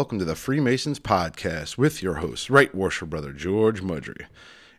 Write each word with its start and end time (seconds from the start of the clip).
welcome 0.00 0.18
to 0.18 0.24
the 0.24 0.34
Freemasons 0.34 0.98
Podcast 0.98 1.76
with 1.76 2.02
your 2.02 2.14
host, 2.14 2.48
Right 2.48 2.74
Worship 2.74 3.10
Brother 3.10 3.34
George 3.34 3.82
Mudry. 3.82 4.24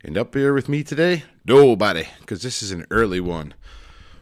And 0.03 0.17
up 0.17 0.33
here 0.33 0.51
with 0.51 0.67
me 0.67 0.83
today, 0.83 1.25
nobody, 1.45 2.07
because 2.21 2.41
this 2.41 2.63
is 2.63 2.71
an 2.71 2.87
early 2.89 3.19
one. 3.19 3.53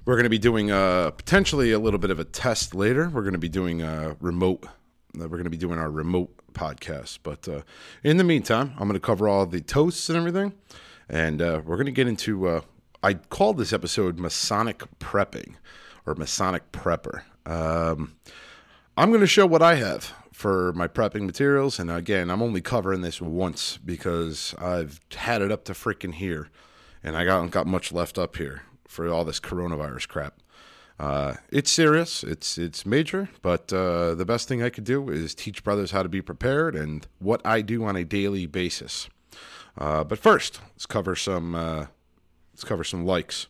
We're 0.03 0.15
going 0.15 0.25
to 0.25 0.29
be 0.29 0.37
doing 0.37 0.71
uh, 0.71 1.11
potentially 1.11 1.71
a 1.71 1.79
little 1.79 1.99
bit 1.99 2.11
of 2.11 2.19
a 2.19 2.25
test 2.25 2.75
later. 2.75 3.07
We're 3.07 3.21
going 3.21 3.31
to 3.31 3.39
be 3.39 3.47
doing 3.47 3.81
a 3.81 4.17
remote. 4.19 4.65
uh, 4.65 4.69
We're 5.19 5.37
going 5.37 5.45
to 5.45 5.49
be 5.49 5.55
doing 5.55 5.79
our 5.79 5.89
remote 5.89 6.35
podcast. 6.51 7.19
But 7.23 7.47
uh, 7.47 7.61
in 8.03 8.17
the 8.17 8.25
meantime, 8.25 8.73
I'm 8.73 8.89
going 8.89 8.95
to 8.95 8.99
cover 8.99 9.29
all 9.29 9.45
the 9.45 9.61
toasts 9.61 10.09
and 10.09 10.17
everything. 10.17 10.51
And 11.07 11.41
uh, 11.41 11.61
we're 11.63 11.77
going 11.77 11.85
to 11.85 11.93
get 11.93 12.09
into, 12.09 12.45
uh, 12.45 12.61
I 13.01 13.13
called 13.13 13.57
this 13.57 13.71
episode 13.71 14.19
Masonic 14.19 14.83
Prepping 14.99 15.53
or 16.05 16.15
Masonic 16.15 16.73
Prepper. 16.73 17.21
Um, 17.45 18.17
I'm 18.97 19.11
going 19.11 19.21
to 19.21 19.27
show 19.27 19.45
what 19.45 19.61
I 19.61 19.75
have 19.75 20.13
for 20.39 20.71
my 20.71 20.87
prepping 20.87 21.25
materials. 21.25 21.79
And 21.79 21.91
again, 21.91 22.31
I'm 22.31 22.41
only 22.41 22.61
covering 22.61 23.01
this 23.01 23.19
once 23.19 23.77
because 23.83 24.55
I've 24.57 25.01
had 25.13 25.41
it 25.41 25.51
up 25.51 25.65
to 25.65 25.73
freaking 25.73 26.13
here. 26.13 26.47
And 27.03 27.17
I 27.17 27.25
got, 27.25 27.51
got 27.51 27.67
much 27.67 27.91
left 27.91 28.17
up 28.17 28.37
here 28.37 28.61
for 28.87 29.09
all 29.09 29.25
this 29.25 29.41
coronavirus 29.41 30.07
crap. 30.07 30.35
Uh, 30.97 31.33
it's 31.49 31.69
serious, 31.69 32.23
it's 32.23 32.57
it's 32.57 32.85
major, 32.85 33.29
but 33.41 33.71
uh, 33.73 34.15
the 34.15 34.25
best 34.25 34.47
thing 34.47 34.63
I 34.63 34.69
could 34.69 34.83
do 34.85 35.09
is 35.09 35.35
teach 35.35 35.63
brothers 35.63 35.91
how 35.91 36.03
to 36.03 36.09
be 36.09 36.21
prepared 36.21 36.73
and 36.73 37.05
what 37.19 37.41
I 37.45 37.61
do 37.61 37.83
on 37.83 37.97
a 37.97 38.05
daily 38.05 38.45
basis. 38.47 39.09
Uh, 39.77 40.05
but 40.05 40.19
first, 40.19 40.59
let's 40.73 40.85
cover 40.85 41.15
some 41.15 41.53
uh, 41.55 41.85
let's 42.53 42.63
cover 42.63 42.85
some 42.85 43.05
likes. 43.05 43.47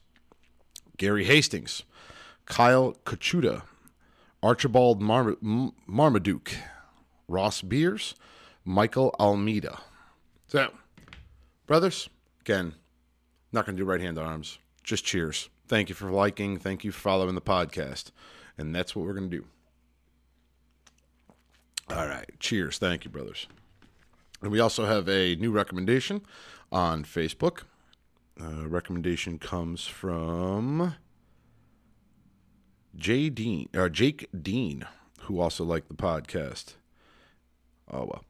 Gary 0.97 1.25
Hastings, 1.25 1.83
Kyle 2.45 2.95
Kachuda, 3.05 3.63
Archibald 4.43 5.01
Mar- 5.01 5.37
Marmaduke, 5.87 6.53
Ross 7.29 7.61
Beers, 7.61 8.15
Michael 8.65 9.15
Almeida. 9.19 9.79
So, 10.47 10.71
brothers, 11.67 12.09
again, 12.41 12.73
not 13.51 13.65
going 13.65 13.77
to 13.77 13.81
do 13.81 13.85
right 13.89 14.01
hand 14.01 14.17
arms. 14.17 14.57
Just 14.83 15.05
cheers. 15.05 15.49
Thank 15.67 15.89
you 15.89 15.95
for 15.95 16.09
liking. 16.09 16.57
Thank 16.57 16.83
you 16.83 16.91
for 16.91 16.99
following 16.99 17.35
the 17.35 17.41
podcast. 17.41 18.11
And 18.57 18.75
that's 18.75 18.95
what 18.95 19.05
we're 19.05 19.13
going 19.13 19.29
to 19.29 19.37
do. 19.37 19.45
All 21.89 22.07
right. 22.07 22.29
Cheers. 22.39 22.79
Thank 22.79 23.05
you, 23.05 23.11
brothers. 23.11 23.47
And 24.41 24.51
we 24.51 24.59
also 24.59 24.85
have 24.85 25.07
a 25.07 25.35
new 25.35 25.51
recommendation 25.51 26.21
on 26.71 27.03
Facebook. 27.03 27.61
Uh, 28.41 28.67
recommendation 28.67 29.37
comes 29.37 29.85
from 29.85 30.95
Jay 32.95 33.29
Dean 33.29 33.69
or 33.75 33.89
Jake 33.89 34.27
Dean, 34.41 34.87
who 35.21 35.39
also 35.39 35.63
liked 35.63 35.89
the 35.89 35.95
podcast. 35.95 36.75
Oh 37.91 38.05
well, 38.05 38.23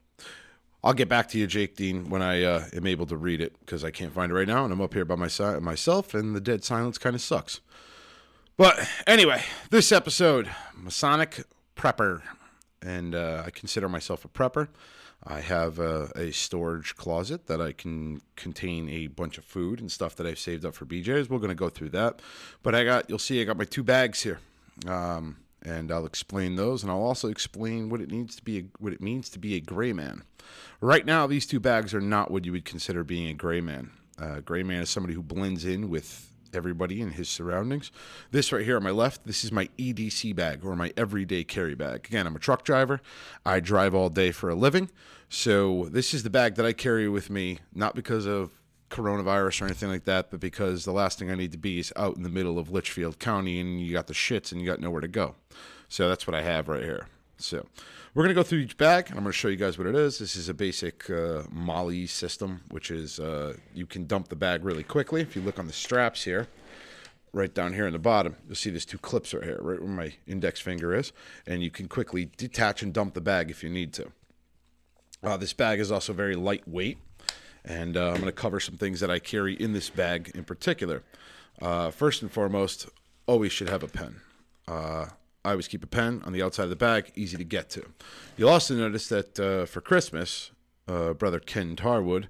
I'll 0.83 0.93
get 0.93 1.09
back 1.09 1.27
to 1.29 1.37
you, 1.37 1.47
Jake 1.47 1.75
Dean, 1.75 2.09
when 2.09 2.21
I 2.21 2.43
uh, 2.43 2.65
am 2.73 2.87
able 2.87 3.05
to 3.07 3.17
read 3.17 3.41
it 3.41 3.59
because 3.59 3.83
I 3.83 3.91
can't 3.91 4.13
find 4.13 4.31
it 4.31 4.35
right 4.35 4.47
now, 4.47 4.63
and 4.63 4.73
I'm 4.73 4.81
up 4.81 4.93
here 4.93 5.05
by 5.05 5.15
my 5.15 5.27
si- 5.27 5.59
myself, 5.59 6.13
and 6.13 6.35
the 6.35 6.41
dead 6.41 6.63
silence 6.63 6.97
kind 6.97 7.15
of 7.15 7.21
sucks. 7.21 7.59
But 8.57 8.89
anyway, 9.07 9.43
this 9.69 9.91
episode, 9.91 10.49
Masonic 10.75 11.45
Prepper, 11.75 12.21
and 12.81 13.15
uh, 13.15 13.43
I 13.45 13.51
consider 13.51 13.87
myself 13.87 14.25
a 14.25 14.27
prepper. 14.27 14.67
I 15.23 15.41
have 15.41 15.79
a, 15.79 16.11
a 16.15 16.31
storage 16.31 16.95
closet 16.95 17.47
that 17.47 17.61
I 17.61 17.73
can 17.73 18.21
contain 18.37 18.89
a 18.89 19.07
bunch 19.07 19.37
of 19.37 19.43
food 19.43 19.81
and 19.81 19.91
stuff 19.91 20.15
that 20.15 20.25
I've 20.25 20.39
saved 20.39 20.65
up 20.65 20.75
for 20.75 20.85
BJ's. 20.85 21.29
We're 21.29 21.39
going 21.39 21.49
to 21.49 21.55
go 21.55 21.69
through 21.69 21.89
that, 21.89 22.21
but 22.63 22.73
I 22.73 22.85
got 22.85 23.09
you'll 23.09 23.19
see 23.19 23.41
I 23.41 23.43
got 23.43 23.57
my 23.57 23.65
two 23.65 23.83
bags 23.83 24.21
here, 24.23 24.39
um, 24.87 25.37
and 25.63 25.91
I'll 25.91 26.05
explain 26.05 26.55
those, 26.55 26.83
and 26.83 26.91
I'll 26.91 27.03
also 27.03 27.27
explain 27.27 27.89
what 27.89 28.01
it 28.01 28.11
needs 28.11 28.35
to 28.37 28.43
be, 28.43 28.69
what 28.79 28.93
it 28.93 29.01
means 29.01 29.29
to 29.29 29.39
be 29.39 29.55
a 29.55 29.59
gray 29.59 29.93
man. 29.93 30.23
Right 30.81 31.05
now, 31.05 31.27
these 31.27 31.45
two 31.45 31.59
bags 31.59 31.93
are 31.93 32.01
not 32.01 32.31
what 32.31 32.45
you 32.45 32.51
would 32.51 32.65
consider 32.65 33.03
being 33.03 33.27
a 33.27 33.33
gray 33.33 33.61
man. 33.61 33.91
Uh, 34.17 34.39
gray 34.39 34.63
man 34.63 34.81
is 34.81 34.89
somebody 34.89 35.13
who 35.13 35.23
blends 35.23 35.65
in 35.65 35.89
with 35.89 36.31
everybody 36.53 37.01
in 37.01 37.11
his 37.11 37.29
surroundings. 37.29 37.91
This 38.31 38.51
right 38.51 38.65
here 38.65 38.77
on 38.77 38.83
my 38.83 38.91
left, 38.91 39.25
this 39.25 39.43
is 39.43 39.51
my 39.51 39.69
EDC 39.77 40.35
bag 40.35 40.65
or 40.65 40.75
my 40.75 40.91
everyday 40.97 41.43
carry 41.43 41.75
bag. 41.75 42.07
Again, 42.07 42.25
I'm 42.27 42.35
a 42.35 42.39
truck 42.39 42.63
driver. 42.63 43.01
I 43.45 43.59
drive 43.59 43.93
all 43.93 44.09
day 44.09 44.31
for 44.31 44.49
a 44.49 44.55
living. 44.55 44.89
So 45.29 45.89
this 45.91 46.13
is 46.13 46.23
the 46.23 46.29
bag 46.29 46.55
that 46.55 46.65
I 46.65 46.73
carry 46.73 47.07
with 47.07 47.29
me, 47.29 47.59
not 47.73 47.95
because 47.95 48.25
of 48.25 48.58
coronavirus 48.89 49.61
or 49.61 49.65
anything 49.65 49.89
like 49.89 50.05
that, 50.05 50.31
but 50.31 50.39
because 50.39 50.85
the 50.85 50.91
last 50.91 51.19
thing 51.19 51.31
I 51.31 51.35
need 51.35 51.51
to 51.51 51.57
be 51.57 51.79
is 51.79 51.93
out 51.95 52.15
in 52.15 52.23
the 52.23 52.29
middle 52.29 52.57
of 52.59 52.71
Litchfield 52.71 53.19
County 53.19 53.59
and 53.59 53.81
you 53.81 53.93
got 53.93 54.07
the 54.07 54.13
shits 54.13 54.51
and 54.51 54.59
you 54.59 54.67
got 54.67 54.79
nowhere 54.79 55.01
to 55.01 55.07
go. 55.07 55.35
So 55.87 56.09
that's 56.09 56.27
what 56.27 56.35
I 56.35 56.41
have 56.41 56.67
right 56.67 56.83
here. 56.83 57.07
So 57.37 57.65
we're 58.13 58.23
going 58.23 58.35
to 58.35 58.39
go 58.39 58.43
through 58.43 58.59
each 58.59 58.77
bag 58.77 59.07
and 59.07 59.17
I'm 59.17 59.23
going 59.23 59.31
to 59.31 59.37
show 59.37 59.47
you 59.47 59.55
guys 59.55 59.77
what 59.77 59.87
it 59.87 59.95
is. 59.95 60.19
This 60.19 60.35
is 60.35 60.49
a 60.49 60.53
basic 60.53 61.09
uh, 61.09 61.43
MOLLE 61.51 62.07
system, 62.07 62.61
which 62.69 62.91
is 62.91 63.19
uh, 63.19 63.55
you 63.73 63.85
can 63.85 64.05
dump 64.07 64.27
the 64.27 64.35
bag 64.35 64.63
really 64.63 64.83
quickly. 64.83 65.21
If 65.21 65.35
you 65.35 65.41
look 65.41 65.59
on 65.59 65.67
the 65.67 65.73
straps 65.73 66.23
here, 66.23 66.47
right 67.31 67.53
down 67.53 67.73
here 67.73 67.87
in 67.87 67.93
the 67.93 67.99
bottom, 67.99 68.35
you'll 68.47 68.55
see 68.55 68.69
there's 68.69 68.85
two 68.85 68.97
clips 68.97 69.33
right 69.33 69.43
here, 69.43 69.59
right 69.61 69.79
where 69.79 69.89
my 69.89 70.13
index 70.27 70.59
finger 70.59 70.95
is, 70.95 71.13
and 71.45 71.63
you 71.63 71.69
can 71.69 71.87
quickly 71.87 72.29
detach 72.37 72.81
and 72.81 72.93
dump 72.93 73.13
the 73.13 73.21
bag 73.21 73.49
if 73.49 73.63
you 73.63 73.69
need 73.69 73.93
to. 73.93 74.11
Uh, 75.21 75.37
this 75.37 75.53
bag 75.53 75.79
is 75.79 75.91
also 75.91 76.13
very 76.13 76.35
lightweight, 76.35 76.97
and 77.65 77.97
uh, 77.97 78.09
I'm 78.09 78.15
going 78.15 78.25
to 78.25 78.31
cover 78.31 78.59
some 78.59 78.77
things 78.77 78.99
that 78.99 79.11
I 79.11 79.19
carry 79.19 79.53
in 79.53 79.73
this 79.73 79.89
bag 79.89 80.31
in 80.33 80.43
particular. 80.43 81.03
Uh, 81.61 81.91
first 81.91 82.21
and 82.21 82.31
foremost, 82.31 82.87
always 83.27 83.51
should 83.51 83.69
have 83.69 83.83
a 83.83 83.87
pen. 83.87 84.21
Uh, 84.67 85.07
I 85.43 85.51
always 85.51 85.67
keep 85.67 85.83
a 85.83 85.87
pen 85.87 86.21
on 86.25 86.33
the 86.33 86.43
outside 86.43 86.63
of 86.63 86.69
the 86.69 86.75
bag, 86.75 87.11
easy 87.15 87.37
to 87.37 87.43
get 87.43 87.69
to. 87.71 87.85
You'll 88.37 88.49
also 88.49 88.75
notice 88.75 89.07
that 89.09 89.39
uh, 89.39 89.65
for 89.65 89.81
Christmas, 89.81 90.51
uh, 90.87 91.13
brother 91.13 91.39
Ken 91.39 91.75
Tarwood 91.75 92.27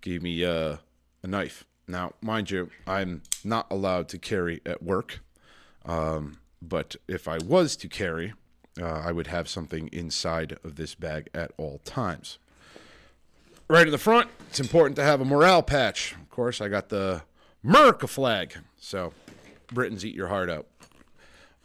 gave 0.00 0.22
me 0.22 0.44
uh, 0.44 0.76
a 1.22 1.26
knife. 1.26 1.64
Now, 1.86 2.14
mind 2.20 2.50
you, 2.50 2.70
I'm 2.86 3.22
not 3.44 3.66
allowed 3.70 4.08
to 4.10 4.18
carry 4.18 4.60
at 4.66 4.82
work, 4.82 5.20
um, 5.86 6.38
but 6.60 6.96
if 7.06 7.28
I 7.28 7.38
was 7.38 7.76
to 7.76 7.88
carry, 7.88 8.34
uh, 8.80 8.84
I 8.84 9.12
would 9.12 9.28
have 9.28 9.48
something 9.48 9.88
inside 9.88 10.58
of 10.64 10.76
this 10.76 10.94
bag 10.94 11.28
at 11.34 11.52
all 11.56 11.80
times. 11.84 12.38
Right 13.70 13.86
in 13.86 13.92
the 13.92 13.98
front, 13.98 14.30
it's 14.48 14.60
important 14.60 14.96
to 14.96 15.02
have 15.02 15.20
a 15.20 15.26
morale 15.26 15.62
patch. 15.62 16.12
Of 16.12 16.30
course, 16.30 16.62
I 16.62 16.68
got 16.68 16.88
the 16.88 17.20
America 17.62 18.06
flag. 18.06 18.54
So, 18.78 19.12
Britons 19.74 20.06
eat 20.06 20.14
your 20.14 20.28
heart 20.28 20.48
out. 20.48 20.66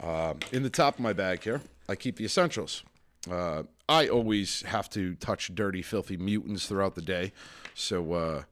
Um, 0.02 0.40
in 0.52 0.64
the 0.64 0.70
top 0.70 0.96
of 0.96 1.00
my 1.00 1.14
bag 1.14 1.44
here, 1.44 1.62
I 1.88 1.96
keep 1.96 2.18
the 2.18 2.26
essentials. 2.26 2.84
Uh, 3.32 3.64
I 3.88 4.10
always 4.10 4.64
have 4.64 4.90
to 4.90 5.16
touch 5.16 5.56
dirty, 5.56 5.82
filthy 5.82 6.18
mutants 6.18 6.68
throughout 6.68 6.96
the 6.96 7.02
day. 7.02 7.32
So, 7.74 8.12
uh, 8.12 8.44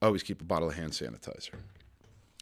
I 0.00 0.06
always 0.06 0.22
keep 0.22 0.40
a 0.40 0.44
bottle 0.44 0.68
of 0.68 0.76
hand 0.76 0.92
sanitizer. 0.92 1.54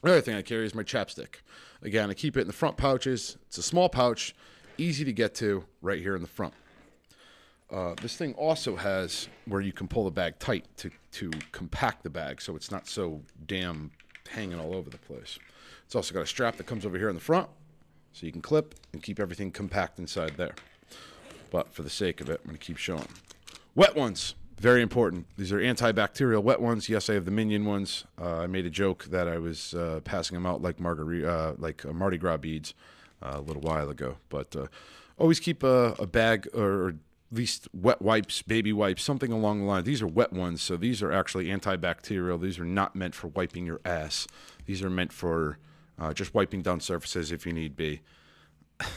Another 0.03 0.21
thing 0.21 0.35
I 0.35 0.43
carry 0.43 0.67
is 0.67 0.75
my 0.75 0.83
chapstick. 0.83 1.37
Again, 1.81 2.11
I 2.11 2.15
keep 2.15 2.37
it 2.37 2.43
in 2.43 2.47
the 2.47 2.53
front 2.53 2.77
pouches. 2.77 3.39
It's 3.47 3.57
a 3.57 3.63
small 3.63 3.89
pouch, 3.89 4.35
easy 4.77 5.07
to 5.07 5.15
get 5.15 5.35
to 5.37 5.65
right 5.81 6.03
here 6.03 6.15
in 6.15 6.21
the 6.21 6.29
front. 6.29 6.53
Uh, 7.71 7.95
this 8.01 8.17
thing 8.17 8.33
also 8.35 8.77
has 8.77 9.29
where 9.47 9.61
you 9.61 9.73
can 9.73 9.87
pull 9.87 10.05
the 10.05 10.11
bag 10.11 10.39
tight 10.39 10.65
to, 10.77 10.91
to 11.13 11.31
compact 11.53 12.03
the 12.03 12.11
bag 12.11 12.41
so 12.41 12.57
it's 12.57 12.71
not 12.71 12.89
so 12.89 13.21
damn 13.47 13.91
hanging 14.31 14.59
all 14.59 14.75
over 14.75 14.89
the 14.89 14.99
place. 14.99 15.39
It's 15.85 15.95
also 15.95 16.15
got 16.15 16.23
a 16.23 16.27
strap 16.27 16.57
that 16.57 16.67
comes 16.67 16.87
over 16.87 16.97
here 16.97 17.09
in 17.09 17.15
the 17.15 17.21
front 17.21 17.49
so 18.13 18.27
you 18.27 18.33
can 18.33 18.41
clip 18.41 18.75
and 18.93 19.03
keep 19.03 19.21
everything 19.21 19.51
compact 19.51 19.99
inside 19.99 20.37
there. 20.37 20.55
But 21.51 21.73
for 21.73 21.83
the 21.83 21.91
sake 21.91 22.21
of 22.21 22.29
it, 22.31 22.41
I'm 22.43 22.47
going 22.47 22.59
to 22.59 22.65
keep 22.65 22.79
showing. 22.79 23.09
Wet 23.75 23.95
ones, 23.95 24.35
very 24.59 24.83
important. 24.83 25.27
These 25.37 25.53
are 25.53 25.59
antibacterial 25.59 26.43
wet 26.43 26.61
ones. 26.61 26.89
Yes, 26.89 27.09
I 27.09 27.15
have 27.15 27.25
the 27.25 27.31
Minion 27.31 27.65
ones. 27.65 28.05
Uh, 28.21 28.39
I 28.39 28.47
made 28.47 28.67
a 28.67 28.71
joke 28.71 29.05
that 29.05 29.29
I 29.29 29.39
was 29.39 29.75
uh, 29.75 30.01
passing 30.05 30.35
them 30.35 30.47
out 30.47 30.63
like 30.63 30.81
margarita, 30.81 31.31
uh, 31.31 31.55
like 31.59 31.85
uh, 31.85 31.93
Mardi 31.93 32.19
Gras 32.19 32.39
beads 32.39 32.75
uh, 33.23 33.35
a 33.37 33.41
little 33.41 33.63
while 33.63 33.89
ago. 33.89 34.17
But 34.29 34.57
always 35.17 35.41
keep 35.41 35.63
a, 35.63 35.95
a 35.99 36.07
bag 36.07 36.49
or 36.55 36.95
least 37.31 37.69
wet 37.73 38.01
wipes, 38.01 38.43
baby 38.43 38.73
wipes, 38.73 39.03
something 39.03 39.33
along 39.33 39.61
the 39.61 39.67
line. 39.67 39.85
These 39.85 40.03
are 40.03 40.07
wet 40.07 40.33
ones, 40.33 40.63
so 40.63 40.77
these 40.77 41.03
are 41.03 41.13
actually 41.13 41.47
antibacterial. 41.47 42.41
These 42.41 42.59
are 42.59 42.65
not 42.65 42.97
meant 42.97 43.15
for 43.15 43.29
wiping 43.29 43.67
your 43.67 43.81
ass. 43.85 44.27
These 44.67 44.83
are 44.83 44.91
meant 44.91 45.13
for 45.13 45.59
uh, 45.99 46.13
just 46.13 46.35
wiping 46.35 46.63
down 46.63 46.81
surfaces 46.81 47.33
if 47.33 47.47
you 47.47 47.53
need 47.53 47.77
be. 47.77 48.01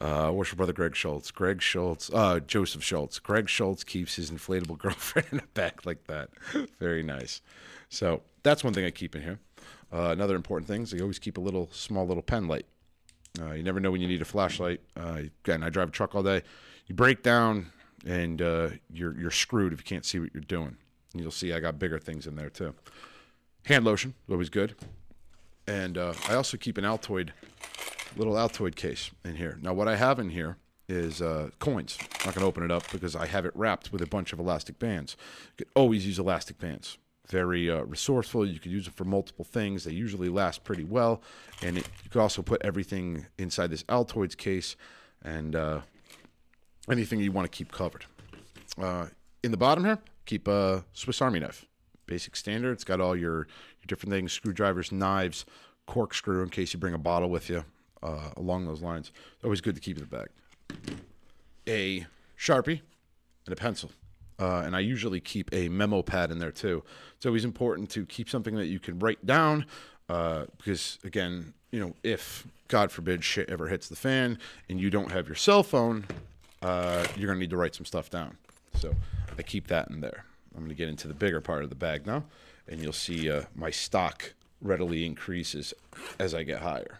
Uh, 0.00 0.30
what's 0.30 0.50
your 0.50 0.56
brother 0.56 0.72
Greg 0.72 0.94
Schultz? 0.94 1.30
Greg 1.30 1.60
Schultz, 1.60 2.08
uh, 2.14 2.38
Joseph 2.40 2.84
Schultz. 2.84 3.18
Greg 3.18 3.48
Schultz 3.48 3.82
keeps 3.82 4.14
his 4.14 4.30
inflatable 4.30 4.78
girlfriend 4.78 5.42
bag 5.54 5.84
like 5.84 6.06
that. 6.06 6.30
Very 6.78 7.02
nice. 7.02 7.40
So 7.88 8.22
that's 8.42 8.62
one 8.62 8.72
thing 8.72 8.84
I 8.84 8.90
keep 8.90 9.16
in 9.16 9.22
here. 9.22 9.40
Uh, 9.92 10.10
another 10.10 10.36
important 10.36 10.68
thing 10.68 10.82
is 10.82 10.94
I 10.94 11.00
always 11.00 11.18
keep 11.18 11.36
a 11.36 11.40
little 11.40 11.68
small 11.72 12.06
little 12.06 12.22
pen 12.22 12.46
light. 12.46 12.66
Uh, 13.40 13.52
you 13.52 13.62
never 13.62 13.80
know 13.80 13.90
when 13.90 14.00
you 14.00 14.08
need 14.08 14.22
a 14.22 14.24
flashlight. 14.24 14.80
Uh, 14.96 15.22
again, 15.44 15.62
I 15.62 15.70
drive 15.70 15.88
a 15.88 15.92
truck 15.92 16.14
all 16.14 16.22
day. 16.22 16.42
You 16.86 16.94
break 16.94 17.22
down 17.22 17.70
and 18.06 18.40
uh, 18.40 18.70
you're 18.90 19.18
you're 19.18 19.30
screwed 19.30 19.72
if 19.72 19.80
you 19.80 19.84
can't 19.84 20.04
see 20.04 20.18
what 20.18 20.30
you're 20.32 20.42
doing. 20.42 20.76
And 21.12 21.22
you'll 21.22 21.30
see 21.30 21.52
I 21.52 21.60
got 21.60 21.78
bigger 21.78 21.98
things 21.98 22.26
in 22.26 22.36
there 22.36 22.50
too. 22.50 22.74
Hand 23.64 23.84
lotion, 23.84 24.14
always 24.30 24.48
good. 24.48 24.74
And 25.66 25.98
uh, 25.98 26.14
I 26.28 26.34
also 26.34 26.56
keep 26.56 26.78
an 26.78 26.84
Altoid 26.84 27.30
little 28.16 28.34
Altoid 28.34 28.74
case 28.74 29.10
in 29.24 29.36
here. 29.36 29.58
Now, 29.60 29.74
what 29.74 29.88
I 29.88 29.96
have 29.96 30.18
in 30.18 30.30
here 30.30 30.56
is 30.88 31.20
uh, 31.20 31.50
coins. 31.58 31.98
I'm 32.20 32.26
not 32.26 32.34
to 32.34 32.44
open 32.44 32.64
it 32.64 32.70
up 32.70 32.90
because 32.90 33.14
I 33.14 33.26
have 33.26 33.44
it 33.44 33.52
wrapped 33.54 33.92
with 33.92 34.00
a 34.00 34.06
bunch 34.06 34.32
of 34.32 34.38
elastic 34.38 34.78
bands. 34.78 35.16
You 35.58 35.64
can 35.64 35.72
always 35.74 36.06
use 36.06 36.18
elastic 36.18 36.58
bands. 36.58 36.96
Very 37.28 37.70
uh, 37.70 37.82
resourceful. 37.82 38.46
You 38.46 38.58
could 38.58 38.72
use 38.72 38.86
it 38.86 38.94
for 38.94 39.04
multiple 39.04 39.44
things. 39.44 39.84
They 39.84 39.92
usually 39.92 40.28
last 40.28 40.64
pretty 40.64 40.84
well. 40.84 41.22
And 41.62 41.76
it, 41.76 41.86
you 42.02 42.10
could 42.10 42.20
also 42.20 42.42
put 42.42 42.62
everything 42.64 43.26
inside 43.38 43.70
this 43.70 43.82
Altoids 43.84 44.36
case 44.36 44.76
and 45.22 45.54
uh, 45.54 45.80
anything 46.90 47.20
you 47.20 47.32
want 47.32 47.50
to 47.50 47.56
keep 47.56 47.70
covered. 47.70 48.06
Uh, 48.80 49.06
in 49.42 49.50
the 49.50 49.56
bottom 49.56 49.84
here, 49.84 49.98
keep 50.24 50.48
a 50.48 50.84
Swiss 50.92 51.20
Army 51.20 51.40
knife. 51.40 51.66
Basic 52.06 52.34
standard. 52.36 52.72
It's 52.72 52.84
got 52.84 53.00
all 53.00 53.14
your, 53.14 53.36
your 53.36 53.86
different 53.86 54.12
things 54.12 54.32
screwdrivers, 54.32 54.90
knives, 54.90 55.44
corkscrew 55.86 56.42
in 56.42 56.48
case 56.48 56.72
you 56.72 56.78
bring 56.78 56.94
a 56.94 56.98
bottle 56.98 57.28
with 57.28 57.50
you 57.50 57.64
uh, 58.02 58.30
along 58.36 58.66
those 58.66 58.80
lines. 58.80 59.12
Always 59.44 59.60
good 59.60 59.74
to 59.74 59.80
keep 59.80 59.98
in 59.98 60.04
the 60.04 60.08
bag. 60.08 60.28
A 61.66 62.06
Sharpie 62.38 62.80
and 63.44 63.52
a 63.52 63.56
pencil. 63.56 63.90
Uh, 64.38 64.62
and 64.64 64.76
I 64.76 64.80
usually 64.80 65.20
keep 65.20 65.52
a 65.52 65.68
memo 65.68 66.02
pad 66.02 66.30
in 66.30 66.38
there 66.38 66.52
too. 66.52 66.84
It's 67.16 67.26
always 67.26 67.44
important 67.44 67.90
to 67.90 68.06
keep 68.06 68.30
something 68.30 68.54
that 68.56 68.66
you 68.66 68.78
can 68.78 68.98
write 68.98 69.26
down 69.26 69.66
uh, 70.08 70.44
because, 70.56 70.98
again, 71.04 71.54
you 71.72 71.80
know, 71.80 71.94
if 72.02 72.46
God 72.68 72.92
forbid 72.92 73.24
shit 73.24 73.50
ever 73.50 73.68
hits 73.68 73.88
the 73.88 73.96
fan 73.96 74.38
and 74.68 74.80
you 74.80 74.90
don't 74.90 75.10
have 75.10 75.26
your 75.26 75.34
cell 75.34 75.62
phone, 75.62 76.04
uh, 76.62 77.04
you're 77.16 77.26
going 77.26 77.36
to 77.36 77.40
need 77.40 77.50
to 77.50 77.56
write 77.56 77.74
some 77.74 77.84
stuff 77.84 78.10
down. 78.10 78.36
So 78.74 78.94
I 79.36 79.42
keep 79.42 79.66
that 79.68 79.90
in 79.90 80.00
there. 80.00 80.24
I'm 80.54 80.60
going 80.60 80.70
to 80.70 80.76
get 80.76 80.88
into 80.88 81.08
the 81.08 81.14
bigger 81.14 81.40
part 81.40 81.62
of 81.62 81.68
the 81.68 81.76
bag 81.76 82.06
now, 82.06 82.24
and 82.68 82.80
you'll 82.80 82.92
see 82.92 83.30
uh, 83.30 83.42
my 83.54 83.70
stock 83.70 84.34
readily 84.60 85.04
increases 85.04 85.74
as 86.18 86.34
I 86.34 86.42
get 86.42 86.60
higher. 86.60 86.98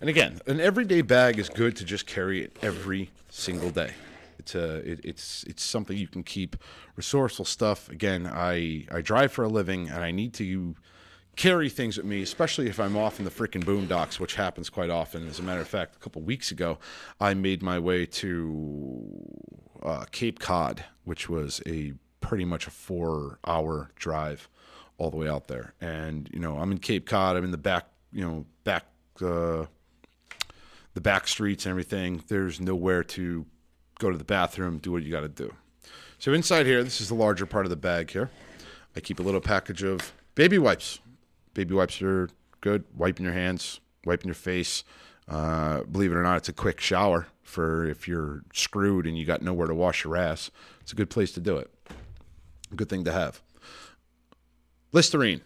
And 0.00 0.08
again, 0.08 0.40
an 0.46 0.60
everyday 0.60 1.02
bag 1.02 1.38
is 1.38 1.48
good 1.48 1.76
to 1.76 1.84
just 1.84 2.06
carry 2.06 2.42
it 2.42 2.56
every 2.62 3.10
single 3.28 3.70
day. 3.70 3.92
It's 4.40 4.54
a, 4.54 4.76
it, 4.90 5.00
it's 5.04 5.44
it's 5.44 5.62
something 5.62 5.96
you 5.96 6.08
can 6.08 6.22
keep 6.22 6.56
resourceful 6.96 7.44
stuff. 7.44 7.88
Again, 7.90 8.26
I 8.26 8.86
I 8.90 9.00
drive 9.02 9.32
for 9.32 9.44
a 9.44 9.48
living 9.48 9.88
and 9.88 10.02
I 10.02 10.10
need 10.10 10.32
to 10.34 10.74
carry 11.36 11.68
things 11.68 11.96
with 11.96 12.06
me, 12.06 12.22
especially 12.22 12.68
if 12.68 12.80
I'm 12.80 12.96
off 12.96 13.18
in 13.18 13.24
the 13.24 13.30
freaking 13.30 13.64
boondocks, 13.64 14.18
which 14.18 14.34
happens 14.34 14.68
quite 14.68 14.90
often. 14.90 15.28
As 15.28 15.38
a 15.38 15.42
matter 15.42 15.60
of 15.60 15.68
fact, 15.68 15.96
a 15.96 15.98
couple 15.98 16.22
weeks 16.22 16.50
ago, 16.50 16.78
I 17.20 17.34
made 17.34 17.62
my 17.62 17.78
way 17.78 18.06
to 18.06 19.08
uh, 19.82 20.04
Cape 20.10 20.38
Cod, 20.38 20.84
which 21.04 21.28
was 21.28 21.60
a 21.66 21.92
pretty 22.20 22.44
much 22.44 22.66
a 22.66 22.70
four-hour 22.70 23.90
drive 23.94 24.48
all 24.98 25.10
the 25.10 25.16
way 25.16 25.28
out 25.28 25.48
there. 25.48 25.74
And 25.80 26.28
you 26.32 26.40
know, 26.40 26.58
I'm 26.58 26.72
in 26.72 26.78
Cape 26.78 27.06
Cod. 27.06 27.36
I'm 27.36 27.44
in 27.44 27.50
the 27.50 27.58
back, 27.58 27.86
you 28.10 28.22
know, 28.22 28.46
back. 28.64 28.86
Uh, 29.20 29.66
the 30.94 31.00
back 31.00 31.28
streets 31.28 31.66
and 31.66 31.70
everything. 31.70 32.22
There's 32.28 32.60
nowhere 32.60 33.04
to 33.04 33.46
go 34.00 34.10
to 34.10 34.18
the 34.18 34.24
bathroom, 34.24 34.78
do 34.78 34.90
what 34.90 35.04
you 35.04 35.12
got 35.12 35.20
to 35.20 35.28
do. 35.28 35.54
So 36.18 36.32
inside 36.32 36.66
here, 36.66 36.82
this 36.82 37.00
is 37.00 37.08
the 37.08 37.14
larger 37.14 37.46
part 37.46 37.66
of 37.66 37.70
the 37.70 37.76
bag 37.76 38.10
here. 38.10 38.30
I 38.96 39.00
keep 39.00 39.20
a 39.20 39.22
little 39.22 39.40
package 39.40 39.84
of 39.84 40.12
baby 40.34 40.58
wipes. 40.58 40.98
Baby 41.54 41.74
wipes 41.74 42.02
are 42.02 42.28
good. 42.60 42.84
Wiping 42.96 43.24
your 43.24 43.34
hands, 43.34 43.80
wiping 44.04 44.26
your 44.26 44.34
face. 44.34 44.82
Uh, 45.28 45.82
believe 45.84 46.10
it 46.10 46.16
or 46.16 46.22
not, 46.22 46.38
it's 46.38 46.48
a 46.48 46.52
quick 46.52 46.80
shower 46.80 47.28
for 47.42 47.86
if 47.86 48.08
you're 48.08 48.42
screwed 48.52 49.06
and 49.06 49.16
you 49.16 49.24
got 49.24 49.42
nowhere 49.42 49.68
to 49.68 49.74
wash 49.74 50.04
your 50.04 50.16
ass. 50.16 50.50
It's 50.80 50.92
a 50.92 50.96
good 50.96 51.10
place 51.10 51.32
to 51.32 51.40
do 51.40 51.56
it. 51.56 51.70
Good 52.74 52.88
thing 52.88 53.04
to 53.04 53.12
have. 53.12 53.40
Listerine. 54.92 55.40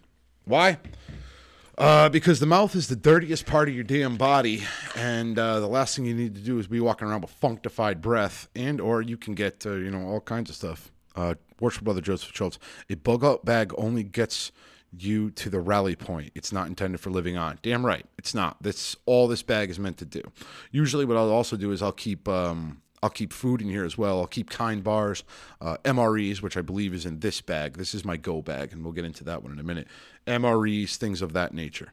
Why? 0.45 0.79
Uh, 1.77 2.09
because 2.09 2.39
the 2.39 2.47
mouth 2.47 2.77
is 2.77 2.87
the 2.87 2.97
dirtiest 2.97 3.47
part 3.47 3.69
of 3.69 3.75
your 3.75 3.83
damn 3.83 4.17
body, 4.17 4.63
and 4.95 5.37
uh, 5.39 5.59
the 5.59 5.67
last 5.67 5.97
thing 5.97 6.05
you 6.05 6.15
need 6.15 6.35
to 6.35 6.41
do 6.41 6.59
is 6.59 6.69
be 6.69 6.79
walking 6.79 7.09
around 7.09 7.23
with 7.23 7.31
functified 7.31 8.01
breath, 8.01 8.49
and 8.55 8.81
or 8.81 9.03
you 9.03 9.17
can 9.17 9.35
get 9.35 9.67
uh, 9.67 9.73
you 9.73 9.91
know 9.91 10.07
all 10.07 10.21
kinds 10.21 10.51
of 10.51 10.57
stuff. 10.57 10.93
Uh, 11.17 11.35
works 11.59 11.77
for 11.77 11.85
brother 11.85 12.01
Joseph 12.01 12.31
Schultz. 12.35 12.59
A 12.89 12.95
bug 12.95 13.25
out 13.25 13.45
bag 13.45 13.73
only 13.77 14.05
gets 14.05 14.53
you 14.97 15.31
to 15.33 15.51
the 15.51 15.59
rally 15.61 15.97
point. 15.97 16.31
It's 16.37 16.53
not 16.53 16.69
intended 16.69 17.01
for 17.01 17.11
living 17.11 17.37
on. 17.37 17.59
Damn 17.63 17.85
right, 17.85 18.07
it's 18.19 18.35
not. 18.35 18.57
That's 18.63 18.97
all 19.05 19.27
this 19.27 19.43
bag 19.43 19.69
is 19.69 19.81
meant 19.81 19.99
to 19.99 20.05
do. 20.05 20.23
Usually, 20.71 21.05
what 21.05 21.17
I'll 21.17 21.31
also 21.31 21.57
do 21.57 21.73
is 21.73 21.83
I'll 21.83 21.91
keep 21.91 22.29
um, 22.29 22.83
I'll 23.05 23.11
keep 23.11 23.35
food 23.35 23.61
in 23.61 23.69
here 23.69 23.85
as 23.85 23.99
well. 23.99 24.19
I'll 24.19 24.27
keep 24.27 24.49
kind 24.49 24.83
bars, 24.83 25.25
uh, 25.61 25.77
MREs, 25.85 26.41
which 26.41 26.57
I 26.57 26.63
believe 26.63 26.95
is 26.95 27.05
in 27.05 27.21
this 27.21 27.43
bag. 27.43 27.77
This 27.77 27.95
is 27.95 28.03
my 28.03 28.17
go 28.17 28.41
bag, 28.41 28.73
and 28.73 28.83
we'll 28.83 28.95
get 28.95 29.05
into 29.05 29.25
that 29.25 29.43
one 29.43 29.53
in 29.53 29.61
a 29.61 29.63
minute. 29.63 29.89
MREs, 30.27 30.97
things 30.97 31.21
of 31.21 31.35
that 31.35 31.53
nature. 31.53 31.93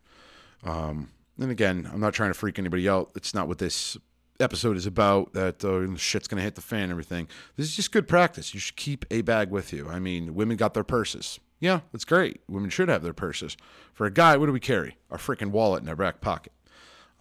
Um, 0.63 1.10
and 1.38 1.52
again, 1.52 1.90
I'm 1.92 2.00
not 2.00 2.13
trying 2.13 2.30
to 2.30 2.34
freak 2.34 2.58
anybody 2.58 2.88
out. 2.88 3.12
It's 3.13 3.34
not 3.34 3.50
what 3.50 3.58
this 3.58 3.98
episode 4.39 4.77
is 4.77 4.86
about. 4.86 5.34
That 5.34 5.65
uh, 5.65 5.98
shit's 5.98 6.30
gonna 6.30 6.44
hit 6.44 6.56
the 6.56 6.62
fan. 6.62 6.84
and 6.84 6.91
Everything. 6.91 7.27
This 7.58 7.68
is 7.68 7.75
just 7.75 7.91
good 7.91 8.08
practice. 8.08 8.53
You 8.53 8.62
should 8.62 8.77
keep 8.77 9.03
a 9.12 9.20
bag 9.20 9.51
with 9.51 9.74
you. 9.74 9.89
I 9.89 10.00
mean, 10.00 10.34
women 10.34 10.56
got 10.56 10.74
their 10.74 10.86
purses. 10.86 11.41
Yeah, 11.60 11.82
that's 11.91 12.06
great. 12.06 12.39
Women 12.48 12.70
should 12.70 12.88
have 12.88 13.03
their 13.03 13.12
purses. 13.12 13.58
For 13.94 14.06
a 14.06 14.12
guy, 14.12 14.38
what 14.38 14.46
do 14.46 14.53
we 14.53 14.62
carry? 14.62 14.96
Our 15.10 15.18
freaking 15.18 15.51
wallet 15.51 15.84
in 15.84 15.89
our 15.89 15.96
back 15.98 16.22
pocket. 16.22 16.53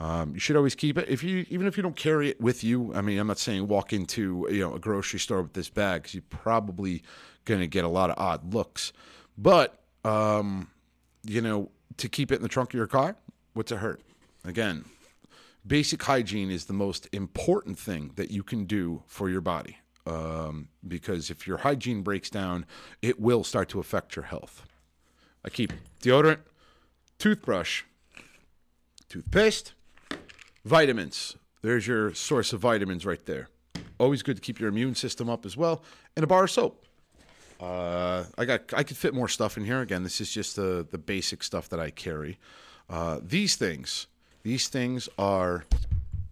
Um, 0.00 0.32
you 0.32 0.40
should 0.40 0.56
always 0.56 0.74
keep 0.74 0.96
it. 0.96 1.08
If 1.08 1.22
you 1.22 1.44
even 1.50 1.66
if 1.66 1.76
you 1.76 1.82
don't 1.82 1.96
carry 1.96 2.30
it 2.30 2.40
with 2.40 2.64
you, 2.64 2.92
I 2.94 3.02
mean, 3.02 3.18
I'm 3.18 3.26
not 3.26 3.38
saying 3.38 3.68
walk 3.68 3.92
into 3.92 4.48
you 4.50 4.60
know 4.60 4.74
a 4.74 4.78
grocery 4.78 5.20
store 5.20 5.42
with 5.42 5.52
this 5.52 5.68
bag 5.68 6.02
because 6.02 6.14
you're 6.14 6.22
probably 6.30 7.02
going 7.44 7.60
to 7.60 7.66
get 7.66 7.84
a 7.84 7.88
lot 7.88 8.08
of 8.08 8.18
odd 8.18 8.54
looks. 8.54 8.94
But 9.36 9.78
um, 10.04 10.68
you 11.22 11.42
know, 11.42 11.70
to 11.98 12.08
keep 12.08 12.32
it 12.32 12.36
in 12.36 12.42
the 12.42 12.48
trunk 12.48 12.70
of 12.70 12.78
your 12.78 12.86
car, 12.86 13.16
what's 13.52 13.70
it 13.72 13.76
hurt? 13.76 14.00
Again, 14.42 14.86
basic 15.66 16.02
hygiene 16.02 16.50
is 16.50 16.64
the 16.64 16.72
most 16.72 17.06
important 17.12 17.78
thing 17.78 18.12
that 18.16 18.30
you 18.30 18.42
can 18.42 18.64
do 18.64 19.02
for 19.06 19.28
your 19.28 19.42
body. 19.42 19.76
Um, 20.06 20.68
because 20.88 21.28
if 21.28 21.46
your 21.46 21.58
hygiene 21.58 22.00
breaks 22.00 22.30
down, 22.30 22.64
it 23.02 23.20
will 23.20 23.44
start 23.44 23.68
to 23.68 23.80
affect 23.80 24.16
your 24.16 24.24
health. 24.24 24.64
I 25.44 25.50
keep 25.50 25.74
deodorant, 26.02 26.38
toothbrush, 27.18 27.82
toothpaste, 29.10 29.74
vitamins. 30.64 31.36
There's 31.62 31.86
your 31.86 32.14
source 32.14 32.52
of 32.52 32.60
vitamins 32.60 33.04
right 33.04 33.24
there. 33.26 33.48
Always 33.98 34.22
good 34.22 34.36
to 34.36 34.42
keep 34.42 34.58
your 34.58 34.68
immune 34.68 34.94
system 34.94 35.28
up 35.28 35.44
as 35.44 35.56
well, 35.56 35.82
and 36.16 36.24
a 36.24 36.26
bar 36.26 36.44
of 36.44 36.50
soap. 36.50 36.86
Uh, 37.60 38.24
I 38.38 38.46
got 38.46 38.72
I 38.72 38.82
could 38.82 38.96
fit 38.96 39.12
more 39.12 39.28
stuff 39.28 39.58
in 39.58 39.64
here. 39.64 39.80
Again, 39.80 40.02
this 40.02 40.20
is 40.20 40.32
just 40.32 40.56
the 40.56 40.86
the 40.90 40.96
basic 40.96 41.42
stuff 41.42 41.68
that 41.68 41.80
I 41.80 41.90
carry. 41.90 42.38
Uh, 42.88 43.20
these 43.22 43.56
things, 43.56 44.06
these 44.42 44.68
things 44.68 45.08
are, 45.18 45.64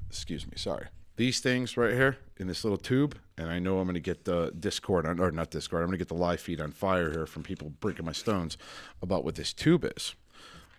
excuse 0.08 0.46
me, 0.46 0.54
sorry. 0.56 0.86
These 1.16 1.40
things 1.40 1.76
right 1.76 1.92
here 1.92 2.16
in 2.38 2.46
this 2.46 2.64
little 2.64 2.78
tube, 2.78 3.16
and 3.36 3.50
I 3.50 3.58
know 3.58 3.78
I'm 3.78 3.84
going 3.84 3.94
to 3.94 4.00
get 4.00 4.24
the 4.24 4.52
Discord 4.58 5.04
on, 5.04 5.20
or 5.20 5.30
not 5.30 5.50
Discord. 5.50 5.82
I'm 5.82 5.88
going 5.88 5.98
to 5.98 6.04
get 6.04 6.08
the 6.08 6.14
live 6.14 6.40
feed 6.40 6.60
on 6.60 6.72
fire 6.72 7.10
here 7.10 7.26
from 7.26 7.42
people 7.42 7.70
breaking 7.80 8.06
my 8.06 8.12
stones 8.12 8.56
about 9.02 9.24
what 9.24 9.34
this 9.34 9.52
tube 9.52 9.84
is. 9.96 10.14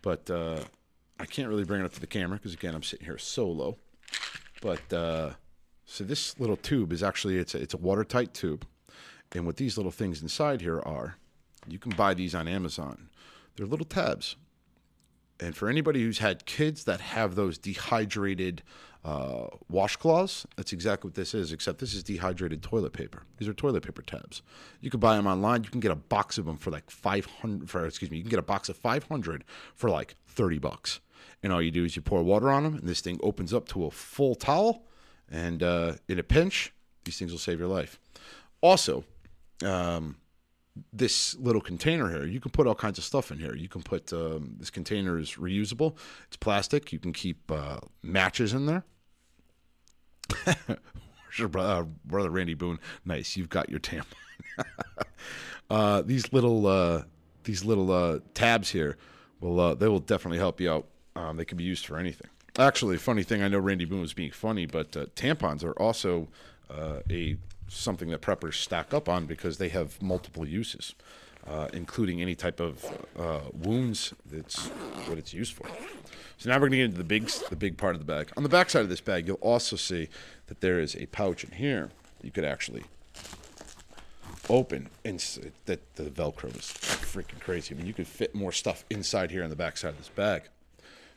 But 0.01 0.29
uh, 0.29 0.61
I 1.19 1.25
can't 1.25 1.49
really 1.49 1.65
bring 1.65 1.81
it 1.81 1.85
up 1.85 1.93
to 1.93 1.99
the 1.99 2.07
camera 2.07 2.38
because 2.38 2.53
again, 2.53 2.73
I'm 2.73 2.83
sitting 2.83 3.05
here 3.05 3.17
solo. 3.17 3.77
But 4.61 4.93
uh, 4.93 5.31
so 5.85 6.03
this 6.03 6.39
little 6.39 6.57
tube 6.57 6.93
is 6.93 7.03
actually 7.03 7.38
it's 7.38 7.55
a, 7.55 7.61
it's 7.61 7.73
a 7.73 7.77
watertight 7.77 8.33
tube, 8.33 8.65
and 9.31 9.45
what 9.45 9.57
these 9.57 9.77
little 9.77 9.91
things 9.91 10.21
inside 10.21 10.61
here 10.61 10.79
are, 10.79 11.17
you 11.67 11.79
can 11.79 11.91
buy 11.91 12.13
these 12.13 12.33
on 12.33 12.47
Amazon. 12.47 13.09
They're 13.55 13.65
little 13.65 13.85
tabs, 13.85 14.35
and 15.39 15.55
for 15.55 15.69
anybody 15.69 16.01
who's 16.01 16.19
had 16.19 16.45
kids 16.45 16.85
that 16.85 17.01
have 17.01 17.35
those 17.35 17.57
dehydrated 17.57 18.63
uh, 19.03 19.47
washcloths. 19.71 20.45
That's 20.55 20.73
exactly 20.73 21.07
what 21.07 21.15
this 21.15 21.33
is, 21.33 21.51
except 21.51 21.79
this 21.79 21.93
is 21.93 22.03
dehydrated 22.03 22.61
toilet 22.61 22.93
paper. 22.93 23.23
These 23.38 23.47
are 23.47 23.53
toilet 23.53 23.83
paper 23.83 24.01
tabs. 24.01 24.41
You 24.81 24.89
can 24.89 24.99
buy 24.99 25.15
them 25.15 25.27
online. 25.27 25.63
You 25.63 25.69
can 25.69 25.79
get 25.79 25.91
a 25.91 25.95
box 25.95 26.38
of 26.38 26.45
them 26.45 26.57
for 26.57 26.71
like 26.71 26.89
500 26.89 27.69
for 27.69 27.85
excuse 27.85 28.11
me, 28.11 28.17
you 28.17 28.23
can 28.23 28.29
get 28.29 28.39
a 28.39 28.43
box 28.43 28.69
of 28.69 28.77
500 28.77 29.43
for 29.75 29.89
like 29.89 30.15
30 30.27 30.59
bucks. 30.59 30.99
And 31.41 31.53
all 31.53 31.62
you 31.62 31.72
do 31.72 31.86
is 31.86 31.96
you 31.96 32.01
pour 32.01 32.22
water 32.24 32.50
on 32.50 32.63
them 32.63 32.75
and 32.75 32.88
this 32.88 33.01
thing 33.01 33.19
opens 33.24 33.53
up 33.53 33.67
to 33.69 33.86
a 33.86 33.91
full 33.91 34.36
towel 34.36 34.86
and 35.31 35.63
uh, 35.63 35.93
in 36.08 36.19
a 36.19 36.24
pinch, 36.24 36.74
these 37.05 37.17
things 37.17 37.31
will 37.31 37.39
save 37.39 37.60
your 37.60 37.67
life. 37.67 38.00
Also, 38.62 39.03
um, 39.63 40.17
this 40.91 41.36
little 41.36 41.62
container 41.62 42.10
here, 42.10 42.25
you 42.25 42.39
can 42.39 42.51
put 42.51 42.67
all 42.67 42.75
kinds 42.75 42.98
of 42.98 43.03
stuff 43.03 43.31
in 43.31 43.39
here. 43.39 43.55
You 43.55 43.69
can 43.69 43.84
put 43.84 44.12
um, 44.13 44.55
this 44.58 44.69
container 44.69 45.17
is 45.17 45.34
reusable. 45.34 45.96
It's 46.27 46.38
plastic. 46.38 46.91
You 46.91 47.00
can 47.00 47.13
keep 47.13 47.51
uh, 47.51 47.79
matches 48.01 48.53
in 48.53 48.65
there. 48.65 48.84
Uh, 51.55 51.84
brother 52.05 52.31
Randy 52.31 52.55
Boone. 52.55 52.79
Nice, 53.05 53.38
you've 53.38 53.50
got 53.50 53.69
your 53.69 53.79
tampon. 53.79 54.15
uh, 55.69 56.01
these 56.01 56.34
little 56.34 56.65
uh, 56.65 57.03
these 57.43 57.63
little 57.63 57.91
uh, 57.91 58.19
tabs 58.34 58.72
here 58.72 58.98
will 59.39 59.60
uh, 59.60 59.75
they 59.75 59.88
will 59.88 60.00
definitely 60.00 60.39
help 60.39 60.60
you 60.60 60.72
out. 60.72 60.88
Um, 61.19 61.35
they 61.35 61.45
can 61.45 61.57
be 61.57 61.65
used 61.65 61.85
for 61.85 61.97
anything. 61.97 62.29
Actually, 62.57 62.97
funny 62.97 63.23
thing, 63.23 63.43
I 63.43 63.49
know 63.49 63.59
Randy 63.59 63.85
Boone 63.85 64.01
was 64.01 64.13
being 64.13 64.31
funny, 64.31 64.65
but 64.65 64.95
uh, 64.95 65.05
tampons 65.15 65.63
are 65.63 65.73
also 65.73 66.29
uh, 66.69 66.99
a 67.09 67.38
something 67.67 68.09
that 68.09 68.21
preppers 68.21 68.55
stack 68.55 68.93
up 68.93 69.07
on 69.09 69.25
because 69.25 69.57
they 69.57 69.69
have 69.69 70.01
multiple 70.01 70.47
uses, 70.47 70.95
uh, 71.45 71.67
including 71.73 72.21
any 72.21 72.35
type 72.35 72.59
of 72.59 72.85
uh, 73.17 73.41
wounds. 73.53 74.13
That's 74.25 74.67
what 75.07 75.17
it's 75.17 75.33
used 75.33 75.53
for. 75.53 75.67
So 76.38 76.49
now 76.49 76.55
we're 76.55 76.69
going 76.69 76.71
to 76.71 76.77
get 76.77 76.85
into 76.85 76.97
the 76.97 77.03
big 77.03 77.27
the 77.49 77.55
big 77.55 77.77
part 77.77 77.95
of 77.95 77.99
the 77.99 78.11
bag. 78.11 78.31
On 78.38 78.43
the 78.43 78.49
back 78.49 78.69
side 78.69 78.83
of 78.83 78.89
this 78.89 79.01
bag, 79.01 79.27
you'll 79.27 79.38
also 79.38 79.75
see 79.75 80.07
that 80.47 80.61
there 80.61 80.79
is 80.79 80.95
a 80.95 81.05
pouch 81.07 81.43
in 81.43 81.51
here. 81.51 81.89
You 82.23 82.31
could 82.31 82.45
actually 82.45 82.85
open 84.49 84.89
and 85.05 85.19
that 85.65 85.95
the 85.95 86.03
velcro 86.03 86.55
is 86.55 86.65
freaking 86.65 87.39
crazy. 87.39 87.75
I 87.75 87.77
mean, 87.77 87.88
you 87.88 87.93
could 87.93 88.07
fit 88.07 88.33
more 88.33 88.51
stuff 88.51 88.85
inside 88.89 89.31
here 89.31 89.43
on 89.43 89.49
the 89.49 89.55
back 89.55 89.77
side 89.77 89.89
of 89.89 89.97
this 89.97 90.09
bag. 90.09 90.43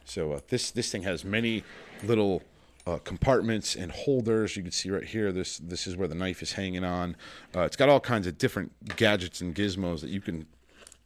So 0.05 0.33
uh, 0.33 0.41
this 0.49 0.71
this 0.71 0.91
thing 0.91 1.03
has 1.03 1.25
many 1.25 1.65
little 2.03 2.43
uh, 2.87 2.99
compartments 2.99 3.77
and 3.77 3.93
holders. 3.93 4.57
You 4.57 4.63
can 4.63 4.73
see 4.73 4.91
right 4.91 5.05
here. 5.05 5.33
This 5.33 5.59
this 5.59 5.87
is 5.87 5.97
where 5.97 6.09
the 6.09 6.15
knife 6.15 6.43
is 6.43 6.53
hanging 6.53 6.85
on. 6.85 7.17
Uh, 7.55 7.61
it's 7.63 7.77
got 7.77 7.89
all 7.89 8.01
kinds 8.01 8.27
of 8.27 8.39
different 8.39 8.97
gadgets 8.97 9.41
and 9.41 9.55
gizmos 9.55 10.01
that 10.01 10.11
you 10.11 10.21
can 10.21 10.47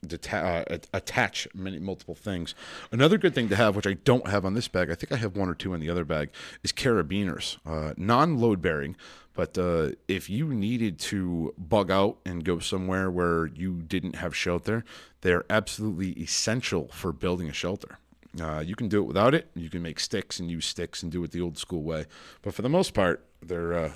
deta- 0.06 0.64
uh, 0.70 0.78
attach 0.92 1.48
many 1.54 1.78
multiple 1.78 2.14
things. 2.14 2.54
Another 2.90 3.18
good 3.18 3.34
thing 3.34 3.48
to 3.48 3.56
have, 3.56 3.76
which 3.76 3.86
I 3.86 3.94
don't 3.94 4.28
have 4.28 4.44
on 4.44 4.54
this 4.54 4.68
bag, 4.68 4.90
I 4.90 4.94
think 4.94 5.12
I 5.12 5.16
have 5.16 5.36
one 5.36 5.48
or 5.48 5.54
two 5.54 5.74
in 5.74 5.80
the 5.80 5.90
other 5.90 6.04
bag, 6.04 6.30
is 6.62 6.72
carabiners, 6.72 7.58
uh, 7.66 7.94
non-load 7.96 8.62
bearing. 8.62 8.96
But 9.34 9.58
uh, 9.58 9.90
if 10.08 10.30
you 10.30 10.54
needed 10.54 10.98
to 11.00 11.54
bug 11.58 11.90
out 11.90 12.16
and 12.24 12.42
go 12.42 12.58
somewhere 12.58 13.10
where 13.10 13.46
you 13.46 13.82
didn't 13.82 14.16
have 14.16 14.34
shelter, 14.34 14.82
they're 15.20 15.44
absolutely 15.50 16.12
essential 16.12 16.88
for 16.88 17.12
building 17.12 17.48
a 17.50 17.52
shelter. 17.52 17.98
Uh, 18.40 18.60
you 18.60 18.74
can 18.74 18.88
do 18.88 19.00
it 19.00 19.06
without 19.06 19.34
it. 19.34 19.48
You 19.54 19.70
can 19.70 19.82
make 19.82 20.00
sticks 20.00 20.38
and 20.38 20.50
use 20.50 20.66
sticks 20.66 21.02
and 21.02 21.10
do 21.10 21.22
it 21.24 21.30
the 21.30 21.40
old 21.40 21.58
school 21.58 21.82
way. 21.82 22.06
But 22.42 22.54
for 22.54 22.62
the 22.62 22.68
most 22.68 22.92
part, 22.94 23.24
they're 23.42 23.72
uh, 23.72 23.92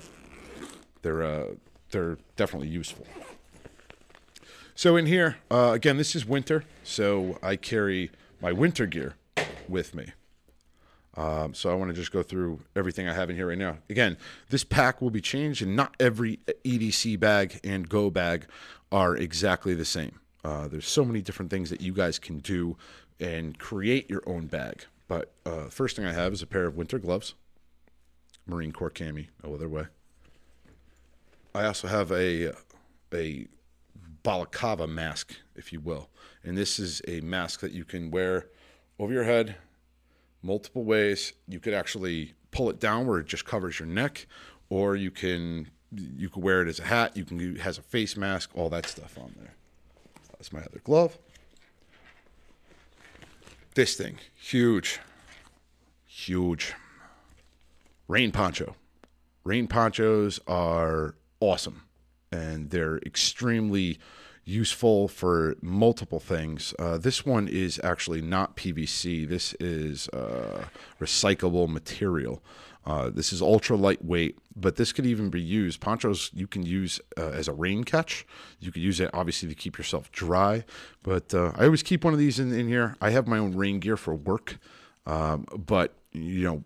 they're 1.01 1.23
uh, 1.23 1.45
they're 1.91 2.17
definitely 2.35 2.69
useful. 2.69 3.05
So 4.73 4.95
in 4.95 5.05
here, 5.05 5.37
uh, 5.51 5.71
again, 5.73 5.97
this 5.97 6.15
is 6.15 6.25
winter, 6.25 6.63
so 6.83 7.37
I 7.43 7.55
carry 7.55 8.09
my 8.41 8.51
winter 8.51 8.85
gear 8.87 9.15
with 9.67 9.93
me. 9.93 10.13
Um, 11.15 11.53
so 11.53 11.69
I 11.69 11.75
want 11.75 11.89
to 11.89 11.93
just 11.93 12.11
go 12.11 12.23
through 12.23 12.61
everything 12.75 13.07
I 13.07 13.13
have 13.13 13.29
in 13.29 13.35
here 13.35 13.47
right 13.47 13.57
now. 13.57 13.79
Again, 13.89 14.17
this 14.49 14.63
pack 14.63 15.01
will 15.01 15.09
be 15.09 15.21
changed, 15.21 15.61
and 15.61 15.75
not 15.75 15.95
every 15.99 16.39
EDC 16.63 17.19
bag 17.19 17.59
and 17.63 17.87
Go 17.89 18.09
bag 18.09 18.47
are 18.91 19.15
exactly 19.15 19.73
the 19.73 19.85
same. 19.85 20.19
Uh, 20.43 20.67
there's 20.67 20.87
so 20.87 21.05
many 21.05 21.21
different 21.21 21.51
things 21.51 21.69
that 21.69 21.81
you 21.81 21.93
guys 21.93 22.17
can 22.17 22.39
do 22.39 22.77
and 23.21 23.57
create 23.57 24.09
your 24.09 24.23
own 24.25 24.47
bag. 24.47 24.85
But 25.07 25.31
uh, 25.45 25.65
first 25.65 25.95
thing 25.95 26.05
I 26.05 26.13
have 26.13 26.33
is 26.33 26.41
a 26.41 26.47
pair 26.47 26.65
of 26.65 26.75
winter 26.75 26.99
gloves, 26.99 27.35
Marine 28.45 28.71
Corps 28.71 28.89
cami, 28.89 29.27
no 29.43 29.53
other 29.53 29.69
way. 29.69 29.85
I 31.53 31.65
also 31.65 31.87
have 31.87 32.11
a 32.11 32.53
a 33.13 33.47
balaclava 34.23 34.87
mask, 34.87 35.35
if 35.55 35.73
you 35.73 35.79
will, 35.79 36.09
and 36.43 36.57
this 36.57 36.79
is 36.79 37.01
a 37.07 37.21
mask 37.21 37.59
that 37.59 37.71
you 37.71 37.83
can 37.83 38.09
wear 38.09 38.47
over 38.99 39.13
your 39.13 39.25
head 39.25 39.55
multiple 40.41 40.83
ways. 40.83 41.33
You 41.47 41.59
could 41.59 41.73
actually 41.73 42.33
pull 42.51 42.69
it 42.69 42.79
down 42.79 43.05
where 43.07 43.19
it 43.19 43.27
just 43.27 43.45
covers 43.45 43.79
your 43.79 43.87
neck, 43.87 44.27
or 44.69 44.95
you 44.95 45.11
can 45.11 45.69
you 45.93 46.29
could 46.29 46.41
wear 46.41 46.61
it 46.61 46.69
as 46.69 46.79
a 46.79 46.83
hat. 46.83 47.17
You 47.17 47.25
can 47.25 47.55
it 47.55 47.61
has 47.61 47.77
a 47.77 47.81
face 47.81 48.15
mask, 48.15 48.51
all 48.55 48.69
that 48.69 48.85
stuff 48.85 49.17
on 49.17 49.33
there. 49.37 49.53
That's 50.31 50.53
my 50.53 50.61
other 50.61 50.79
glove. 50.83 51.17
This 53.73 53.95
thing, 53.95 54.17
huge, 54.35 54.99
huge. 56.05 56.73
Rain 58.09 58.33
poncho. 58.33 58.75
Rain 59.45 59.67
ponchos 59.67 60.41
are 60.45 61.15
awesome 61.39 61.83
and 62.33 62.69
they're 62.69 62.97
extremely 62.97 63.97
useful 64.43 65.07
for 65.07 65.55
multiple 65.61 66.19
things. 66.19 66.73
Uh, 66.79 66.97
this 66.97 67.25
one 67.25 67.47
is 67.47 67.79
actually 67.81 68.21
not 68.21 68.57
PVC. 68.57 69.27
This 69.27 69.53
is 69.59 70.09
uh, 70.09 70.65
recyclable 70.99 71.69
material. 71.69 72.43
Uh, 72.85 73.09
this 73.09 73.31
is 73.31 73.41
ultra 73.41 73.75
lightweight, 73.75 74.39
but 74.55 74.75
this 74.75 74.91
could 74.91 75.05
even 75.05 75.29
be 75.29 75.41
used. 75.41 75.79
Ponchos 75.79 76.31
you 76.33 76.47
can 76.47 76.63
use 76.63 76.99
uh, 77.17 77.29
as 77.29 77.47
a 77.47 77.53
rain 77.53 77.83
catch. 77.83 78.25
You 78.59 78.71
could 78.71 78.81
use 78.81 78.99
it 78.99 79.09
obviously 79.13 79.47
to 79.49 79.55
keep 79.55 79.77
yourself 79.77 80.11
dry. 80.11 80.65
But 81.03 81.33
uh, 81.33 81.51
I 81.55 81.65
always 81.65 81.83
keep 81.83 82.03
one 82.03 82.13
of 82.13 82.19
these 82.19 82.39
in, 82.39 82.51
in 82.51 82.67
here. 82.67 82.95
I 82.99 83.11
have 83.11 83.27
my 83.27 83.37
own 83.37 83.55
rain 83.55 83.79
gear 83.79 83.97
for 83.97 84.15
work, 84.15 84.57
um, 85.05 85.45
but 85.55 85.93
you 86.11 86.43
know 86.43 86.63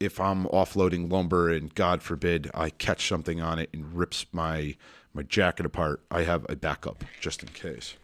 if 0.00 0.18
I'm 0.18 0.46
offloading 0.46 1.12
lumber 1.12 1.50
and 1.50 1.72
God 1.74 2.02
forbid 2.02 2.50
I 2.54 2.70
catch 2.70 3.06
something 3.06 3.40
on 3.40 3.58
it 3.58 3.68
and 3.72 3.94
rips 3.94 4.26
my 4.32 4.76
my 5.12 5.22
jacket 5.24 5.66
apart, 5.66 6.00
I 6.10 6.22
have 6.22 6.46
a 6.48 6.56
backup 6.56 7.04
just 7.20 7.42
in 7.42 7.48
case. 7.50 7.94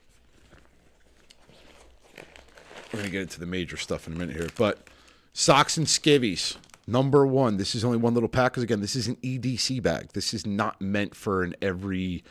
We're 2.92 2.98
gonna 3.00 3.10
get 3.10 3.22
into 3.22 3.40
the 3.40 3.46
major 3.46 3.76
stuff 3.76 4.06
in 4.06 4.12
a 4.12 4.16
minute 4.16 4.36
here, 4.36 4.48
but 4.56 4.88
socks 5.32 5.76
and 5.76 5.86
skivvies. 5.86 6.56
Number 6.86 7.26
one, 7.26 7.56
this 7.56 7.74
is 7.74 7.84
only 7.84 7.98
one 7.98 8.14
little 8.14 8.28
pack 8.28 8.52
because 8.52 8.62
again, 8.62 8.80
this 8.80 8.94
is 8.94 9.08
an 9.08 9.16
EDC 9.16 9.82
bag. 9.82 10.12
This 10.12 10.32
is 10.32 10.46
not 10.46 10.80
meant 10.80 11.14
for 11.14 11.42
an 11.42 11.54
every. 11.60 12.22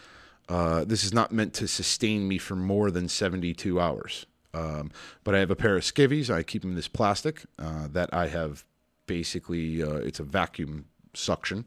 Uh, 0.47 0.85
this 0.85 1.03
is 1.03 1.13
not 1.13 1.31
meant 1.31 1.53
to 1.55 1.67
sustain 1.67 2.27
me 2.27 2.37
for 2.37 2.55
more 2.55 2.91
than 2.91 3.09
72 3.09 3.79
hours. 3.79 4.25
Um, 4.53 4.91
but 5.23 5.35
I 5.35 5.39
have 5.39 5.51
a 5.51 5.55
pair 5.55 5.75
of 5.75 5.83
skivvies. 5.83 6.29
I 6.29 6.43
keep 6.43 6.61
them 6.61 6.71
in 6.71 6.75
this 6.75 6.87
plastic 6.87 7.43
uh, 7.59 7.87
that 7.91 8.13
I 8.13 8.27
have 8.27 8.63
basically, 9.07 9.83
uh, 9.83 9.95
it's 9.95 10.19
a 10.19 10.23
vacuum 10.23 10.85
suction. 11.13 11.65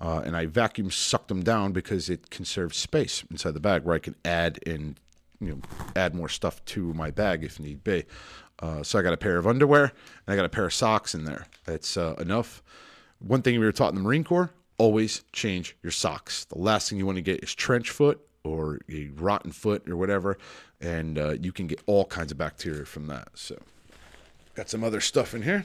Uh, 0.00 0.22
and 0.24 0.36
I 0.36 0.46
vacuum 0.46 0.90
suck 0.90 1.28
them 1.28 1.42
down 1.42 1.72
because 1.72 2.10
it 2.10 2.30
conserves 2.30 2.76
space 2.76 3.24
inside 3.30 3.52
the 3.52 3.60
bag 3.60 3.84
where 3.84 3.94
I 3.94 4.00
can 4.00 4.16
add 4.24 4.58
and 4.66 4.98
you 5.40 5.48
know 5.48 5.60
add 5.96 6.14
more 6.14 6.28
stuff 6.28 6.64
to 6.66 6.92
my 6.94 7.10
bag 7.10 7.44
if 7.44 7.60
need 7.60 7.84
be. 7.84 8.04
Uh, 8.60 8.82
so 8.82 8.98
I 8.98 9.02
got 9.02 9.12
a 9.12 9.16
pair 9.16 9.36
of 9.36 9.46
underwear 9.46 9.84
and 9.84 10.32
I 10.32 10.36
got 10.36 10.44
a 10.44 10.48
pair 10.48 10.66
of 10.66 10.72
socks 10.72 11.14
in 11.14 11.24
there. 11.24 11.46
That's 11.64 11.96
uh, 11.96 12.14
enough. 12.18 12.62
One 13.18 13.42
thing 13.42 13.58
we 13.58 13.64
were 13.66 13.72
taught 13.72 13.90
in 13.90 13.94
the 13.94 14.00
Marine 14.00 14.24
Corps: 14.24 14.50
always 14.78 15.24
change 15.32 15.76
your 15.82 15.92
socks. 15.92 16.44
The 16.44 16.58
last 16.58 16.88
thing 16.88 16.98
you 16.98 17.06
want 17.06 17.16
to 17.16 17.22
get 17.22 17.42
is 17.42 17.54
trench 17.54 17.90
foot 17.90 18.20
or 18.44 18.80
a 18.90 19.08
rotten 19.14 19.52
foot 19.52 19.88
or 19.88 19.96
whatever, 19.96 20.38
and 20.80 21.18
uh, 21.18 21.30
you 21.40 21.52
can 21.52 21.66
get 21.66 21.80
all 21.86 22.04
kinds 22.04 22.30
of 22.30 22.38
bacteria 22.38 22.84
from 22.84 23.06
that. 23.06 23.28
So, 23.34 23.60
got 24.54 24.68
some 24.68 24.84
other 24.84 25.00
stuff 25.00 25.34
in 25.34 25.42
here. 25.42 25.64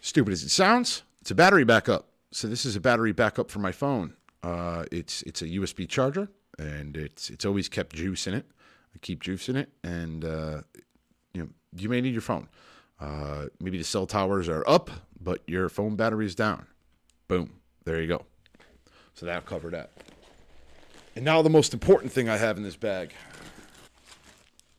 Stupid 0.00 0.32
as 0.32 0.44
it 0.44 0.50
sounds, 0.50 1.02
it's 1.20 1.30
a 1.30 1.34
battery 1.34 1.64
backup. 1.64 2.06
So 2.30 2.46
this 2.46 2.64
is 2.64 2.76
a 2.76 2.80
battery 2.80 3.12
backup 3.12 3.50
for 3.50 3.58
my 3.58 3.72
phone. 3.72 4.14
Uh, 4.42 4.84
it's 4.92 5.22
it's 5.22 5.42
a 5.42 5.46
USB 5.46 5.88
charger, 5.88 6.28
and 6.58 6.96
it's 6.96 7.30
it's 7.30 7.44
always 7.44 7.68
kept 7.68 7.94
juice 7.94 8.26
in 8.26 8.34
it. 8.34 8.46
I 8.94 8.98
keep 8.98 9.22
juice 9.22 9.48
in 9.48 9.56
it, 9.56 9.70
and 9.82 10.24
uh, 10.24 10.62
you 11.32 11.42
know 11.42 11.48
you 11.76 11.88
may 11.88 12.00
need 12.00 12.12
your 12.12 12.22
phone. 12.22 12.48
Uh, 13.00 13.46
maybe 13.60 13.78
the 13.78 13.84
cell 13.84 14.06
towers 14.06 14.48
are 14.48 14.64
up, 14.66 14.90
but 15.20 15.42
your 15.46 15.68
phone 15.68 15.96
battery 15.96 16.26
is 16.26 16.34
down. 16.34 16.66
Boom, 17.28 17.60
there 17.84 18.00
you 18.00 18.08
go. 18.08 18.24
So 19.14 19.26
that 19.26 19.46
covered 19.46 19.72
that. 19.72 19.90
And 21.14 21.24
now 21.24 21.42
the 21.42 21.50
most 21.50 21.74
important 21.74 22.12
thing 22.12 22.28
I 22.28 22.36
have 22.36 22.56
in 22.56 22.62
this 22.62 22.76
bag. 22.76 23.12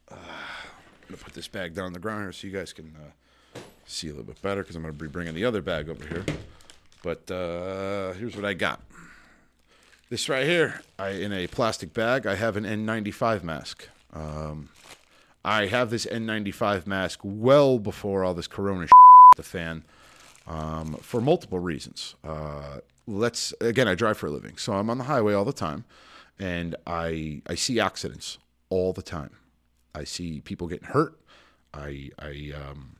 Uh, 0.09 0.15
I'm 0.15 1.07
gonna 1.07 1.23
put 1.23 1.33
this 1.33 1.47
bag 1.47 1.73
down 1.75 1.85
on 1.85 1.93
the 1.93 1.99
ground 1.99 2.23
here 2.23 2.31
so 2.31 2.47
you 2.47 2.53
guys 2.53 2.73
can 2.73 2.95
uh, 2.95 3.59
see 3.85 4.07
a 4.07 4.11
little 4.11 4.25
bit 4.25 4.41
better 4.41 4.63
because 4.63 4.75
I'm 4.75 4.81
gonna 4.81 4.93
be 4.93 5.07
bringing 5.07 5.33
the 5.33 5.45
other 5.45 5.61
bag 5.61 5.89
over 5.89 6.05
here. 6.05 6.25
But 7.03 7.29
uh, 7.31 8.13
here's 8.13 8.35
what 8.35 8.45
I 8.45 8.53
got. 8.53 8.81
This 10.09 10.27
right 10.27 10.45
here, 10.47 10.81
I 10.97 11.09
in 11.09 11.31
a 11.31 11.45
plastic 11.45 11.93
bag. 11.93 12.25
I 12.25 12.33
have 12.33 12.57
an 12.57 12.63
N95 12.63 13.43
mask. 13.43 13.87
Um, 14.11 14.69
I 15.45 15.67
have 15.67 15.91
this 15.91 16.07
N95 16.07 16.87
mask 16.87 17.19
well 17.23 17.77
before 17.77 18.23
all 18.23 18.33
this 18.33 18.47
Corona 18.47 18.87
the 19.35 19.43
fan. 19.43 19.83
um, 20.47 20.95
for 20.95 21.21
multiple 21.21 21.59
reasons. 21.59 22.15
Uh, 22.23 22.79
let's 23.05 23.53
again, 23.61 23.87
I 23.87 23.93
drive 23.93 24.17
for 24.17 24.25
a 24.25 24.31
living, 24.31 24.57
so 24.57 24.73
I'm 24.73 24.89
on 24.89 24.97
the 24.97 25.03
highway 25.03 25.35
all 25.35 25.45
the 25.45 25.53
time, 25.53 25.85
and 26.39 26.75
I 26.87 27.43
I 27.45 27.53
see 27.53 27.79
accidents 27.79 28.39
all 28.69 28.93
the 28.93 29.03
time. 29.03 29.29
I 29.93 30.05
see 30.05 30.39
people 30.39 30.65
getting 30.65 30.87
hurt. 30.87 31.19
I 31.71 32.09
I 32.17 32.51
um, 32.55 32.95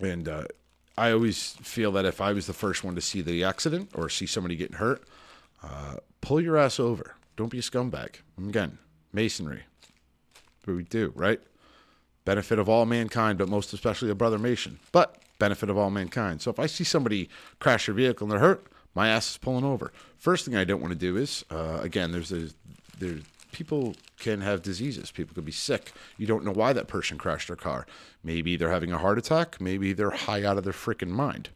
and 0.00 0.26
uh, 0.26 0.44
I 0.96 1.12
always 1.12 1.52
feel 1.62 1.92
that 1.92 2.06
if 2.06 2.22
I 2.22 2.32
was 2.32 2.46
the 2.46 2.54
first 2.54 2.84
one 2.84 2.94
to 2.94 3.02
see 3.02 3.20
the 3.20 3.44
accident 3.44 3.90
or 3.94 4.08
see 4.08 4.24
somebody 4.24 4.56
getting 4.56 4.76
hurt, 4.76 5.04
uh, 5.62 5.96
pull 6.20 6.40
your 6.40 6.56
ass 6.56 6.80
over. 6.80 7.14
Don't 7.36 7.50
be 7.50 7.58
a 7.58 7.62
scumbag. 7.62 8.16
Again, 8.38 8.78
masonry. 9.12 9.62
What 10.64 10.76
we 10.76 10.84
do, 10.84 11.12
right? 11.14 11.40
Benefit 12.24 12.58
of 12.58 12.68
all 12.68 12.86
mankind, 12.86 13.38
but 13.38 13.48
most 13.48 13.72
especially 13.72 14.10
a 14.10 14.14
brother 14.14 14.38
Mason. 14.38 14.78
But 14.92 15.16
benefit 15.38 15.70
of 15.70 15.78
all 15.78 15.90
mankind. 15.90 16.42
So 16.42 16.50
if 16.50 16.60
I 16.60 16.66
see 16.66 16.84
somebody 16.84 17.28
crash 17.58 17.86
their 17.86 17.94
vehicle 17.94 18.26
and 18.26 18.32
they're 18.32 18.38
hurt, 18.38 18.66
my 18.94 19.08
ass 19.08 19.30
is 19.30 19.38
pulling 19.38 19.64
over. 19.64 19.92
First 20.18 20.44
thing 20.44 20.54
I 20.54 20.64
don't 20.64 20.80
want 20.80 20.92
to 20.92 20.98
do 20.98 21.16
is, 21.16 21.44
uh, 21.50 21.78
again, 21.80 22.12
there's 22.12 22.32
a, 22.32 22.48
there's 22.98 23.22
people 23.52 23.94
can 24.18 24.40
have 24.40 24.62
diseases. 24.62 25.10
People 25.10 25.34
could 25.34 25.44
be 25.44 25.52
sick. 25.52 25.92
You 26.18 26.26
don't 26.26 26.44
know 26.44 26.52
why 26.52 26.72
that 26.72 26.88
person 26.88 27.18
crashed 27.18 27.48
their 27.48 27.56
car. 27.56 27.86
Maybe 28.22 28.56
they're 28.56 28.70
having 28.70 28.92
a 28.92 28.98
heart 28.98 29.18
attack. 29.18 29.60
Maybe 29.60 29.92
they're 29.92 30.10
high 30.10 30.44
out 30.44 30.58
of 30.58 30.64
their 30.64 30.72
freaking 30.72 31.08
mind. 31.08 31.48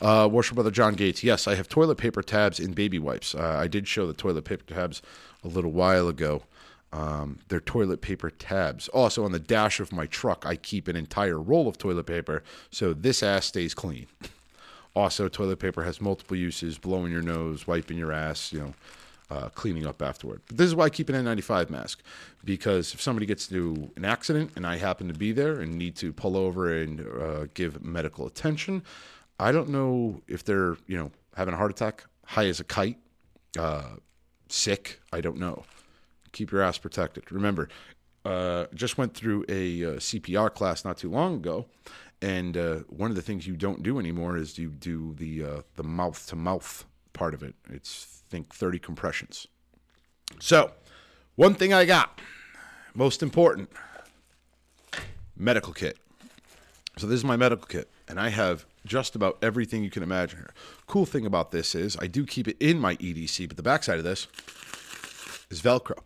Uh, 0.00 0.28
worship 0.30 0.54
brother 0.54 0.70
John 0.70 0.94
Gates. 0.94 1.24
Yes, 1.24 1.46
I 1.46 1.54
have 1.54 1.68
toilet 1.68 1.96
paper 1.98 2.22
tabs 2.22 2.58
and 2.58 2.74
baby 2.74 2.98
wipes. 2.98 3.34
Uh, 3.34 3.56
I 3.58 3.66
did 3.66 3.88
show 3.88 4.06
the 4.06 4.14
toilet 4.14 4.44
paper 4.44 4.64
tabs 4.64 5.02
a 5.44 5.48
little 5.48 5.72
while 5.72 6.08
ago. 6.08 6.42
Um, 6.92 7.40
they're 7.48 7.60
toilet 7.60 8.00
paper 8.00 8.30
tabs. 8.30 8.88
Also, 8.88 9.24
on 9.24 9.32
the 9.32 9.38
dash 9.38 9.80
of 9.80 9.92
my 9.92 10.06
truck, 10.06 10.46
I 10.46 10.56
keep 10.56 10.88
an 10.88 10.96
entire 10.96 11.38
roll 11.38 11.68
of 11.68 11.78
toilet 11.78 12.06
paper 12.06 12.42
so 12.70 12.94
this 12.94 13.22
ass 13.22 13.46
stays 13.46 13.74
clean. 13.74 14.06
Also, 14.94 15.28
toilet 15.28 15.58
paper 15.58 15.84
has 15.84 16.00
multiple 16.00 16.38
uses: 16.38 16.78
blowing 16.78 17.12
your 17.12 17.20
nose, 17.20 17.66
wiping 17.66 17.98
your 17.98 18.12
ass, 18.12 18.50
you 18.50 18.60
know, 18.60 18.74
uh, 19.30 19.48
cleaning 19.50 19.86
up 19.86 20.00
afterward. 20.00 20.40
But 20.46 20.56
this 20.56 20.66
is 20.66 20.74
why 20.74 20.86
I 20.86 20.90
keep 20.90 21.08
an 21.08 21.14
N95 21.14 21.70
mask 21.70 22.02
because 22.44 22.94
if 22.94 23.00
somebody 23.00 23.26
gets 23.26 23.50
into 23.50 23.90
an 23.96 24.04
accident 24.04 24.52
and 24.56 24.66
I 24.66 24.76
happen 24.76 25.08
to 25.08 25.14
be 25.14 25.32
there 25.32 25.60
and 25.60 25.74
need 25.74 25.96
to 25.96 26.12
pull 26.12 26.36
over 26.36 26.72
and 26.72 27.00
uh, 27.00 27.46
give 27.54 27.84
medical 27.84 28.26
attention, 28.26 28.82
I 29.38 29.52
don't 29.52 29.68
know 29.68 30.22
if 30.28 30.44
they're 30.44 30.76
you 30.86 30.96
know 30.96 31.10
having 31.34 31.54
a 31.54 31.56
heart 31.56 31.70
attack, 31.70 32.04
high 32.24 32.46
as 32.46 32.60
a 32.60 32.64
kite, 32.64 32.98
uh, 33.58 33.96
sick. 34.48 35.00
I 35.12 35.20
don't 35.20 35.38
know. 35.38 35.64
Keep 36.32 36.52
your 36.52 36.62
ass 36.62 36.78
protected. 36.78 37.30
Remember, 37.30 37.68
uh, 38.24 38.66
just 38.74 38.98
went 38.98 39.14
through 39.14 39.44
a 39.48 39.84
uh, 39.84 39.88
CPR 39.96 40.52
class 40.52 40.84
not 40.84 40.96
too 40.98 41.10
long 41.10 41.36
ago, 41.36 41.66
and 42.20 42.56
uh, 42.56 42.76
one 42.88 43.10
of 43.10 43.16
the 43.16 43.22
things 43.22 43.46
you 43.46 43.56
don't 43.56 43.82
do 43.82 43.98
anymore 43.98 44.36
is 44.36 44.58
you 44.58 44.70
do 44.70 45.14
the 45.14 45.44
uh, 45.44 45.62
the 45.76 45.82
mouth 45.82 46.26
to 46.28 46.36
mouth 46.36 46.84
part 47.12 47.34
of 47.34 47.42
it. 47.42 47.54
It's 47.70 48.22
think 48.28 48.54
thirty 48.54 48.78
compressions. 48.78 49.46
So, 50.40 50.72
one 51.36 51.54
thing 51.54 51.72
I 51.72 51.84
got, 51.84 52.20
most 52.94 53.22
important, 53.22 53.70
medical 55.36 55.72
kit. 55.72 55.98
So 56.98 57.06
this 57.06 57.18
is 57.18 57.24
my 57.24 57.36
medical 57.36 57.66
kit, 57.66 57.90
and 58.08 58.18
I 58.18 58.30
have 58.30 58.64
just 58.86 59.14
about 59.14 59.36
everything 59.42 59.84
you 59.84 59.90
can 59.90 60.02
imagine 60.02 60.38
here. 60.38 60.54
Cool 60.86 61.04
thing 61.04 61.26
about 61.26 61.50
this 61.50 61.74
is 61.74 61.94
I 62.00 62.06
do 62.06 62.24
keep 62.24 62.48
it 62.48 62.56
in 62.58 62.78
my 62.80 62.96
EDC, 62.96 63.48
but 63.48 63.58
the 63.58 63.62
backside 63.62 63.98
of 63.98 64.04
this 64.04 64.26
is 65.50 65.60
Velcro. 65.60 65.98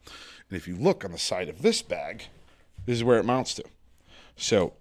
And 0.48 0.56
if 0.56 0.66
you 0.66 0.74
look 0.74 1.04
on 1.04 1.12
the 1.12 1.18
side 1.18 1.48
of 1.48 1.62
this 1.62 1.80
bag, 1.80 2.24
this 2.86 2.96
is 2.96 3.04
where 3.04 3.20
it 3.20 3.24
mounts 3.24 3.54
to. 3.54 3.64
So 4.34 4.72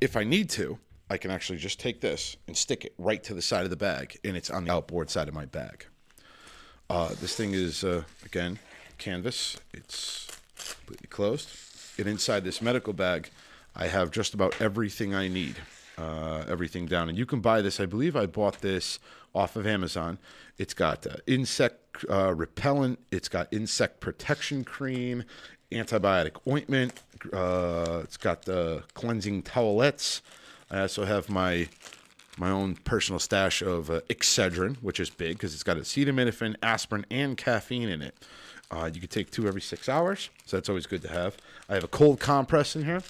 if 0.00 0.16
I 0.16 0.24
need 0.24 0.48
to, 0.50 0.78
I 1.10 1.18
can 1.18 1.30
actually 1.30 1.58
just 1.58 1.78
take 1.78 2.00
this 2.00 2.38
and 2.46 2.56
stick 2.56 2.86
it 2.86 2.94
right 2.96 3.22
to 3.24 3.34
the 3.34 3.42
side 3.42 3.64
of 3.64 3.70
the 3.70 3.76
bag, 3.76 4.18
and 4.24 4.38
it's 4.38 4.48
on 4.48 4.64
the 4.64 4.72
outboard 4.72 5.10
side 5.10 5.28
of 5.28 5.34
my 5.34 5.44
bag. 5.44 5.84
Uh, 6.88 7.10
this 7.20 7.36
thing 7.36 7.52
is, 7.52 7.84
uh, 7.84 8.04
again, 8.24 8.58
canvas. 8.96 9.58
It's 9.74 10.28
completely 10.56 11.08
closed. 11.08 11.50
And 11.98 12.08
inside 12.08 12.44
this 12.44 12.62
medical 12.62 12.94
bag, 12.94 13.28
I 13.78 13.86
have 13.86 14.10
just 14.10 14.34
about 14.34 14.60
everything 14.60 15.14
I 15.14 15.28
need. 15.28 15.56
Uh, 15.96 16.44
everything 16.48 16.86
down. 16.86 17.08
And 17.08 17.18
you 17.18 17.26
can 17.26 17.40
buy 17.40 17.60
this. 17.60 17.80
I 17.80 17.86
believe 17.86 18.14
I 18.14 18.26
bought 18.26 18.60
this 18.60 19.00
off 19.34 19.56
of 19.56 19.66
Amazon. 19.66 20.18
It's 20.56 20.72
got 20.72 21.04
uh, 21.04 21.16
insect 21.26 22.04
uh, 22.08 22.32
repellent, 22.34 22.98
it's 23.10 23.28
got 23.28 23.48
insect 23.52 24.00
protection 24.00 24.64
cream, 24.64 25.24
antibiotic 25.72 26.36
ointment, 26.46 27.02
uh, 27.32 28.00
it's 28.04 28.16
got 28.16 28.42
the 28.42 28.84
cleansing 28.94 29.42
towelettes. 29.42 30.20
I 30.70 30.80
also 30.80 31.04
have 31.04 31.28
my 31.28 31.68
my 32.36 32.50
own 32.50 32.76
personal 32.76 33.18
stash 33.18 33.62
of 33.62 33.90
uh, 33.90 34.00
Excedrin, 34.08 34.76
which 34.76 35.00
is 35.00 35.10
big 35.10 35.32
because 35.32 35.54
it's 35.54 35.64
got 35.64 35.76
acetaminophen, 35.76 36.54
aspirin, 36.62 37.04
and 37.10 37.36
caffeine 37.36 37.88
in 37.88 38.00
it. 38.00 38.14
Uh, 38.70 38.88
you 38.92 39.00
can 39.00 39.08
take 39.08 39.32
two 39.32 39.48
every 39.48 39.60
six 39.60 39.88
hours, 39.88 40.30
so 40.46 40.56
that's 40.56 40.68
always 40.68 40.86
good 40.86 41.02
to 41.02 41.08
have. 41.08 41.36
I 41.68 41.74
have 41.74 41.82
a 41.82 41.88
cold 41.88 42.20
compress 42.20 42.76
in 42.76 42.84
here, 42.84 43.02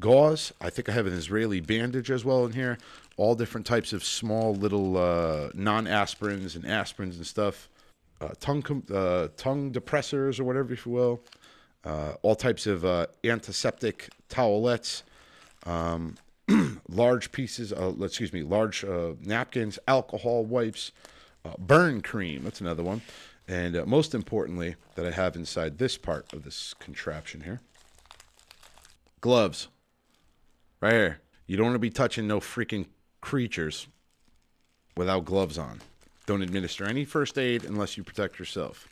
gauze. 0.00 0.52
I 0.60 0.70
think 0.70 0.88
I 0.88 0.92
have 0.92 1.06
an 1.06 1.12
Israeli 1.12 1.60
bandage 1.60 2.10
as 2.10 2.24
well 2.24 2.44
in 2.44 2.52
here. 2.52 2.78
All 3.16 3.34
different 3.34 3.66
types 3.66 3.92
of 3.92 4.04
small 4.04 4.54
little 4.54 4.96
uh, 4.96 5.50
non-aspirins 5.54 6.56
and 6.56 6.64
aspirins 6.64 7.16
and 7.16 7.26
stuff. 7.26 7.68
Uh, 8.20 8.30
tongue 8.40 8.84
uh, 8.92 9.28
tongue 9.36 9.72
depressors 9.72 10.38
or 10.38 10.44
whatever, 10.44 10.72
if 10.72 10.86
you 10.86 10.92
will. 10.92 11.20
Uh, 11.84 12.14
all 12.22 12.36
types 12.36 12.66
of 12.66 12.84
uh, 12.84 13.06
antiseptic 13.24 14.08
towelettes 14.28 15.02
large 16.88 17.32
pieces, 17.32 17.72
uh, 17.72 17.92
excuse 18.00 18.32
me, 18.32 18.42
large 18.42 18.84
napkins, 19.20 19.78
alcohol 19.88 20.44
wipes, 20.44 20.92
burn 21.58 22.00
cream. 22.00 22.44
That's 22.44 22.60
another 22.60 22.82
one. 22.82 23.02
And 23.48 23.84
most 23.86 24.14
importantly, 24.14 24.76
that 24.94 25.06
I 25.06 25.10
have 25.10 25.34
inside 25.34 25.78
this 25.78 25.98
part 25.98 26.32
of 26.32 26.44
this 26.44 26.74
contraption 26.74 27.42
here 27.42 27.60
gloves. 29.22 29.68
Right 30.82 30.92
here. 30.94 31.20
You 31.46 31.56
don't 31.56 31.66
want 31.66 31.76
to 31.76 31.78
be 31.78 31.90
touching 31.90 32.26
no 32.26 32.40
freaking 32.40 32.86
creatures 33.20 33.86
without 34.96 35.24
gloves 35.24 35.56
on. 35.56 35.80
Don't 36.26 36.42
administer 36.42 36.84
any 36.84 37.04
first 37.04 37.38
aid 37.38 37.64
unless 37.64 37.96
you 37.96 38.02
protect 38.02 38.40
yourself. 38.40 38.88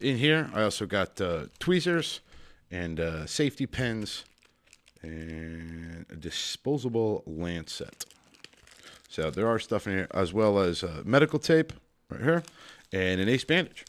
In 0.00 0.18
here, 0.18 0.50
I 0.52 0.64
also 0.64 0.86
got 0.86 1.20
uh, 1.20 1.44
tweezers 1.60 2.20
and 2.72 2.98
uh, 2.98 3.26
safety 3.26 3.66
pins 3.66 4.24
and 5.02 6.04
a 6.10 6.16
disposable 6.16 7.22
lancet. 7.26 8.06
So 9.08 9.30
there 9.30 9.46
are 9.46 9.60
stuff 9.60 9.86
in 9.86 9.92
here, 9.92 10.08
as 10.12 10.32
well 10.32 10.58
as 10.58 10.82
uh, 10.82 11.02
medical 11.04 11.38
tape 11.38 11.72
right 12.10 12.22
here 12.22 12.42
and 12.92 13.20
an 13.20 13.28
ace 13.28 13.44
bandage. 13.44 13.84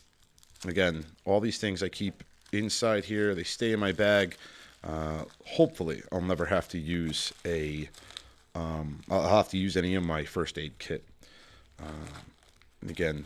Again, 0.68 1.06
all 1.26 1.40
these 1.40 1.58
things 1.58 1.82
I 1.82 1.90
keep 1.90 2.24
inside 2.52 3.06
here. 3.06 3.34
They 3.34 3.44
stay 3.44 3.72
in 3.72 3.80
my 3.80 3.94
bag. 3.94 4.38
Uh, 4.84 5.26
hopefully, 5.46 6.02
I'll 6.12 6.22
never 6.22 6.46
have 6.46 6.68
to 6.70 6.78
use 6.78 7.34
a. 7.46 7.90
Um, 8.54 9.02
I'll 9.10 9.38
have 9.38 9.50
to 9.50 9.58
use 9.58 9.78
any 9.78 9.96
of 9.96 10.04
my 10.04 10.26
first 10.26 10.58
aid 10.58 10.74
kit. 10.80 11.06
Uh, 11.80 12.10
again, 12.88 13.26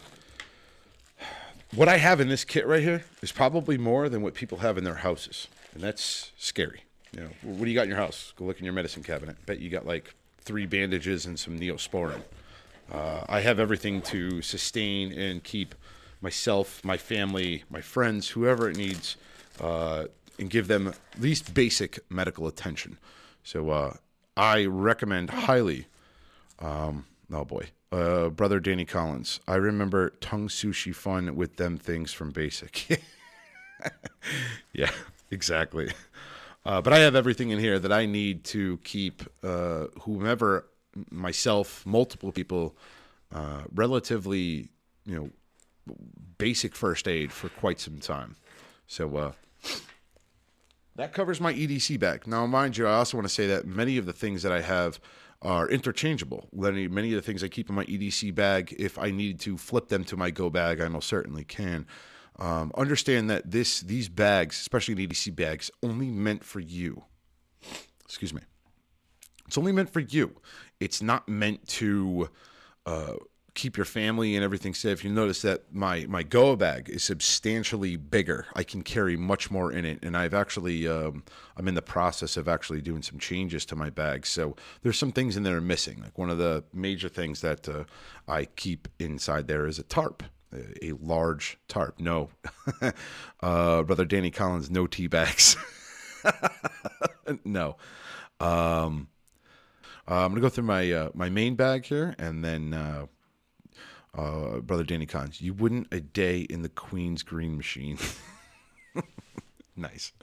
what 1.73 1.89
I 1.89 1.97
have 1.97 2.21
in 2.21 2.27
this 2.27 2.43
kit 2.43 2.67
right 2.67 2.83
here 2.83 3.03
is 3.21 3.31
probably 3.31 3.77
more 3.77 4.07
than 4.09 4.21
what 4.21 4.33
people 4.33 4.59
have 4.59 4.77
in 4.77 4.83
their 4.83 4.95
houses, 4.95 5.47
and 5.73 5.81
that's 5.81 6.31
scary. 6.37 6.83
You 7.13 7.21
know, 7.21 7.29
what 7.43 7.63
do 7.63 7.69
you 7.69 7.75
got 7.75 7.83
in 7.83 7.89
your 7.89 7.97
house? 7.97 8.33
Go 8.35 8.45
look 8.45 8.59
in 8.59 8.65
your 8.65 8.73
medicine 8.73 9.03
cabinet. 9.03 9.37
Bet 9.45 9.59
you 9.59 9.69
got 9.69 9.85
like 9.85 10.13
three 10.41 10.65
bandages 10.65 11.25
and 11.25 11.39
some 11.39 11.57
neosporin. 11.57 12.21
Uh, 12.91 13.23
I 13.27 13.41
have 13.41 13.59
everything 13.59 14.01
to 14.03 14.41
sustain 14.41 15.11
and 15.11 15.43
keep 15.43 15.73
myself, 16.21 16.83
my 16.83 16.97
family, 16.97 17.63
my 17.69 17.81
friends, 17.81 18.29
whoever 18.29 18.69
it 18.69 18.77
needs, 18.77 19.15
uh, 19.59 20.05
and 20.39 20.49
give 20.49 20.67
them 20.67 20.87
at 20.87 20.97
least 21.19 21.53
basic 21.53 21.99
medical 22.09 22.47
attention. 22.47 22.97
So 23.43 23.69
uh, 23.69 23.93
I 24.35 24.65
recommend 24.65 25.29
highly. 25.29 25.87
Um, 26.59 27.05
oh 27.31 27.45
boy, 27.45 27.69
uh, 27.91 28.29
brother 28.29 28.59
Danny 28.59 28.85
Collins. 28.85 29.39
I 29.47 29.55
remember 29.55 30.09
tongue 30.21 30.47
sushi 30.47 30.93
fun 30.93 31.35
with 31.35 31.57
them 31.57 31.77
things 31.77 32.11
from 32.11 32.31
Basic. 32.31 33.01
yeah, 34.73 34.91
exactly. 35.31 35.91
Uh, 36.65 36.81
but 36.81 36.93
I 36.93 36.99
have 36.99 37.15
everything 37.15 37.51
in 37.51 37.59
here 37.59 37.77
that 37.77 37.91
I 37.91 38.05
need 38.05 38.43
to 38.45 38.77
keep 38.83 39.21
uh, 39.43 39.85
whomever, 40.01 40.65
myself, 41.11 41.85
multiple 41.85 42.31
people, 42.31 42.75
uh, 43.33 43.63
relatively, 43.73 44.69
you 45.05 45.15
know, 45.15 45.29
basic 46.37 46.75
first 46.75 47.07
aid 47.07 47.31
for 47.31 47.49
quite 47.49 47.79
some 47.79 47.99
time. 47.99 48.35
So 48.87 49.15
uh, 49.15 49.31
that 50.95 51.13
covers 51.13 51.41
my 51.41 51.53
EDC 51.53 51.99
bag. 51.99 52.25
Now, 52.25 52.45
mind 52.45 52.77
you, 52.77 52.88
I 52.88 52.93
also 52.93 53.17
want 53.17 53.27
to 53.27 53.34
say 53.34 53.47
that 53.47 53.65
many 53.65 53.97
of 53.97 54.05
the 54.05 54.13
things 54.13 54.43
that 54.43 54.51
I 54.51 54.62
have 54.62 54.99
are 55.41 55.69
interchangeable. 55.69 56.47
Many, 56.53 56.88
many 56.88 57.13
of 57.13 57.17
the 57.17 57.21
things 57.21 57.43
I 57.43 57.49
keep 57.49 57.69
in 57.69 57.75
my 57.75 57.86
EDC 57.86 58.34
bag, 58.34 58.75
if 58.79 58.97
I 58.97 59.12
need 59.12 59.39
to 59.41 59.58
flip 59.58 59.89
them 59.89 60.03
to 60.05 60.17
my 60.17 60.31
Go 60.31 60.49
bag, 60.49 60.79
I 60.79 60.88
most 60.88 61.08
certainly 61.08 61.43
can. 61.43 61.86
Um, 62.38 62.71
understand 62.75 63.29
that 63.29 63.51
this 63.51 63.79
these 63.79 64.10
bags, 64.10 64.60
especially 64.60 64.93
the 64.93 65.08
EDC 65.08 65.36
bags, 65.36 65.71
only 65.84 66.08
meant 66.08 66.43
for 66.43 66.60
you. 66.60 67.03
Excuse 68.03 68.34
me. 68.34 68.41
It's 69.47 69.58
only 69.58 69.71
meant 69.71 69.91
for 69.91 69.99
you. 69.99 70.36
It's 70.79 71.01
not 71.01 71.29
meant 71.29 71.67
to 71.69 72.29
uh, 72.86 73.13
keep 73.55 73.77
your 73.77 73.85
family 73.85 74.35
and 74.35 74.43
everything 74.43 74.73
safe. 74.73 75.03
You 75.03 75.09
notice 75.09 75.41
that 75.41 75.73
my 75.73 76.05
my 76.07 76.21
go 76.21 76.55
bag 76.55 76.89
is 76.89 77.03
substantially 77.03 77.95
bigger. 77.95 78.45
I 78.53 78.63
can 78.63 78.83
carry 78.83 79.17
much 79.17 79.49
more 79.49 79.71
in 79.71 79.85
it, 79.85 79.99
and 80.03 80.15
I've 80.15 80.33
actually 80.33 80.87
um, 80.87 81.23
I'm 81.57 81.67
in 81.67 81.73
the 81.73 81.81
process 81.81 82.37
of 82.37 82.47
actually 82.47 82.81
doing 82.81 83.01
some 83.01 83.17
changes 83.17 83.65
to 83.67 83.75
my 83.75 83.89
bag. 83.89 84.27
So 84.27 84.55
there's 84.83 84.99
some 84.99 85.11
things 85.11 85.35
in 85.37 85.43
there 85.43 85.59
missing. 85.61 86.01
Like 86.01 86.17
one 86.17 86.29
of 86.29 86.37
the 86.37 86.63
major 86.73 87.09
things 87.09 87.41
that 87.41 87.67
uh, 87.67 87.85
I 88.27 88.45
keep 88.45 88.87
inside 88.99 89.47
there 89.47 89.65
is 89.65 89.79
a 89.79 89.83
tarp. 89.83 90.21
A 90.53 90.89
a 90.89 90.91
large 91.01 91.57
tarp. 91.67 91.99
No, 91.99 92.29
uh, 93.41 93.83
brother 93.83 94.05
Danny 94.05 94.31
Collins, 94.31 94.69
no 94.69 94.85
tea 94.85 95.07
bags. 95.07 95.57
no. 97.45 97.77
Um, 98.39 99.07
uh, 100.07 100.23
I'm 100.23 100.31
gonna 100.31 100.41
go 100.41 100.49
through 100.49 100.65
my 100.65 100.91
uh, 100.91 101.09
my 101.13 101.29
main 101.29 101.55
bag 101.55 101.85
here, 101.85 102.15
and 102.19 102.43
then 102.43 102.73
uh, 102.73 103.07
uh, 104.15 104.60
brother 104.60 104.84
Danny 104.84 105.06
Collins. 105.06 105.41
You 105.41 105.54
wouldn't 105.54 105.88
a 105.91 105.99
day 105.99 106.41
in 106.41 106.62
the 106.62 106.69
Queen's 106.69 107.23
Green 107.23 107.58
Machine. 107.58 107.97
nice. 109.75 110.13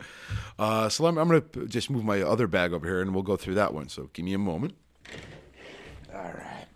Uh, 0.59 0.89
so 0.89 1.07
I'm, 1.07 1.19
I'm 1.19 1.29
gonna 1.29 1.41
p- 1.43 1.67
just 1.67 1.91
move 1.91 2.05
my 2.05 2.23
other 2.23 2.47
bag 2.47 2.73
over 2.73 2.87
here, 2.87 3.01
and 3.01 3.15
we'll 3.15 3.23
go 3.23 3.37
through 3.37 3.55
that 3.55 3.75
one. 3.75 3.89
So 3.89 4.11
give 4.13 4.25
me 4.25 4.35
a 4.35 4.39
moment. 4.39 4.75
All 6.15 6.23
right. 6.23 6.67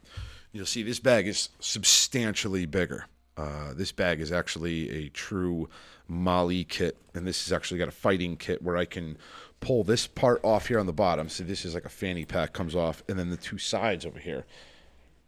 You'll 0.53 0.67
see 0.67 0.83
this 0.83 1.01
bag 1.01 1.27
is 1.27 1.51
substantially 1.61 2.67
bigger. 2.67 3.07
Uh, 3.37 3.75
this 3.75 3.93
bag 3.93 4.21
is 4.21 4.33
actually 4.33 4.91
a 4.91 5.09
true 5.11 5.69
MOLLE 6.09 6.65
kit, 6.69 6.97
and 7.15 7.27
this 7.27 7.45
has 7.45 7.53
actually 7.53 7.79
got 7.79 7.89
a 7.89 7.93
fighting 7.93 8.37
kit 8.37 8.63
where 8.63 8.77
I 8.77 8.87
can 8.87 9.19
pull 9.61 9.85
this 9.85 10.07
part 10.07 10.41
off 10.43 10.69
here 10.69 10.79
on 10.79 10.87
the 10.87 10.93
bottom. 10.93 11.29
So 11.29 11.45
this 11.45 11.65
is 11.65 11.75
like 11.75 11.85
a 11.85 11.91
fanny 11.91 12.25
pack 12.25 12.55
comes 12.55 12.75
off, 12.75 13.03
and 13.09 13.19
then 13.19 13.31
the 13.31 13.37
two 13.37 13.59
sides 13.59 14.07
over 14.07 14.19
here, 14.19 14.47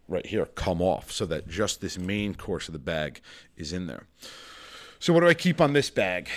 right 0.09 0.25
here, 0.25 0.45
come 0.45 0.81
off, 0.81 1.11
so 1.11 1.25
that 1.27 1.47
just 1.47 1.81
this 1.81 1.97
main 1.97 2.35
course 2.35 2.67
of 2.67 2.73
the 2.73 2.79
bag 2.79 3.21
is 3.55 3.71
in 3.73 3.87
there. 3.87 4.07
So 4.99 5.13
what 5.13 5.21
do 5.21 5.27
I 5.27 5.33
keep 5.33 5.61
on 5.61 5.71
this 5.71 5.89
bag? 5.89 6.27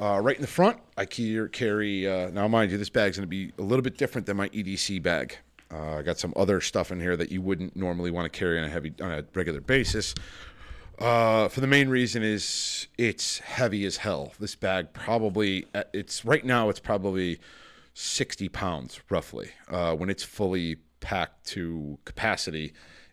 Uh, 0.00 0.20
right 0.22 0.36
in 0.36 0.42
the 0.42 0.48
front, 0.48 0.78
I 0.96 1.06
carry. 1.06 2.06
Uh, 2.06 2.30
now, 2.30 2.46
mind 2.46 2.70
you, 2.70 2.78
this 2.78 2.90
bag's 2.90 3.16
going 3.16 3.24
to 3.24 3.28
be 3.28 3.52
a 3.58 3.62
little 3.62 3.82
bit 3.82 3.98
different 3.98 4.26
than 4.26 4.36
my 4.36 4.48
EDC 4.50 5.02
bag. 5.02 5.36
Uh, 5.72 5.96
I 5.96 6.02
got 6.02 6.18
some 6.18 6.32
other 6.36 6.60
stuff 6.60 6.92
in 6.92 7.00
here 7.00 7.16
that 7.16 7.32
you 7.32 7.42
wouldn't 7.42 7.74
normally 7.74 8.10
want 8.10 8.32
to 8.32 8.38
carry 8.38 8.58
on 8.58 8.64
a 8.64 8.68
heavy, 8.68 8.92
on 9.00 9.10
a 9.10 9.24
regular 9.34 9.60
basis. 9.60 10.14
Uh, 10.98 11.48
for 11.48 11.60
the 11.60 11.66
main 11.66 11.88
reason 11.88 12.22
is 12.22 12.86
it's 12.96 13.38
heavy 13.38 13.84
as 13.86 13.96
hell. 13.96 14.32
This 14.38 14.54
bag 14.54 14.92
probably 14.92 15.66
uh, 15.74 15.82
it's 15.92 16.24
right 16.24 16.44
now 16.44 16.68
it's 16.68 16.78
probably 16.78 17.40
sixty 17.94 18.48
pounds 18.48 19.00
roughly. 19.10 19.50
Uh, 19.68 19.96
when 19.96 20.10
it's 20.10 20.22
fully 20.22 20.76
packed 21.00 21.46
to 21.48 21.98
capacity, 22.04 22.72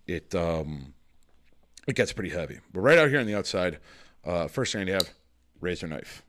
it 0.10 0.36
um, 0.36 0.94
it 1.88 1.96
gets 1.96 2.12
pretty 2.14 2.32
heavy. 2.32 2.60
But 2.74 2.82
right 2.82 2.98
out 2.98 3.10
here 3.10 3.20
on 3.20 3.26
the 3.26 3.36
outside, 3.36 3.80
uh, 4.26 4.48
first 4.48 4.74
thing 4.74 4.90
I 4.90 4.94
have 4.94 5.10
razor 5.62 5.88
knife. 5.88 6.24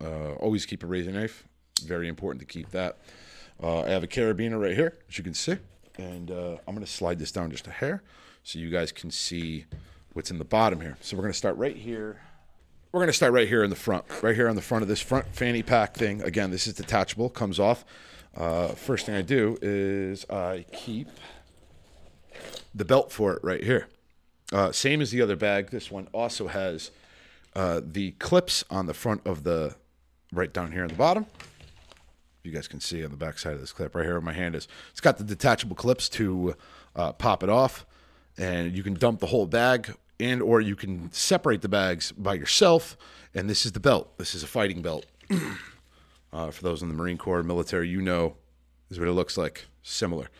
Uh, 0.00 0.32
always 0.34 0.66
keep 0.66 0.82
a 0.82 0.86
razor 0.86 1.12
knife. 1.12 1.44
Very 1.84 2.08
important 2.08 2.40
to 2.40 2.46
keep 2.46 2.70
that. 2.70 2.98
Uh, 3.62 3.82
I 3.82 3.88
have 3.90 4.02
a 4.02 4.08
carabiner 4.08 4.60
right 4.60 4.74
here, 4.74 4.98
as 5.08 5.18
you 5.18 5.24
can 5.24 5.34
see, 5.34 5.56
and 5.96 6.30
uh, 6.30 6.56
I'm 6.66 6.74
going 6.74 6.84
to 6.84 6.90
slide 6.90 7.18
this 7.18 7.30
down 7.30 7.50
just 7.50 7.66
a 7.66 7.70
hair 7.70 8.02
so 8.42 8.58
you 8.58 8.70
guys 8.70 8.90
can 8.90 9.10
see 9.10 9.66
what's 10.14 10.30
in 10.30 10.38
the 10.38 10.44
bottom 10.44 10.80
here. 10.80 10.96
So 11.00 11.16
we're 11.16 11.22
going 11.22 11.32
to 11.32 11.38
start 11.38 11.56
right 11.56 11.76
here. 11.76 12.20
We're 12.90 13.00
going 13.00 13.08
to 13.08 13.14
start 13.14 13.32
right 13.32 13.48
here 13.48 13.62
in 13.62 13.70
the 13.70 13.76
front, 13.76 14.04
right 14.22 14.34
here 14.34 14.48
on 14.48 14.56
the 14.56 14.62
front 14.62 14.82
of 14.82 14.88
this 14.88 15.00
front 15.00 15.26
fanny 15.32 15.62
pack 15.62 15.94
thing. 15.94 16.22
Again, 16.22 16.50
this 16.50 16.66
is 16.66 16.74
detachable, 16.74 17.28
comes 17.28 17.58
off. 17.60 17.84
Uh, 18.36 18.68
first 18.68 19.06
thing 19.06 19.14
I 19.14 19.22
do 19.22 19.58
is 19.62 20.28
I 20.28 20.64
keep 20.72 21.08
the 22.74 22.84
belt 22.84 23.12
for 23.12 23.34
it 23.34 23.44
right 23.44 23.62
here. 23.62 23.88
Uh, 24.52 24.70
same 24.72 25.00
as 25.00 25.10
the 25.10 25.22
other 25.22 25.36
bag. 25.36 25.70
This 25.70 25.90
one 25.90 26.08
also 26.12 26.48
has 26.48 26.90
uh, 27.54 27.80
the 27.84 28.12
clips 28.12 28.64
on 28.70 28.86
the 28.86 28.94
front 28.94 29.26
of 29.26 29.44
the 29.44 29.74
right 30.32 30.52
down 30.52 30.72
here 30.72 30.82
on 30.82 30.88
the 30.88 30.94
bottom. 30.94 31.26
You 32.42 32.50
guys 32.50 32.66
can 32.66 32.80
see 32.80 33.04
on 33.04 33.10
the 33.10 33.16
back 33.16 33.38
side 33.38 33.54
of 33.54 33.60
this 33.60 33.72
clip 33.72 33.94
right 33.94 34.04
here 34.04 34.14
where 34.14 34.20
my 34.20 34.32
hand 34.32 34.54
is. 34.54 34.66
It's 34.90 35.00
got 35.00 35.18
the 35.18 35.24
detachable 35.24 35.76
clips 35.76 36.08
to 36.10 36.54
uh, 36.96 37.12
pop 37.12 37.42
it 37.42 37.48
off, 37.48 37.86
and 38.36 38.76
you 38.76 38.82
can 38.82 38.94
dump 38.94 39.20
the 39.20 39.26
whole 39.26 39.46
bag, 39.46 39.94
and 40.18 40.42
or 40.42 40.60
you 40.60 40.74
can 40.74 41.12
separate 41.12 41.62
the 41.62 41.68
bags 41.68 42.12
by 42.12 42.34
yourself. 42.34 42.96
And 43.34 43.48
this 43.48 43.64
is 43.64 43.72
the 43.72 43.80
belt. 43.80 44.18
This 44.18 44.34
is 44.34 44.42
a 44.42 44.46
fighting 44.46 44.82
belt. 44.82 45.06
Uh, 46.34 46.50
for 46.50 46.62
those 46.62 46.80
in 46.80 46.88
the 46.88 46.94
Marine 46.94 47.18
Corps, 47.18 47.42
military, 47.42 47.90
you 47.90 48.00
know, 48.00 48.36
is 48.88 48.98
what 48.98 49.06
it 49.06 49.12
looks 49.12 49.36
like. 49.36 49.66
Similar. 49.82 50.30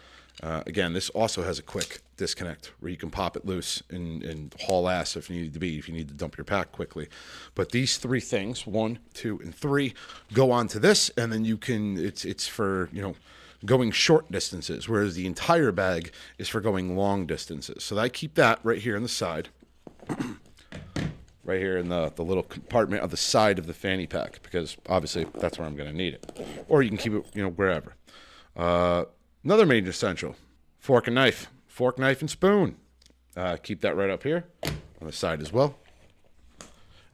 Uh, 0.42 0.62
again, 0.66 0.92
this 0.92 1.08
also 1.10 1.42
has 1.44 1.58
a 1.58 1.62
quick 1.62 2.00
disconnect 2.16 2.72
where 2.80 2.90
you 2.90 2.96
can 2.96 3.10
pop 3.10 3.36
it 3.36 3.46
loose 3.46 3.82
and, 3.90 4.22
and 4.24 4.54
haul 4.62 4.88
ass 4.88 5.16
if 5.16 5.30
you 5.30 5.42
need 5.42 5.52
to 5.52 5.60
be, 5.60 5.78
if 5.78 5.88
you 5.88 5.94
need 5.94 6.08
to 6.08 6.14
dump 6.14 6.36
your 6.36 6.44
pack 6.44 6.72
quickly. 6.72 7.08
But 7.54 7.70
these 7.70 7.96
three 7.96 8.20
things, 8.20 8.66
one, 8.66 8.98
two, 9.14 9.38
and 9.40 9.54
three, 9.54 9.94
go 10.32 10.50
onto 10.50 10.78
this, 10.78 11.10
and 11.10 11.32
then 11.32 11.44
you 11.44 11.56
can. 11.56 11.96
It's 11.96 12.24
it's 12.24 12.48
for 12.48 12.88
you 12.92 13.02
know 13.02 13.14
going 13.64 13.92
short 13.92 14.30
distances, 14.32 14.88
whereas 14.88 15.14
the 15.14 15.26
entire 15.26 15.70
bag 15.70 16.12
is 16.38 16.48
for 16.48 16.60
going 16.60 16.96
long 16.96 17.26
distances. 17.26 17.84
So 17.84 17.96
I 17.96 18.08
keep 18.08 18.34
that 18.34 18.58
right 18.64 18.78
here 18.78 18.96
on 18.96 19.02
the 19.04 19.08
side 19.08 19.50
right 21.44 21.60
here 21.60 21.78
in 21.78 21.88
the, 21.88 22.12
the 22.14 22.24
little 22.24 22.42
compartment 22.42 23.02
of 23.02 23.10
the 23.10 23.16
side 23.16 23.58
of 23.58 23.66
the 23.66 23.74
fanny 23.74 24.06
pack 24.06 24.40
because 24.42 24.76
obviously 24.88 25.26
that's 25.38 25.58
where 25.58 25.66
I'm 25.66 25.76
going 25.76 25.90
to 25.90 25.96
need 25.96 26.14
it. 26.14 26.46
Or 26.68 26.82
you 26.82 26.88
can 26.88 26.98
keep 26.98 27.12
it, 27.12 27.24
you 27.34 27.42
know, 27.42 27.50
wherever. 27.50 27.94
Uh, 28.56 29.04
another 29.44 29.66
major 29.66 29.90
essential: 29.90 30.36
fork 30.78 31.06
and 31.06 31.14
knife, 31.14 31.48
fork, 31.66 31.98
knife, 31.98 32.20
and 32.20 32.30
spoon. 32.30 32.76
Uh, 33.36 33.56
keep 33.62 33.80
that 33.80 33.96
right 33.96 34.10
up 34.10 34.22
here 34.22 34.44
on 34.64 35.06
the 35.06 35.12
side 35.12 35.40
as 35.40 35.52
well. 35.52 35.76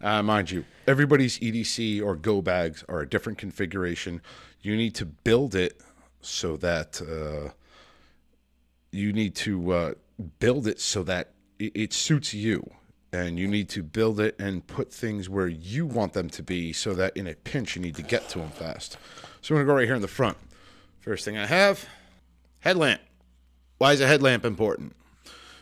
Uh, 0.00 0.22
mind 0.22 0.50
you, 0.50 0.64
everybody's 0.86 1.38
EDC 1.40 2.02
or 2.02 2.14
Go 2.14 2.40
bags 2.40 2.84
are 2.88 3.00
a 3.00 3.08
different 3.08 3.38
configuration. 3.38 4.20
You 4.60 4.76
need 4.76 4.94
to 4.96 5.06
build 5.06 5.54
it 5.54 5.80
so 6.20 6.56
that 6.58 7.00
uh, 7.02 7.50
you 8.92 9.12
need 9.12 9.34
to 9.36 9.72
uh, 9.72 9.94
build 10.38 10.66
it 10.66 10.80
so 10.80 11.02
that 11.04 11.32
it, 11.58 11.72
it 11.74 11.92
suits 11.92 12.32
you. 12.32 12.70
And 13.10 13.38
you 13.38 13.48
need 13.48 13.70
to 13.70 13.82
build 13.82 14.20
it 14.20 14.36
and 14.38 14.66
put 14.66 14.92
things 14.92 15.30
where 15.30 15.48
you 15.48 15.86
want 15.86 16.12
them 16.12 16.28
to 16.30 16.42
be 16.42 16.74
so 16.74 16.92
that 16.92 17.16
in 17.16 17.26
a 17.26 17.34
pinch 17.34 17.74
you 17.74 17.80
need 17.80 17.94
to 17.96 18.02
get 18.02 18.28
to 18.30 18.38
them 18.38 18.50
fast. 18.50 18.98
So 19.40 19.54
I'm 19.54 19.56
going 19.56 19.66
to 19.66 19.72
go 19.72 19.76
right 19.76 19.86
here 19.86 19.94
in 19.94 20.02
the 20.02 20.08
front. 20.08 20.36
First 21.00 21.24
thing 21.24 21.38
I 21.38 21.46
have 21.46 21.88
headlamp. 22.60 23.00
Why 23.78 23.92
is 23.92 24.00
a 24.00 24.06
headlamp 24.06 24.44
important? 24.44 24.94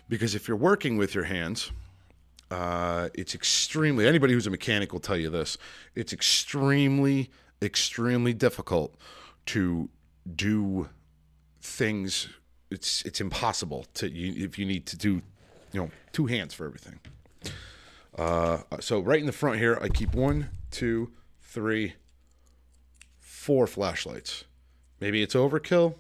Because 0.09 0.35
if 0.35 0.49
you're 0.49 0.57
working 0.57 0.97
with 0.97 1.15
your 1.15 1.25
hands, 1.25 1.71
uh, 2.51 3.09
it's 3.15 3.35
extremely, 3.35 4.07
anybody 4.07 4.33
who's 4.33 4.47
a 4.47 4.51
mechanic 4.51 4.93
will 4.93 5.01
tell 5.01 5.17
you 5.17 5.31
this, 5.31 5.59
it's 5.95 6.13
extremely, 6.13 7.31
extremely 7.61 8.33
difficult 8.33 8.95
to 9.47 9.89
do 10.35 10.89
things. 11.61 12.29
It's, 12.71 13.03
it's 13.03 13.21
impossible 13.21 13.87
to, 13.95 14.09
you, 14.09 14.45
if 14.45 14.59
you 14.59 14.65
need 14.65 14.87
to 14.87 14.97
do, 14.97 15.23
you 15.73 15.81
know, 15.81 15.91
two 16.13 16.27
hands 16.27 16.55
for 16.55 16.67
everything. 16.67 17.01
Uh, 18.17 18.59
so 18.81 19.01
right 19.01 19.21
in 19.21 19.27
the 19.27 19.33
front 19.33 19.59
here, 19.59 19.79
I 19.83 19.89
keep 19.89 20.15
one, 20.15 20.49
two, 20.71 21.11
three, 21.43 21.95
four 23.19 23.67
flashlights. 23.67 24.45
Maybe 25.01 25.23
it's 25.23 25.35
overkill. 25.35 25.97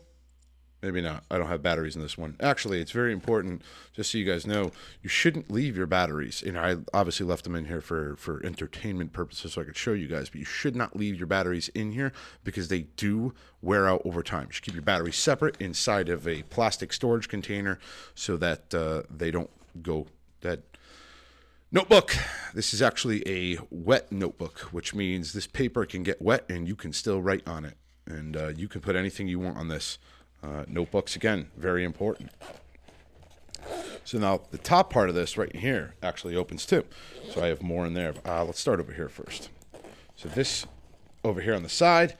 Maybe 0.82 1.00
not. 1.00 1.24
I 1.30 1.38
don't 1.38 1.48
have 1.48 1.62
batteries 1.62 1.96
in 1.96 2.02
this 2.02 2.18
one. 2.18 2.36
Actually, 2.38 2.80
it's 2.80 2.92
very 2.92 3.12
important, 3.12 3.62
just 3.94 4.12
so 4.12 4.18
you 4.18 4.24
guys 4.24 4.46
know, 4.46 4.72
you 5.02 5.08
shouldn't 5.08 5.50
leave 5.50 5.76
your 5.76 5.86
batteries. 5.86 6.44
Know, 6.44 6.60
I 6.60 6.76
obviously 6.96 7.24
left 7.24 7.44
them 7.44 7.56
in 7.56 7.64
here 7.64 7.80
for, 7.80 8.14
for 8.16 8.44
entertainment 8.44 9.12
purposes 9.14 9.54
so 9.54 9.62
I 9.62 9.64
could 9.64 9.76
show 9.76 9.94
you 9.94 10.06
guys, 10.06 10.28
but 10.28 10.38
you 10.38 10.44
should 10.44 10.76
not 10.76 10.94
leave 10.94 11.16
your 11.16 11.26
batteries 11.26 11.68
in 11.70 11.92
here 11.92 12.12
because 12.44 12.68
they 12.68 12.82
do 12.96 13.32
wear 13.62 13.88
out 13.88 14.02
over 14.04 14.22
time. 14.22 14.48
You 14.48 14.52
should 14.52 14.64
keep 14.64 14.74
your 14.74 14.82
batteries 14.82 15.16
separate 15.16 15.56
inside 15.58 16.10
of 16.10 16.28
a 16.28 16.42
plastic 16.42 16.92
storage 16.92 17.28
container 17.28 17.78
so 18.14 18.36
that 18.36 18.74
uh, 18.74 19.02
they 19.10 19.30
don't 19.30 19.50
go 19.82 20.06
dead. 20.42 20.62
Notebook. 21.72 22.14
This 22.54 22.72
is 22.72 22.80
actually 22.80 23.26
a 23.26 23.58
wet 23.70 24.12
notebook, 24.12 24.60
which 24.72 24.94
means 24.94 25.32
this 25.32 25.46
paper 25.46 25.84
can 25.84 26.02
get 26.02 26.22
wet 26.22 26.44
and 26.48 26.68
you 26.68 26.76
can 26.76 26.92
still 26.92 27.20
write 27.20 27.46
on 27.48 27.64
it. 27.64 27.76
And 28.06 28.36
uh, 28.36 28.48
you 28.48 28.68
can 28.68 28.82
put 28.82 28.94
anything 28.94 29.26
you 29.26 29.40
want 29.40 29.56
on 29.56 29.68
this. 29.68 29.98
Uh, 30.42 30.64
notebooks, 30.68 31.16
again, 31.16 31.48
very 31.56 31.84
important. 31.84 32.30
So 34.04 34.18
now 34.18 34.40
the 34.52 34.58
top 34.58 34.90
part 34.90 35.08
of 35.08 35.14
this 35.14 35.36
right 35.36 35.54
here 35.54 35.94
actually 36.02 36.36
opens 36.36 36.64
too. 36.64 36.84
So 37.32 37.42
I 37.42 37.48
have 37.48 37.62
more 37.62 37.84
in 37.84 37.94
there. 37.94 38.14
Uh, 38.24 38.44
let's 38.44 38.60
start 38.60 38.78
over 38.78 38.92
here 38.92 39.08
first. 39.08 39.50
So 40.14 40.28
this 40.28 40.64
over 41.24 41.40
here 41.40 41.54
on 41.54 41.64
the 41.64 41.68
side, 41.68 42.16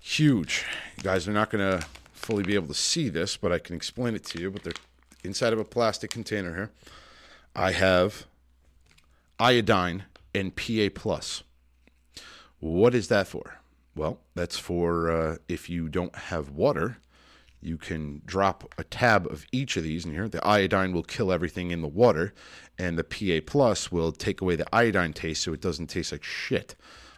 huge. 0.00 0.64
You 0.96 1.04
guys 1.04 1.28
are 1.28 1.32
not 1.32 1.50
going 1.50 1.78
to 1.78 1.86
fully 2.12 2.42
be 2.42 2.56
able 2.56 2.66
to 2.66 2.74
see 2.74 3.08
this, 3.08 3.36
but 3.36 3.52
I 3.52 3.60
can 3.60 3.76
explain 3.76 4.16
it 4.16 4.24
to 4.24 4.40
you. 4.40 4.50
But 4.50 4.64
they're 4.64 4.72
inside 5.22 5.52
of 5.52 5.60
a 5.60 5.64
plastic 5.64 6.10
container 6.10 6.54
here. 6.54 6.70
I 7.54 7.72
have 7.72 8.26
iodine 9.38 10.04
and 10.34 10.54
PA 10.54 10.88
plus. 10.94 11.42
What 12.60 12.94
is 12.94 13.08
that 13.08 13.28
for? 13.28 13.58
Well, 13.94 14.18
that's 14.34 14.58
for 14.58 15.10
uh, 15.10 15.36
if 15.48 15.70
you 15.70 15.88
don't 15.88 16.14
have 16.14 16.50
water, 16.50 16.98
you 17.60 17.76
can 17.76 18.22
drop 18.24 18.72
a 18.78 18.84
tab 18.84 19.26
of 19.26 19.44
each 19.50 19.76
of 19.76 19.82
these 19.82 20.04
in 20.04 20.12
here. 20.12 20.28
The 20.28 20.44
iodine 20.46 20.92
will 20.92 21.02
kill 21.02 21.32
everything 21.32 21.70
in 21.70 21.82
the 21.82 21.88
water, 21.88 22.32
and 22.78 22.98
the 22.98 23.04
PA 23.04 23.44
plus 23.44 23.90
will 23.90 24.12
take 24.12 24.40
away 24.40 24.56
the 24.56 24.66
iodine 24.74 25.12
taste 25.12 25.42
so 25.42 25.52
it 25.52 25.60
doesn't 25.60 25.88
taste 25.88 26.12
like 26.12 26.22
shit. 26.22 26.74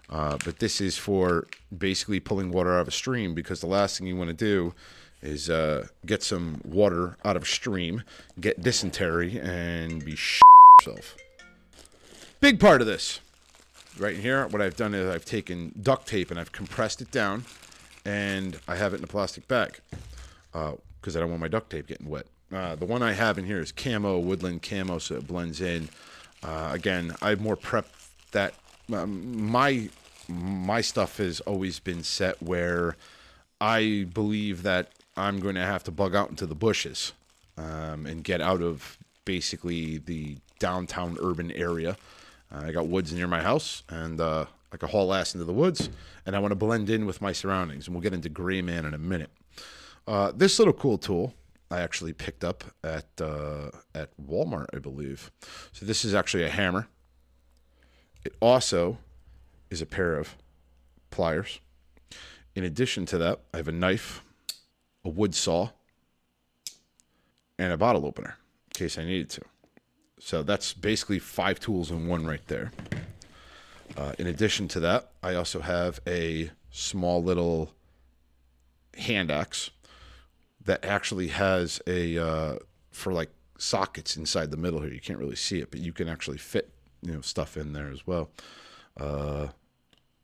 Uh, 0.08 0.38
but 0.44 0.58
this 0.58 0.80
is 0.80 0.96
for 0.96 1.46
basically 1.76 2.18
pulling 2.20 2.50
water 2.50 2.74
out 2.74 2.80
of 2.80 2.88
a 2.88 2.92
stream 2.92 3.34
because 3.34 3.60
the 3.60 3.66
last 3.66 3.98
thing 3.98 4.06
you 4.06 4.16
want 4.16 4.28
to 4.28 4.34
do 4.34 4.74
is 5.22 5.50
uh, 5.50 5.86
get 6.06 6.22
some 6.22 6.60
water 6.64 7.16
out 7.24 7.36
of 7.36 7.42
a 7.42 7.46
stream, 7.46 8.02
get 8.40 8.60
dysentery, 8.62 9.38
and 9.38 10.04
be 10.04 10.16
shit 10.16 10.42
yourself. 10.80 11.16
Big 12.40 12.58
part 12.58 12.80
of 12.80 12.86
this 12.86 13.20
right 13.98 14.14
in 14.14 14.22
here, 14.22 14.46
what 14.46 14.62
I've 14.62 14.76
done 14.76 14.94
is 14.94 15.08
I've 15.08 15.26
taken 15.26 15.74
duct 15.82 16.08
tape 16.08 16.30
and 16.30 16.40
I've 16.40 16.52
compressed 16.52 17.02
it 17.02 17.10
down, 17.10 17.44
and 18.04 18.58
I 18.66 18.76
have 18.76 18.94
it 18.94 18.98
in 18.98 19.04
a 19.04 19.08
plastic 19.08 19.46
bag 19.46 19.80
because 20.52 21.16
I 21.16 21.20
don't 21.20 21.30
want 21.30 21.40
my 21.40 21.48
duct 21.48 21.70
tape 21.70 21.86
getting 21.86 22.08
wet. 22.08 22.26
Uh, 22.52 22.74
the 22.74 22.84
one 22.84 23.02
I 23.02 23.12
have 23.12 23.38
in 23.38 23.44
here 23.44 23.60
is 23.60 23.70
camo, 23.70 24.18
woodland 24.18 24.62
camo, 24.62 24.98
so 24.98 25.16
it 25.16 25.26
blends 25.26 25.60
in. 25.60 25.88
Uh, 26.42 26.70
again, 26.72 27.14
I've 27.22 27.40
more 27.40 27.56
prepped 27.56 28.08
that 28.32 28.54
um, 28.92 29.50
my 29.50 29.88
my 30.28 30.80
stuff 30.80 31.16
has 31.18 31.40
always 31.40 31.80
been 31.80 32.04
set 32.04 32.40
where 32.42 32.96
I 33.60 34.06
believe 34.12 34.62
that 34.62 34.92
I'm 35.16 35.40
going 35.40 35.56
to 35.56 35.62
have 35.62 35.82
to 35.84 35.90
bug 35.90 36.14
out 36.14 36.30
into 36.30 36.46
the 36.46 36.54
bushes 36.54 37.12
um, 37.58 38.06
and 38.06 38.22
get 38.22 38.40
out 38.40 38.62
of 38.62 38.96
basically 39.24 39.98
the 39.98 40.38
downtown 40.58 41.18
urban 41.20 41.50
area. 41.52 41.96
Uh, 42.52 42.66
I 42.66 42.72
got 42.72 42.86
woods 42.86 43.12
near 43.12 43.26
my 43.26 43.42
house, 43.42 43.82
and 43.88 44.20
uh, 44.20 44.46
I 44.72 44.76
can 44.76 44.88
haul 44.88 45.12
ass 45.12 45.34
into 45.34 45.44
the 45.44 45.52
woods, 45.52 45.90
and 46.24 46.36
I 46.36 46.38
want 46.38 46.52
to 46.52 46.56
blend 46.56 46.90
in 46.90 47.06
with 47.06 47.20
my 47.20 47.32
surroundings. 47.32 47.86
And 47.86 47.94
we'll 47.94 48.02
get 48.02 48.14
into 48.14 48.28
Gray 48.28 48.62
Man 48.62 48.84
in 48.84 48.94
a 48.94 48.98
minute. 48.98 49.30
Uh, 50.10 50.32
this 50.34 50.58
little 50.58 50.74
cool 50.74 50.98
tool 50.98 51.32
I 51.70 51.82
actually 51.82 52.12
picked 52.12 52.42
up 52.42 52.64
at 52.82 53.06
uh, 53.20 53.70
at 53.94 54.10
Walmart, 54.20 54.66
I 54.74 54.80
believe. 54.80 55.30
So 55.70 55.86
this 55.86 56.04
is 56.04 56.16
actually 56.16 56.42
a 56.42 56.50
hammer. 56.50 56.88
It 58.24 58.34
also 58.40 58.98
is 59.70 59.80
a 59.80 59.86
pair 59.86 60.18
of 60.18 60.34
pliers. 61.12 61.60
In 62.56 62.64
addition 62.64 63.06
to 63.06 63.18
that, 63.18 63.38
I 63.54 63.58
have 63.58 63.68
a 63.68 63.72
knife, 63.72 64.24
a 65.04 65.08
wood 65.08 65.32
saw, 65.32 65.68
and 67.56 67.72
a 67.72 67.76
bottle 67.76 68.04
opener 68.04 68.36
in 68.66 68.72
case 68.74 68.98
I 68.98 69.04
needed 69.04 69.30
to. 69.30 69.42
So 70.18 70.42
that's 70.42 70.72
basically 70.72 71.20
five 71.20 71.60
tools 71.60 71.92
in 71.92 72.08
one 72.08 72.26
right 72.26 72.44
there. 72.48 72.72
Uh, 73.96 74.14
in 74.18 74.26
addition 74.26 74.66
to 74.68 74.80
that, 74.80 75.12
I 75.22 75.36
also 75.36 75.60
have 75.60 76.00
a 76.04 76.50
small 76.72 77.22
little 77.22 77.72
hand 78.96 79.30
axe 79.30 79.70
that 80.70 80.84
actually 80.84 81.26
has 81.26 81.82
a 81.88 82.16
uh, 82.16 82.56
for 82.92 83.12
like 83.12 83.30
sockets 83.58 84.16
inside 84.16 84.52
the 84.52 84.56
middle 84.56 84.80
here. 84.80 84.92
You 84.92 85.00
can't 85.00 85.18
really 85.18 85.34
see 85.34 85.58
it, 85.58 85.72
but 85.72 85.80
you 85.80 85.92
can 85.92 86.08
actually 86.08 86.38
fit 86.38 86.70
you 87.02 87.12
know 87.12 87.22
stuff 87.22 87.56
in 87.56 87.72
there 87.72 87.88
as 87.88 88.06
well. 88.06 88.30
Uh, 88.96 89.48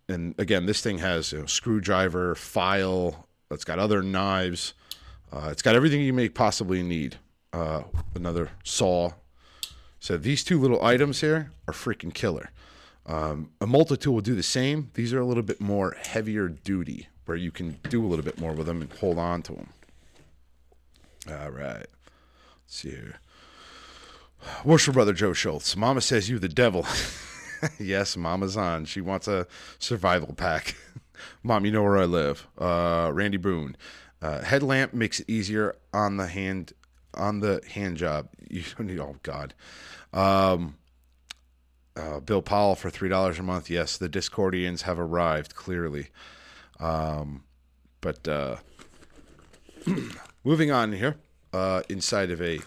and 0.08 0.36
again, 0.38 0.66
this 0.66 0.80
thing 0.82 0.98
has 0.98 1.32
a 1.32 1.48
screwdriver, 1.48 2.36
file. 2.36 3.26
It's 3.50 3.64
got 3.64 3.80
other 3.80 4.02
knives. 4.02 4.74
Uh, 5.32 5.48
it's 5.50 5.62
got 5.62 5.74
everything 5.74 6.00
you 6.00 6.12
may 6.12 6.28
possibly 6.28 6.80
need. 6.80 7.16
Uh, 7.52 7.82
another 8.14 8.50
saw. 8.62 9.10
So 9.98 10.16
these 10.16 10.44
two 10.44 10.60
little 10.60 10.84
items 10.84 11.22
here 11.22 11.50
are 11.66 11.74
freaking 11.74 12.14
killer. 12.14 12.50
Um, 13.04 13.50
a 13.60 13.66
multi-tool 13.66 14.14
will 14.14 14.20
do 14.20 14.36
the 14.36 14.44
same. 14.44 14.90
These 14.94 15.12
are 15.12 15.18
a 15.18 15.24
little 15.24 15.42
bit 15.42 15.60
more 15.60 15.96
heavier 16.00 16.48
duty, 16.48 17.08
where 17.24 17.36
you 17.36 17.50
can 17.50 17.80
do 17.88 18.04
a 18.04 18.06
little 18.06 18.24
bit 18.24 18.40
more 18.40 18.52
with 18.52 18.68
them 18.68 18.80
and 18.80 18.92
hold 18.92 19.18
on 19.18 19.42
to 19.42 19.52
them. 19.52 19.70
All 21.28 21.50
right. 21.50 21.86
Let's 21.86 21.88
see 22.66 22.90
here. 22.90 23.20
Worship 24.64 24.94
brother 24.94 25.12
Joe 25.12 25.32
Schultz. 25.32 25.76
Mama 25.76 26.00
says 26.00 26.28
you 26.28 26.38
the 26.38 26.48
devil. 26.48 26.86
yes, 27.78 28.16
Mama's 28.16 28.56
on. 28.56 28.84
She 28.84 29.00
wants 29.00 29.26
a 29.26 29.46
survival 29.78 30.34
pack. 30.34 30.76
Mom, 31.42 31.64
you 31.64 31.72
know 31.72 31.82
where 31.82 31.98
I 31.98 32.04
live. 32.04 32.46
Uh, 32.58 33.10
Randy 33.12 33.38
Boone. 33.38 33.76
Uh, 34.22 34.42
headlamp 34.42 34.94
makes 34.94 35.20
it 35.20 35.28
easier 35.28 35.74
on 35.92 36.16
the 36.16 36.26
hand 36.26 36.72
on 37.14 37.40
the 37.40 37.60
hand 37.72 37.96
job. 37.96 38.28
You 38.48 38.62
don't 38.78 38.86
need. 38.86 39.00
Oh 39.00 39.16
God. 39.24 39.54
Um, 40.12 40.76
uh, 41.96 42.20
Bill 42.20 42.42
Powell 42.42 42.76
for 42.76 42.90
three 42.90 43.08
dollars 43.08 43.40
a 43.40 43.42
month. 43.42 43.68
Yes, 43.68 43.96
the 43.96 44.08
Discordians 44.08 44.82
have 44.82 45.00
arrived. 45.00 45.56
Clearly. 45.56 46.10
Um, 46.78 47.42
but 48.00 48.28
uh, 48.28 48.56
moving 50.46 50.70
on 50.70 50.92
here, 50.92 51.16
uh, 51.52 51.82
inside 51.88 52.30
of 52.30 52.40
a 52.40 52.58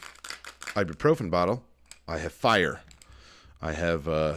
ibuprofen 0.75 1.31
bottle, 1.31 1.63
I 2.09 2.17
have 2.17 2.33
fire. 2.33 2.81
I 3.61 3.71
have 3.71 4.05
uh, 4.05 4.35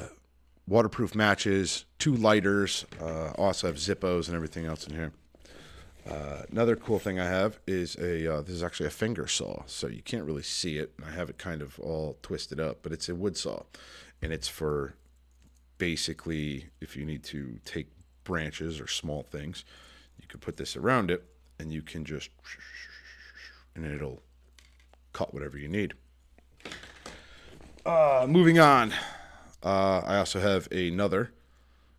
waterproof 0.68 1.16
matches, 1.16 1.85
two 1.98 2.14
lighters. 2.14 2.87
Uh, 3.00 3.31
also 3.33 3.66
have 3.66 3.76
Zippos 3.76 4.28
and 4.28 4.37
everything 4.37 4.64
else 4.64 4.87
in 4.87 4.94
here. 4.94 5.12
Uh, 6.09 6.42
another 6.52 6.76
cool 6.76 7.00
thing 7.00 7.18
I 7.18 7.26
have 7.26 7.59
is 7.66 7.96
a 7.96 8.33
uh, 8.33 8.42
this 8.42 8.55
is 8.55 8.62
actually 8.62 8.87
a 8.87 8.90
finger 8.90 9.26
saw, 9.26 9.64
so 9.66 9.88
you 9.88 10.02
can't 10.02 10.24
really 10.24 10.44
see 10.44 10.78
it. 10.78 10.92
I 11.05 11.11
have 11.11 11.28
it 11.28 11.38
kind 11.38 11.62
of 11.62 11.81
all 11.81 12.18
twisted 12.22 12.61
up, 12.61 12.78
but 12.85 12.92
it's 12.92 13.09
a 13.09 13.14
wood 13.14 13.37
saw, 13.37 13.64
and 14.20 14.33
it's 14.33 14.48
for 14.48 14.94
basically 15.78 16.66
if 16.81 16.96
you 16.96 17.05
need 17.05 17.24
to 17.24 17.59
take 17.64 17.88
branches 18.22 18.81
or 18.81 18.87
small 18.87 19.24
things, 19.24 19.64
you 20.20 20.28
can 20.28 20.38
put 20.38 20.57
this 20.57 20.76
around 20.76 21.11
it, 21.11 21.24
and 21.59 21.72
you 21.72 21.83
can 21.83 22.05
just 22.05 22.31
and 23.74 23.85
it'll 23.85 24.22
cut 25.12 25.32
whatever 25.32 25.58
you 25.58 25.68
need. 25.68 25.94
Uh, 27.85 28.26
moving 28.28 28.58
on, 28.58 28.92
uh, 29.62 30.00
I 30.04 30.18
also 30.18 30.40
have 30.40 30.70
another. 30.70 31.32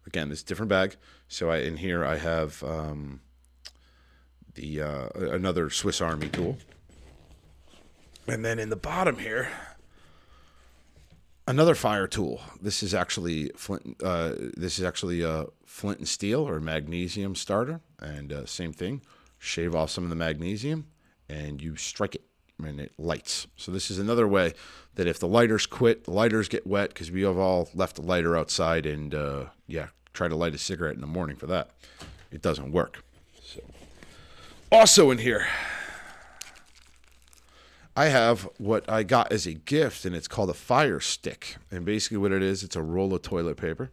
Again, 0.06 0.30
this 0.30 0.44
different 0.44 0.70
bag. 0.70 0.96
So 1.28 1.50
I 1.50 1.58
in 1.58 1.78
here 1.78 2.06
I 2.06 2.18
have 2.18 2.64
um, 2.64 3.22
the 4.56 4.82
uh, 4.82 5.10
another 5.16 5.70
Swiss 5.70 6.02
Army 6.02 6.30
tool, 6.30 6.58
and 8.28 8.44
then 8.46 8.60
in 8.60 8.70
the 8.70 8.76
bottom 8.76 9.18
here, 9.18 9.50
another 11.48 11.76
fire 11.76 12.08
tool. 12.08 12.42
This 12.62 12.84
is 12.84 12.94
actually 12.94 13.50
flint. 13.56 14.02
Uh, 14.04 14.34
this 14.56 14.78
is 14.78 14.86
actually 14.86 15.22
a 15.22 15.48
flint 15.66 16.00
and 16.00 16.08
steel 16.08 16.48
or 16.48 16.60
magnesium 16.60 17.36
starter, 17.36 17.82
and 18.00 18.32
uh, 18.32 18.46
same 18.46 18.74
thing. 18.74 19.02
Shave 19.40 19.76
off 19.76 19.90
some 19.90 20.04
of 20.04 20.10
the 20.10 20.16
magnesium, 20.16 20.88
and 21.34 21.62
you 21.62 21.76
strike 21.76 22.16
it, 22.16 22.24
and 22.64 22.80
it 22.80 22.92
lights. 22.98 23.48
So 23.58 23.72
this 23.72 23.90
is 23.90 24.00
another 24.00 24.28
way 24.28 24.54
that 24.96 25.08
if 25.08 25.20
the 25.20 25.28
lighters 25.28 25.66
quit, 25.66 26.04
the 26.04 26.12
lighters 26.12 26.48
get 26.48 26.68
wet 26.68 26.90
because 26.90 27.12
we 27.12 27.24
have 27.24 27.38
all 27.38 27.70
left 27.74 27.96
the 27.96 28.02
lighter 28.04 28.38
outside, 28.38 28.86
and 28.86 29.14
uh, 29.16 29.46
yeah, 29.68 29.88
try 30.14 30.28
to 30.28 30.36
light 30.36 30.54
a 30.54 30.58
cigarette 30.58 30.96
in 30.96 31.02
the 31.02 31.08
morning 31.08 31.36
for 31.36 31.48
that. 31.48 31.72
It 32.32 32.42
doesn't 32.42 32.72
work. 32.72 33.04
So 33.42 33.62
also 34.72 35.12
in 35.12 35.18
here. 35.18 35.48
I 37.96 38.06
have 38.06 38.50
what 38.58 38.90
I 38.90 39.04
got 39.04 39.32
as 39.32 39.46
a 39.46 39.54
gift, 39.54 40.04
and 40.04 40.16
it's 40.16 40.28
called 40.28 40.50
a 40.50 40.56
fire 40.56 41.00
stick. 41.00 41.58
And 41.70 41.86
basically, 41.86 42.18
what 42.18 42.32
it 42.32 42.42
is, 42.42 42.64
it's 42.64 42.76
a 42.76 42.82
roll 42.82 43.14
of 43.14 43.22
toilet 43.22 43.58
paper. 43.58 43.92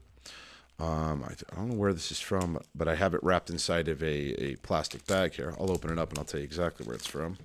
Um, 0.80 1.24
I, 1.24 1.32
I 1.32 1.56
don't 1.56 1.70
know 1.70 1.76
where 1.76 1.92
this 1.92 2.10
is 2.10 2.20
from, 2.20 2.58
but 2.74 2.88
I 2.88 2.94
have 2.94 3.12
it 3.14 3.22
wrapped 3.22 3.50
inside 3.50 3.88
of 3.88 4.02
a, 4.02 4.42
a 4.42 4.56
plastic 4.56 5.06
bag 5.06 5.34
here. 5.34 5.54
I'll 5.60 5.70
open 5.70 5.90
it 5.90 5.98
up 5.98 6.08
and 6.10 6.18
I'll 6.18 6.24
tell 6.24 6.40
you 6.40 6.44
exactly 6.44 6.86
where 6.86 6.96
it's 6.96 7.06
from. 7.06 7.36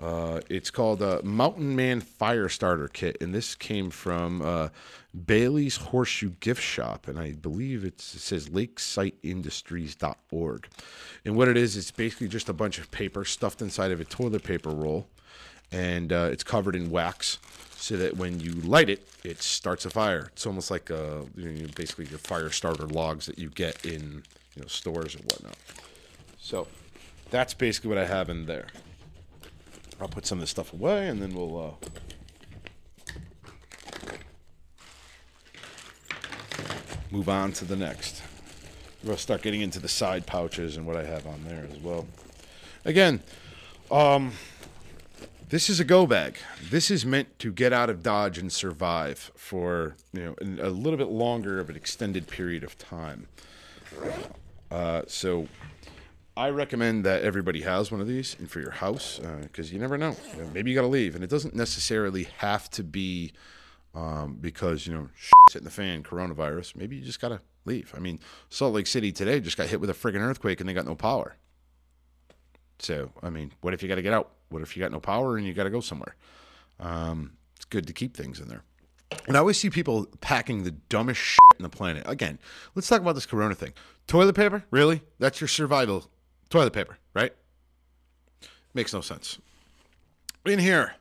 Uh, 0.00 0.40
it's 0.50 0.70
called 0.70 1.00
a 1.00 1.22
Mountain 1.22 1.74
Man 1.74 2.00
Fire 2.00 2.50
Starter 2.50 2.88
Kit, 2.88 3.16
and 3.20 3.34
this 3.34 3.54
came 3.54 3.90
from 3.90 4.42
uh, 4.42 4.68
Bailey's 5.24 5.76
Horseshoe 5.76 6.32
Gift 6.40 6.62
Shop, 6.62 7.08
and 7.08 7.18
I 7.18 7.32
believe 7.32 7.82
it 7.84 7.98
says 8.00 8.50
lakesiteindustries.org. 8.50 10.68
And 11.24 11.34
what 11.34 11.48
it 11.48 11.56
is, 11.56 11.78
it's 11.78 11.90
basically 11.90 12.28
just 12.28 12.50
a 12.50 12.52
bunch 12.52 12.78
of 12.78 12.90
paper 12.90 13.24
stuffed 13.24 13.62
inside 13.62 13.90
of 13.90 14.00
a 14.00 14.04
toilet 14.04 14.44
paper 14.44 14.68
roll, 14.68 15.06
and 15.72 16.12
uh, 16.12 16.28
it's 16.30 16.44
covered 16.44 16.76
in 16.76 16.90
wax, 16.90 17.38
so 17.86 17.96
that 17.96 18.16
when 18.16 18.40
you 18.40 18.50
light 18.50 18.90
it, 18.90 19.06
it 19.22 19.40
starts 19.40 19.84
a 19.84 19.90
fire. 19.90 20.30
It's 20.32 20.44
almost 20.44 20.72
like 20.72 20.90
uh, 20.90 21.22
you 21.36 21.50
know, 21.50 21.68
basically 21.76 22.06
your 22.06 22.18
fire 22.18 22.50
starter 22.50 22.88
logs 22.88 23.26
that 23.26 23.38
you 23.38 23.48
get 23.48 23.84
in 23.86 24.24
you 24.56 24.62
know 24.62 24.66
stores 24.66 25.14
and 25.14 25.22
whatnot. 25.22 25.56
So 26.40 26.66
that's 27.30 27.54
basically 27.54 27.90
what 27.90 27.98
I 27.98 28.06
have 28.06 28.28
in 28.28 28.46
there. 28.46 28.66
I'll 30.00 30.08
put 30.08 30.26
some 30.26 30.38
of 30.38 30.40
this 30.40 30.50
stuff 30.50 30.72
away, 30.72 31.06
and 31.06 31.22
then 31.22 31.32
we'll. 31.32 31.78
Uh, 31.80 31.88
move 37.12 37.28
on 37.28 37.52
to 37.52 37.64
the 37.64 37.76
next. 37.76 38.20
We'll 39.04 39.16
start 39.16 39.42
getting 39.42 39.60
into 39.60 39.78
the 39.78 39.88
side 39.88 40.26
pouches 40.26 40.76
and 40.76 40.88
what 40.88 40.96
I 40.96 41.04
have 41.04 41.24
on 41.24 41.44
there 41.44 41.68
as 41.70 41.78
well. 41.78 42.08
Again, 42.84 43.22
um, 43.92 44.32
this 45.48 45.70
is 45.70 45.78
a 45.80 45.84
go 45.84 46.06
bag. 46.06 46.38
This 46.70 46.90
is 46.90 47.06
meant 47.06 47.38
to 47.38 47.52
get 47.52 47.72
out 47.72 47.88
of 47.88 48.02
Dodge 48.02 48.38
and 48.38 48.52
survive 48.52 49.30
for 49.36 49.96
you 50.12 50.24
know 50.24 50.34
a 50.62 50.70
little 50.70 50.96
bit 50.96 51.08
longer 51.08 51.58
of 51.58 51.70
an 51.70 51.76
extended 51.76 52.26
period 52.26 52.64
of 52.64 52.76
time. 52.78 53.28
Uh, 54.70 55.02
so 55.06 55.46
I 56.36 56.50
recommend 56.50 57.04
that 57.04 57.22
everybody 57.22 57.62
has 57.62 57.92
one 57.92 58.00
of 58.00 58.08
these 58.08 58.36
and 58.38 58.50
for 58.50 58.60
your 58.60 58.72
house 58.72 59.20
because 59.42 59.72
you 59.72 59.78
never 59.78 59.96
know. 59.96 60.16
You 60.36 60.42
know, 60.42 60.50
Maybe 60.52 60.70
you 60.70 60.74
got 60.74 60.82
to 60.82 60.88
leave, 60.88 61.14
and 61.14 61.22
it 61.22 61.30
doesn't 61.30 61.54
necessarily 61.54 62.24
have 62.38 62.68
to 62.70 62.82
be 62.82 63.32
um, 63.94 64.38
because 64.40 64.86
you 64.86 64.94
know 64.94 65.08
shit's 65.16 65.52
hitting 65.52 65.64
the 65.64 65.70
fan, 65.70 66.02
coronavirus. 66.02 66.76
Maybe 66.76 66.96
you 66.96 67.04
just 67.04 67.20
got 67.20 67.28
to 67.28 67.40
leave. 67.64 67.92
I 67.96 68.00
mean, 68.00 68.18
Salt 68.50 68.74
Lake 68.74 68.86
City 68.86 69.12
today 69.12 69.40
just 69.40 69.56
got 69.56 69.68
hit 69.68 69.80
with 69.80 69.90
a 69.90 69.94
friggin' 69.94 70.20
earthquake 70.20 70.60
and 70.60 70.68
they 70.68 70.74
got 70.74 70.86
no 70.86 70.94
power. 70.94 71.36
So, 72.78 73.10
I 73.22 73.30
mean, 73.30 73.52
what 73.62 73.72
if 73.72 73.82
you 73.82 73.88
got 73.88 73.94
to 73.94 74.02
get 74.02 74.12
out? 74.12 74.30
What 74.48 74.62
if 74.62 74.76
you 74.76 74.82
got 74.82 74.92
no 74.92 75.00
power 75.00 75.36
and 75.36 75.46
you 75.46 75.54
got 75.54 75.64
to 75.64 75.70
go 75.70 75.80
somewhere? 75.80 76.16
Um, 76.80 77.32
it's 77.56 77.64
good 77.64 77.86
to 77.86 77.92
keep 77.92 78.16
things 78.16 78.40
in 78.40 78.48
there. 78.48 78.62
And 79.26 79.36
I 79.36 79.40
always 79.40 79.58
see 79.58 79.70
people 79.70 80.06
packing 80.20 80.64
the 80.64 80.72
dumbest 80.72 81.20
shit 81.20 81.38
in 81.58 81.62
the 81.62 81.68
planet. 81.68 82.04
Again, 82.06 82.38
let's 82.74 82.88
talk 82.88 83.00
about 83.00 83.14
this 83.14 83.26
corona 83.26 83.54
thing. 83.54 83.72
Toilet 84.06 84.34
paper? 84.34 84.64
Really? 84.70 85.02
That's 85.18 85.40
your 85.40 85.48
survival 85.48 86.10
toilet 86.50 86.72
paper, 86.72 86.98
right? 87.14 87.32
Makes 88.74 88.92
no 88.92 89.00
sense. 89.00 89.38
In 90.44 90.58
here, 90.58 90.94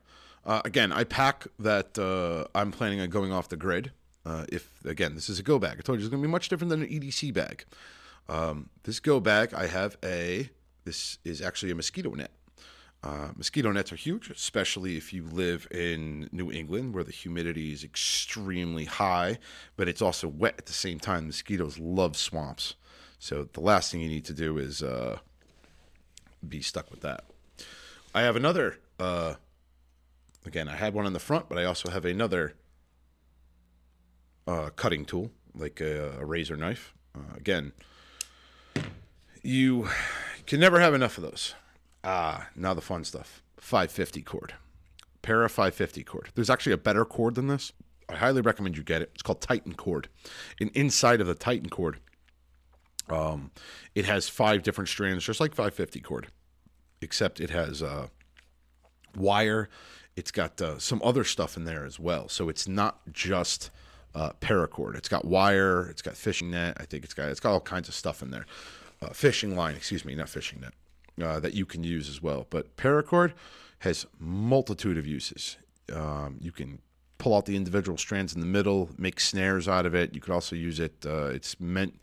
uh, 0.45 0.62
again, 0.65 0.91
I 0.91 1.03
pack 1.03 1.47
that 1.60 1.97
uh, 1.99 2.47
I'm 2.58 2.71
planning 2.71 2.99
on 2.99 3.10
going 3.10 3.31
off 3.31 3.49
the 3.49 3.58
grid. 3.58 3.91
Uh, 4.25 4.45
if, 4.49 4.71
again, 4.86 5.13
this 5.13 5.29
is 5.29 5.39
a 5.39 5.43
go 5.43 5.60
bag. 5.60 5.77
I 5.77 5.81
told 5.81 5.99
you 5.99 6.05
it's 6.05 6.10
going 6.10 6.21
to 6.21 6.27
be 6.27 6.31
much 6.31 6.49
different 6.49 6.69
than 6.69 6.84
an 6.84 6.89
EDC 6.89 7.34
bag. 7.34 7.65
Um, 8.27 8.69
this 8.84 8.99
go 8.99 9.19
bag, 9.19 9.53
I 9.53 9.67
have 9.67 9.97
a, 10.03 10.49
this 10.84 11.19
is 11.23 11.41
actually 11.41 11.71
a 11.71 11.75
mosquito 11.75 12.10
net. 12.12 12.31
Uh, 13.05 13.29
mosquito 13.35 13.71
nets 13.71 13.93
are 13.93 13.97
huge, 13.97 14.31
especially 14.31 14.97
if 14.97 15.13
you 15.13 15.23
live 15.23 15.67
in 15.69 16.27
New 16.31 16.51
England 16.51 16.95
where 16.95 17.03
the 17.03 17.11
humidity 17.11 17.71
is 17.71 17.83
extremely 17.83 18.85
high, 18.85 19.37
but 19.77 19.87
it's 19.87 20.01
also 20.01 20.27
wet 20.27 20.55
at 20.57 20.65
the 20.65 20.73
same 20.73 20.99
time. 20.99 21.27
Mosquitoes 21.27 21.77
love 21.77 22.17
swamps. 22.17 22.73
So 23.19 23.47
the 23.53 23.61
last 23.61 23.91
thing 23.91 24.01
you 24.01 24.09
need 24.09 24.25
to 24.25 24.33
do 24.33 24.57
is 24.57 24.81
uh, 24.81 25.19
be 26.47 26.63
stuck 26.63 26.89
with 26.89 27.01
that. 27.01 27.25
I 28.15 28.23
have 28.23 28.35
another, 28.35 28.79
uh, 28.99 29.35
again, 30.43 30.67
I 30.67 30.75
had 30.75 30.95
one 30.95 31.05
on 31.05 31.13
the 31.13 31.19
front, 31.19 31.47
but 31.47 31.59
I 31.59 31.65
also 31.65 31.91
have 31.91 32.05
another 32.05 32.55
uh, 34.47 34.71
cutting 34.75 35.05
tool, 35.05 35.29
like 35.53 35.79
a, 35.79 36.17
a 36.19 36.25
razor 36.25 36.55
knife. 36.55 36.95
Uh, 37.15 37.35
again, 37.37 37.71
you 39.43 39.89
can 40.47 40.59
never 40.59 40.79
have 40.79 40.95
enough 40.95 41.19
of 41.19 41.23
those. 41.23 41.53
Ah, 42.05 42.47
now 42.55 42.73
the 42.73 42.81
fun 42.81 43.03
stuff. 43.03 43.41
550 43.57 44.21
cord. 44.21 44.53
Para 45.21 45.49
550 45.49 46.03
cord. 46.03 46.29
There's 46.35 46.51
actually 46.51 46.73
a 46.73 46.77
better 46.77 47.03
cord 47.03 47.33
than 47.35 47.47
this. 47.47 47.71
I 48.07 48.15
highly 48.15 48.41
recommend 48.41 48.77
you 48.77 48.83
get 48.83 49.01
it. 49.01 49.09
It's 49.15 49.23
called 49.23 49.41
Titan 49.41 49.73
cord. 49.73 50.07
And 50.61 50.69
inside 50.71 51.19
of 51.19 51.25
the 51.25 51.33
Titan 51.33 51.69
cord, 51.69 51.97
um, 53.09 53.51
it 53.95 54.05
has 54.05 54.29
five 54.29 54.61
different 54.61 54.89
strands, 54.89 55.23
just 55.23 55.39
like 55.39 55.55
550 55.55 55.99
cord, 56.01 56.27
except 57.01 57.39
it 57.39 57.49
has 57.49 57.81
uh, 57.81 58.07
wire. 59.17 59.69
It's 60.15 60.31
got 60.31 60.61
uh, 60.61 60.77
some 60.77 61.01
other 61.03 61.23
stuff 61.23 61.57
in 61.57 61.65
there 61.65 61.85
as 61.85 61.99
well. 61.99 62.29
So 62.29 62.47
it's 62.47 62.67
not 62.67 62.99
just 63.11 63.71
uh, 64.13 64.31
paracord. 64.39 64.95
It's 64.95 65.09
got 65.09 65.25
wire. 65.25 65.87
It's 65.89 66.01
got 66.01 66.15
fishing 66.15 66.51
net. 66.51 66.77
I 66.79 66.85
think 66.85 67.03
it's 67.03 67.13
got 67.13 67.29
it's 67.29 67.39
got 67.39 67.51
all 67.51 67.61
kinds 67.61 67.87
of 67.89 67.95
stuff 67.95 68.21
in 68.21 68.29
there. 68.29 68.45
Uh, 69.01 69.09
fishing 69.09 69.55
line, 69.55 69.75
excuse 69.75 70.05
me, 70.05 70.15
not 70.15 70.29
fishing 70.29 70.61
net, 70.61 70.73
uh, 71.21 71.39
that 71.39 71.54
you 71.54 71.65
can 71.65 71.84
use 71.84 72.10
as 72.10 72.21
well. 72.21 72.47
But 72.49 72.75
paracord 72.78 73.34
has 73.80 74.06
multitude 74.19 74.97
of 74.97 75.06
uses. 75.06 75.58
Um, 75.93 76.38
you 76.41 76.51
can 76.51 76.80
pull 77.17 77.36
out 77.36 77.45
the 77.45 77.56
individual 77.56 77.97
strands 77.97 78.34
in 78.34 78.39
the 78.41 78.47
middle, 78.47 78.89
make 78.97 79.19
snares 79.19 79.67
out 79.67 79.86
of 79.86 79.95
it. 79.95 80.13
You 80.13 80.21
could 80.21 80.34
also 80.34 80.56
use 80.56 80.80
it. 80.80 81.06
Uh, 81.06 81.28
it's 81.28 81.60
meant 81.60 81.99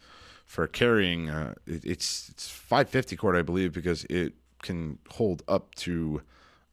for 0.47 0.67
carrying. 0.67 1.29
Uh, 1.29 1.55
it, 1.67 1.85
it's 1.85 2.29
it's 2.29 2.49
550 2.49 3.17
cord, 3.17 3.37
I 3.37 3.43
believe, 3.43 3.73
because 3.73 4.05
it 4.05 4.35
can 4.63 4.99
hold 5.11 5.43
up 5.49 5.75
to 5.75 6.23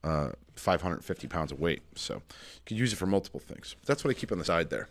uh, 0.03 0.29
550 0.55 1.27
pounds 1.27 1.51
of 1.51 1.59
weight. 1.59 1.81
So 1.95 2.15
you 2.15 2.21
can 2.65 2.77
use 2.77 2.93
it 2.93 2.97
for 2.97 3.05
multiple 3.07 3.39
things. 3.39 3.75
That's 3.85 4.03
what 4.03 4.11
I 4.11 4.13
keep 4.13 4.31
on 4.31 4.37
the 4.37 4.45
side 4.45 4.69
there. 4.69 4.89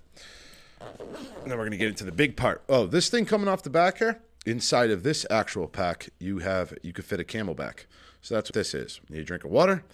Now 1.46 1.56
we're 1.56 1.68
to 1.68 1.76
get 1.76 1.88
into 1.88 2.04
the 2.04 2.12
big 2.12 2.36
part. 2.36 2.62
Oh, 2.68 2.86
this 2.86 3.08
thing 3.08 3.26
coming 3.26 3.48
off 3.48 3.62
the 3.62 3.70
back 3.70 3.98
here. 3.98 4.20
Inside 4.48 4.90
of 4.90 5.02
this 5.02 5.26
actual 5.28 5.66
pack, 5.66 6.08
you 6.18 6.38
have 6.38 6.72
you 6.82 6.94
could 6.94 7.04
fit 7.04 7.20
a 7.20 7.24
CamelBak. 7.24 7.84
So 8.22 8.34
that's 8.34 8.48
what 8.48 8.54
this 8.54 8.72
is. 8.72 8.98
You 9.08 9.16
need 9.16 9.22
a 9.22 9.24
drink 9.24 9.44
of 9.44 9.50
water. 9.50 9.84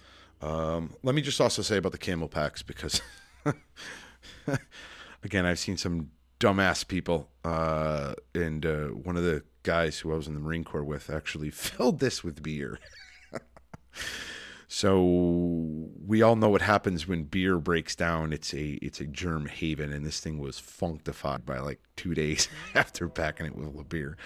Um, 0.41 0.93
let 1.03 1.13
me 1.13 1.21
just 1.21 1.41
also 1.41 1.61
say 1.61 1.75
about 1.75 1.91
the 1.91 1.97
camel 1.97 2.29
packs 2.29 2.63
because, 2.63 3.01
again, 5.23 5.45
I've 5.45 5.59
seen 5.59 5.75
some 5.75 6.11
dumbass 6.39 6.87
people, 6.87 7.29
uh, 7.43 8.13
and 8.33 8.65
uh, 8.65 8.87
one 8.87 9.17
of 9.17 9.23
the 9.23 9.43
guys 9.63 9.99
who 9.99 10.13
I 10.13 10.15
was 10.15 10.27
in 10.27 10.33
the 10.33 10.39
Marine 10.39 10.63
Corps 10.63 10.85
with 10.85 11.09
actually 11.09 11.49
filled 11.51 11.99
this 11.99 12.23
with 12.23 12.41
beer. 12.41 12.79
So 14.67 15.89
we 16.05 16.21
all 16.21 16.35
know 16.35 16.49
what 16.49 16.61
happens 16.61 17.07
when 17.07 17.23
beer 17.23 17.57
breaks 17.59 17.95
down. 17.95 18.33
It's 18.33 18.53
a 18.53 18.73
it's 18.81 18.99
a 18.99 19.05
germ 19.05 19.45
haven, 19.45 19.93
and 19.93 20.05
this 20.05 20.19
thing 20.19 20.39
was 20.39 20.59
functified 20.59 21.45
by 21.45 21.59
like 21.59 21.79
two 21.95 22.13
days 22.15 22.47
after 22.75 23.07
packing 23.07 23.45
it 23.45 23.55
with 23.55 23.79
a 23.79 23.83
beer. 23.83 24.17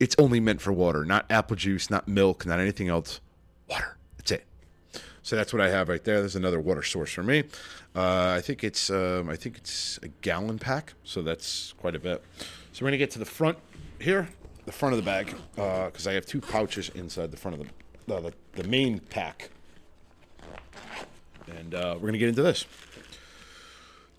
It's 0.00 0.16
only 0.18 0.40
meant 0.40 0.60
for 0.60 0.72
water, 0.72 1.04
not 1.04 1.26
apple 1.30 1.56
juice, 1.56 1.88
not 1.88 2.08
milk, 2.08 2.44
not 2.44 2.58
anything 2.58 2.88
else. 2.88 3.20
Water. 3.68 3.96
That's 4.16 4.32
it. 4.32 4.44
So 5.22 5.36
that's 5.36 5.52
what 5.52 5.62
I 5.62 5.70
have 5.70 5.88
right 5.88 6.02
there. 6.02 6.18
There's 6.18 6.36
another 6.36 6.60
water 6.60 6.82
source 6.82 7.12
for 7.12 7.22
me. 7.22 7.44
Uh, 7.94 8.34
I 8.36 8.40
think 8.40 8.64
it's 8.64 8.90
um, 8.90 9.30
I 9.30 9.36
think 9.36 9.56
it's 9.56 9.98
a 10.02 10.08
gallon 10.08 10.58
pack, 10.58 10.94
so 11.04 11.22
that's 11.22 11.74
quite 11.78 11.94
a 11.94 12.00
bit. 12.00 12.22
So 12.72 12.84
we're 12.84 12.88
gonna 12.88 12.98
get 12.98 13.12
to 13.12 13.20
the 13.20 13.24
front 13.24 13.56
here, 14.00 14.28
the 14.66 14.72
front 14.72 14.94
of 14.94 14.96
the 14.98 15.04
bag, 15.04 15.32
because 15.54 16.08
I 16.08 16.14
have 16.14 16.26
two 16.26 16.40
pouches 16.40 16.88
inside 16.90 17.30
the 17.30 17.36
front 17.36 17.60
of 17.60 17.64
the 17.66 17.72
the, 18.06 18.20
the, 18.20 18.62
the 18.62 18.68
main 18.68 18.98
pack. 18.98 19.50
And 21.46 21.74
uh, 21.74 21.94
we're 21.94 22.00
going 22.00 22.12
to 22.14 22.18
get 22.18 22.28
into 22.28 22.42
this. 22.42 22.66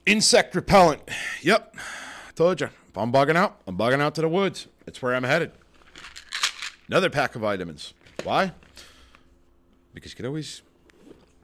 Insect 0.06 0.54
repellent. 0.56 1.02
Yep. 1.42 1.76
Told 2.36 2.62
you. 2.62 2.68
If 2.68 2.98
I'm 2.98 3.12
bugging 3.12 3.36
out, 3.36 3.60
I'm 3.68 3.78
bugging 3.78 4.00
out 4.00 4.16
to 4.16 4.22
the 4.22 4.30
woods. 4.30 4.68
That's 4.86 5.02
where 5.02 5.16
I'm 5.16 5.24
headed. 5.24 5.52
Another 6.88 7.10
pack 7.10 7.36
of 7.36 7.42
vitamins. 7.42 7.94
Why? 8.24 8.54
Because 9.94 10.12
you 10.12 10.16
can 10.16 10.26
always, 10.28 10.62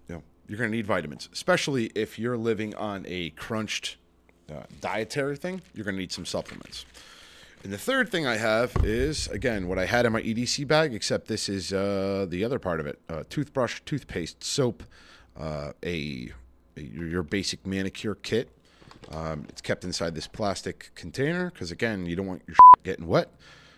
you 0.08 0.16
know, 0.16 0.24
you're 0.48 0.58
going 0.58 0.70
to 0.70 0.76
need 0.76 0.86
vitamins, 0.86 1.28
especially 1.34 1.92
if 1.96 2.20
you're 2.20 2.38
living 2.38 2.76
on 2.76 3.06
a 3.08 3.32
crunched 3.32 3.98
uh, 4.50 4.64
dietary 4.80 5.36
thing. 5.36 5.62
You're 5.74 5.84
going 5.86 5.96
to 5.96 6.00
need 6.00 6.12
some 6.12 6.26
supplements. 6.26 6.86
And 7.64 7.72
the 7.72 7.78
third 7.78 8.10
thing 8.10 8.26
I 8.26 8.38
have 8.38 8.76
is 8.84 9.28
again 9.28 9.68
what 9.68 9.78
I 9.78 9.86
had 9.86 10.06
in 10.06 10.14
my 10.14 10.22
EDC 10.22 10.68
bag, 10.68 10.96
except 10.96 11.28
this 11.28 11.48
is 11.48 11.72
uh, 11.72 12.26
the 12.28 12.44
other 12.44 12.58
part 12.58 12.80
of 12.80 12.88
it: 12.88 13.00
uh, 13.08 13.24
toothbrush, 13.30 13.82
toothpaste, 13.86 14.44
soap, 14.44 14.84
uh, 15.40 15.74
a, 15.84 16.32
a 16.76 16.82
your 16.82 17.22
basic 17.22 17.66
manicure 17.66 18.16
kit. 18.16 18.50
Um, 19.12 19.46
it's 19.50 19.62
kept 19.62 19.84
inside 19.84 20.16
this 20.16 20.28
plastic 20.28 20.92
container 20.96 21.52
because 21.52 21.72
again, 21.72 22.06
you 22.06 22.16
don't 22.16 22.28
want 22.28 22.42
your 22.48 22.56
getting 22.84 23.06
wet. 23.06 23.30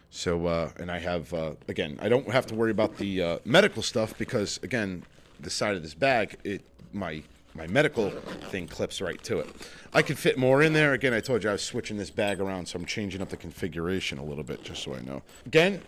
So, 0.10 0.46
uh, 0.46 0.70
and 0.78 0.90
I 0.92 1.00
have 1.00 1.34
uh, 1.34 1.56
again, 1.68 2.00
I 2.02 2.08
don't 2.08 2.30
have 2.30 2.46
to 2.48 2.56
worry 2.56 2.72
about 2.72 2.98
the 2.98 3.22
uh, 3.22 3.38
medical 3.44 3.82
stuff 3.82 4.18
because 4.18 4.60
again, 4.64 5.04
the 5.42 5.50
side 5.50 5.76
of 5.76 5.84
this 5.84 5.94
bag, 5.94 6.38
it 6.46 6.62
my 6.94 7.24
my 7.56 7.68
medical 7.68 8.10
thing 8.50 8.68
clips 8.68 9.02
right 9.02 9.22
to 9.24 9.40
it. 9.40 9.48
I 9.94 10.02
could 10.02 10.18
fit 10.18 10.38
more 10.38 10.64
in 10.64 10.74
there. 10.74 10.94
Again, 10.94 11.14
I 11.14 11.20
told 11.20 11.44
you 11.44 11.50
I 11.50 11.54
was 11.54 11.64
switching 11.64 11.98
this 11.98 12.10
bag 12.10 12.40
around, 12.40 12.68
so 12.68 12.80
I'm 12.80 12.86
changing 12.86 13.22
up 13.22 13.30
the 13.30 13.38
configuration 13.38 14.18
a 14.18 14.24
little 14.24 14.44
bit 14.44 14.64
just 14.64 14.84
so 14.84 14.96
I 14.96 15.02
know. 15.02 15.22
Again, 15.46 15.82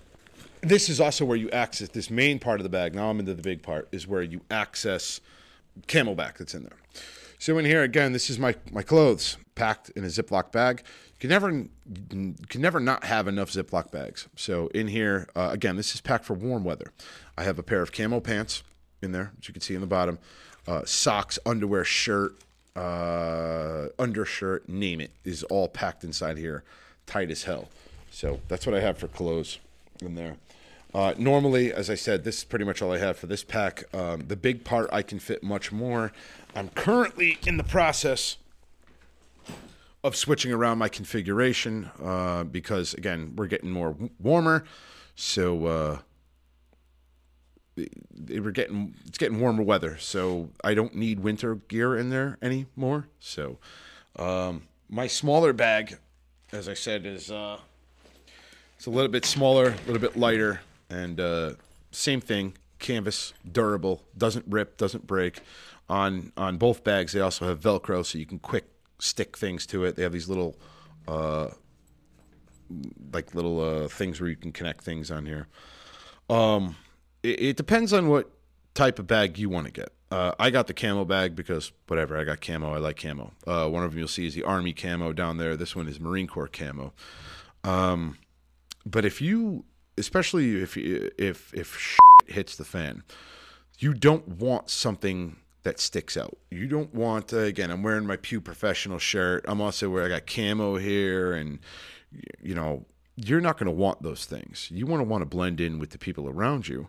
this 0.61 0.89
is 0.89 0.99
also 0.99 1.25
where 1.25 1.37
you 1.37 1.49
access 1.51 1.89
this 1.89 2.09
main 2.09 2.39
part 2.39 2.59
of 2.59 2.63
the 2.63 2.69
bag. 2.69 2.93
Now 2.93 3.09
I'm 3.09 3.19
into 3.19 3.33
the 3.33 3.41
big 3.41 3.63
part, 3.63 3.87
is 3.91 4.07
where 4.07 4.21
you 4.21 4.41
access 4.51 5.21
CamelBak 5.87 6.37
that's 6.37 6.53
in 6.53 6.63
there. 6.63 6.77
So 7.39 7.57
in 7.57 7.65
here 7.65 7.83
again, 7.83 8.13
this 8.13 8.29
is 8.29 8.39
my 8.39 8.55
my 8.71 8.81
clothes 8.81 9.37
packed 9.55 9.89
in 9.91 10.03
a 10.03 10.07
Ziploc 10.07 10.51
bag. 10.51 10.83
You 11.13 11.19
can 11.19 11.29
never 11.29 11.49
can 11.49 12.61
never 12.61 12.79
not 12.79 13.03
have 13.03 13.27
enough 13.27 13.51
Ziploc 13.51 13.91
bags. 13.91 14.27
So 14.35 14.67
in 14.67 14.87
here 14.87 15.27
uh, 15.35 15.49
again, 15.51 15.75
this 15.75 15.93
is 15.93 16.01
packed 16.01 16.25
for 16.25 16.33
warm 16.33 16.63
weather. 16.63 16.93
I 17.37 17.43
have 17.43 17.59
a 17.59 17.63
pair 17.63 17.81
of 17.81 17.91
camo 17.91 18.19
pants 18.19 18.63
in 19.01 19.11
there, 19.11 19.33
as 19.39 19.47
you 19.47 19.53
can 19.53 19.61
see 19.61 19.75
in 19.75 19.81
the 19.81 19.87
bottom. 19.87 20.17
Uh, 20.67 20.83
socks, 20.85 21.37
underwear, 21.45 21.83
shirt, 21.83 22.35
uh, 22.75 23.87
undershirt, 23.99 24.67
name 24.67 24.99
it, 24.99 25.11
is 25.23 25.43
all 25.43 25.67
packed 25.67 26.03
inside 26.03 26.37
here, 26.37 26.63
tight 27.05 27.29
as 27.29 27.43
hell. 27.43 27.69
So 28.11 28.39
that's 28.47 28.65
what 28.65 28.75
I 28.75 28.81
have 28.81 28.97
for 28.97 29.07
clothes 29.07 29.59
in 30.01 30.15
there. 30.15 30.37
Uh, 30.93 31.13
normally, 31.17 31.73
as 31.73 31.89
I 31.89 31.95
said, 31.95 32.23
this 32.23 32.37
is 32.37 32.43
pretty 32.45 32.63
much 32.63 32.81
all 32.81 32.91
I 32.93 32.97
have 32.99 33.17
for 33.17 33.27
this 33.27 33.43
pack. 33.43 33.83
Um, 33.93 34.21
the 34.27 34.37
big 34.37 34.63
part, 34.63 34.89
I 34.93 35.01
can 35.01 35.19
fit 35.19 35.43
much 35.43 35.71
more. 35.71 36.13
I'm 36.55 36.69
currently 36.69 37.37
in 37.45 37.57
the 37.57 37.65
process 37.65 38.37
of 40.05 40.15
switching 40.15 40.53
around 40.53 40.77
my 40.77 40.87
configuration 40.87 41.89
uh, 42.01 42.45
because, 42.45 42.93
again, 42.93 43.33
we're 43.35 43.47
getting 43.47 43.71
more 43.71 43.95
warmer. 44.19 44.63
So, 45.15 46.01
uh, 47.77 48.41
were 48.41 48.51
getting 48.51 48.95
it's 49.05 49.17
getting 49.17 49.39
warmer 49.39 49.63
weather, 49.63 49.97
so 49.97 50.49
I 50.63 50.73
don't 50.73 50.95
need 50.95 51.19
winter 51.19 51.55
gear 51.55 51.95
in 51.95 52.09
there 52.09 52.37
anymore. 52.41 53.07
So, 53.19 53.57
um, 54.17 54.63
my 54.89 55.07
smaller 55.07 55.53
bag, 55.53 55.97
as 56.51 56.69
I 56.69 56.73
said, 56.73 57.05
is 57.05 57.31
uh, 57.31 57.57
it's 58.77 58.85
a 58.85 58.89
little 58.89 59.11
bit 59.11 59.25
smaller, 59.25 59.67
a 59.67 59.87
little 59.87 59.99
bit 59.99 60.17
lighter. 60.17 60.61
and 60.89 61.19
uh, 61.19 61.53
same 61.91 62.21
thing, 62.21 62.53
canvas, 62.79 63.33
durable, 63.49 64.03
doesn't 64.17 64.45
rip, 64.47 64.77
doesn't 64.77 65.07
break. 65.07 65.39
On 65.89 66.31
on 66.35 66.57
both 66.57 66.83
bags, 66.83 67.13
they 67.13 67.19
also 67.19 67.47
have 67.47 67.59
Velcro, 67.59 68.05
so 68.05 68.17
you 68.17 68.25
can 68.25 68.39
quick 68.39 68.65
stick 68.99 69.37
things 69.37 69.65
to 69.67 69.85
it. 69.85 69.95
They 69.95 70.03
have 70.03 70.13
these 70.13 70.27
little, 70.29 70.55
uh, 71.07 71.49
like 73.13 73.35
little 73.35 73.59
uh, 73.59 73.87
things 73.87 74.19
where 74.19 74.29
you 74.29 74.35
can 74.35 74.51
connect 74.51 74.83
things 74.83 75.11
on 75.11 75.25
here. 75.25 75.47
Um, 76.29 76.75
it, 77.25 77.41
it 77.41 77.57
depends 77.57 77.93
on 77.93 78.07
what 78.07 78.29
type 78.73 78.99
of 78.99 79.07
bag 79.07 79.37
you 79.37 79.49
want 79.49 79.65
to 79.65 79.71
get. 79.71 79.89
Uh, 80.11 80.33
I 80.39 80.49
got 80.51 80.67
the 80.67 80.73
camo 80.73 81.03
bag 81.03 81.35
because 81.35 81.71
whatever, 81.87 82.17
I 82.17 82.23
got 82.23 82.39
camo. 82.39 82.73
I 82.73 82.77
like 82.77 82.97
camo. 82.97 83.33
Uh, 83.47 83.67
one 83.67 83.83
of 83.83 83.91
them 83.91 83.99
you'll 83.99 84.07
see 84.07 84.27
is 84.27 84.35
the 84.35 84.43
Army 84.43 84.73
camo 84.73 85.13
down 85.13 85.37
there. 85.37 85.57
This 85.57 85.75
one 85.75 85.87
is 85.87 85.99
Marine 85.99 86.27
Corps 86.27 86.47
camo. 86.47 86.93
Um, 87.63 88.17
but 88.85 89.03
if 89.03 89.21
you, 89.21 89.65
especially 89.97 90.61
if 90.61 90.77
if 90.77 91.53
if 91.53 91.97
hits 92.27 92.55
the 92.55 92.65
fan, 92.65 93.03
you 93.79 93.93
don't 93.93 94.27
want 94.27 94.69
something 94.69 95.37
that 95.63 95.79
sticks 95.79 96.15
out. 96.15 96.37
You 96.51 96.67
don't 96.67 96.93
want 96.93 97.33
uh, 97.33 97.39
again. 97.39 97.71
I'm 97.71 97.81
wearing 97.81 98.05
my 98.05 98.17
Pew 98.17 98.39
Professional 98.39 98.99
shirt. 98.99 99.43
I'm 99.47 99.59
also 99.59 99.89
where 99.89 100.05
I 100.05 100.09
got 100.09 100.27
camo 100.27 100.77
here, 100.77 101.33
and 101.33 101.59
you 102.41 102.53
know 102.53 102.85
you're 103.15 103.41
not 103.41 103.57
going 103.57 103.65
to 103.67 103.71
want 103.71 104.01
those 104.01 104.25
things. 104.25 104.69
You 104.71 104.85
want 104.85 104.99
to 105.01 105.05
want 105.05 105.21
to 105.21 105.25
blend 105.25 105.61
in 105.61 105.79
with 105.79 105.91
the 105.91 105.97
people 105.97 106.27
around 106.27 106.67
you 106.67 106.87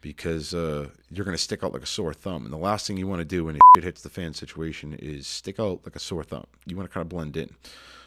because 0.00 0.54
uh, 0.54 0.88
you're 1.10 1.24
going 1.24 1.36
to 1.36 1.42
stick 1.42 1.62
out 1.62 1.72
like 1.72 1.82
a 1.82 1.86
sore 1.86 2.14
thumb. 2.14 2.44
And 2.44 2.52
the 2.52 2.58
last 2.58 2.86
thing 2.86 2.96
you 2.96 3.06
want 3.06 3.20
to 3.20 3.24
do 3.24 3.44
when 3.44 3.56
it 3.76 3.84
hits 3.84 4.02
the 4.02 4.10
fan 4.10 4.34
situation 4.34 4.94
is 4.94 5.26
stick 5.26 5.58
out 5.58 5.80
like 5.84 5.96
a 5.96 6.00
sore 6.00 6.24
thumb. 6.24 6.46
You 6.66 6.76
want 6.76 6.88
to 6.88 6.92
kind 6.92 7.02
of 7.02 7.08
blend 7.08 7.36
in. 7.36 7.50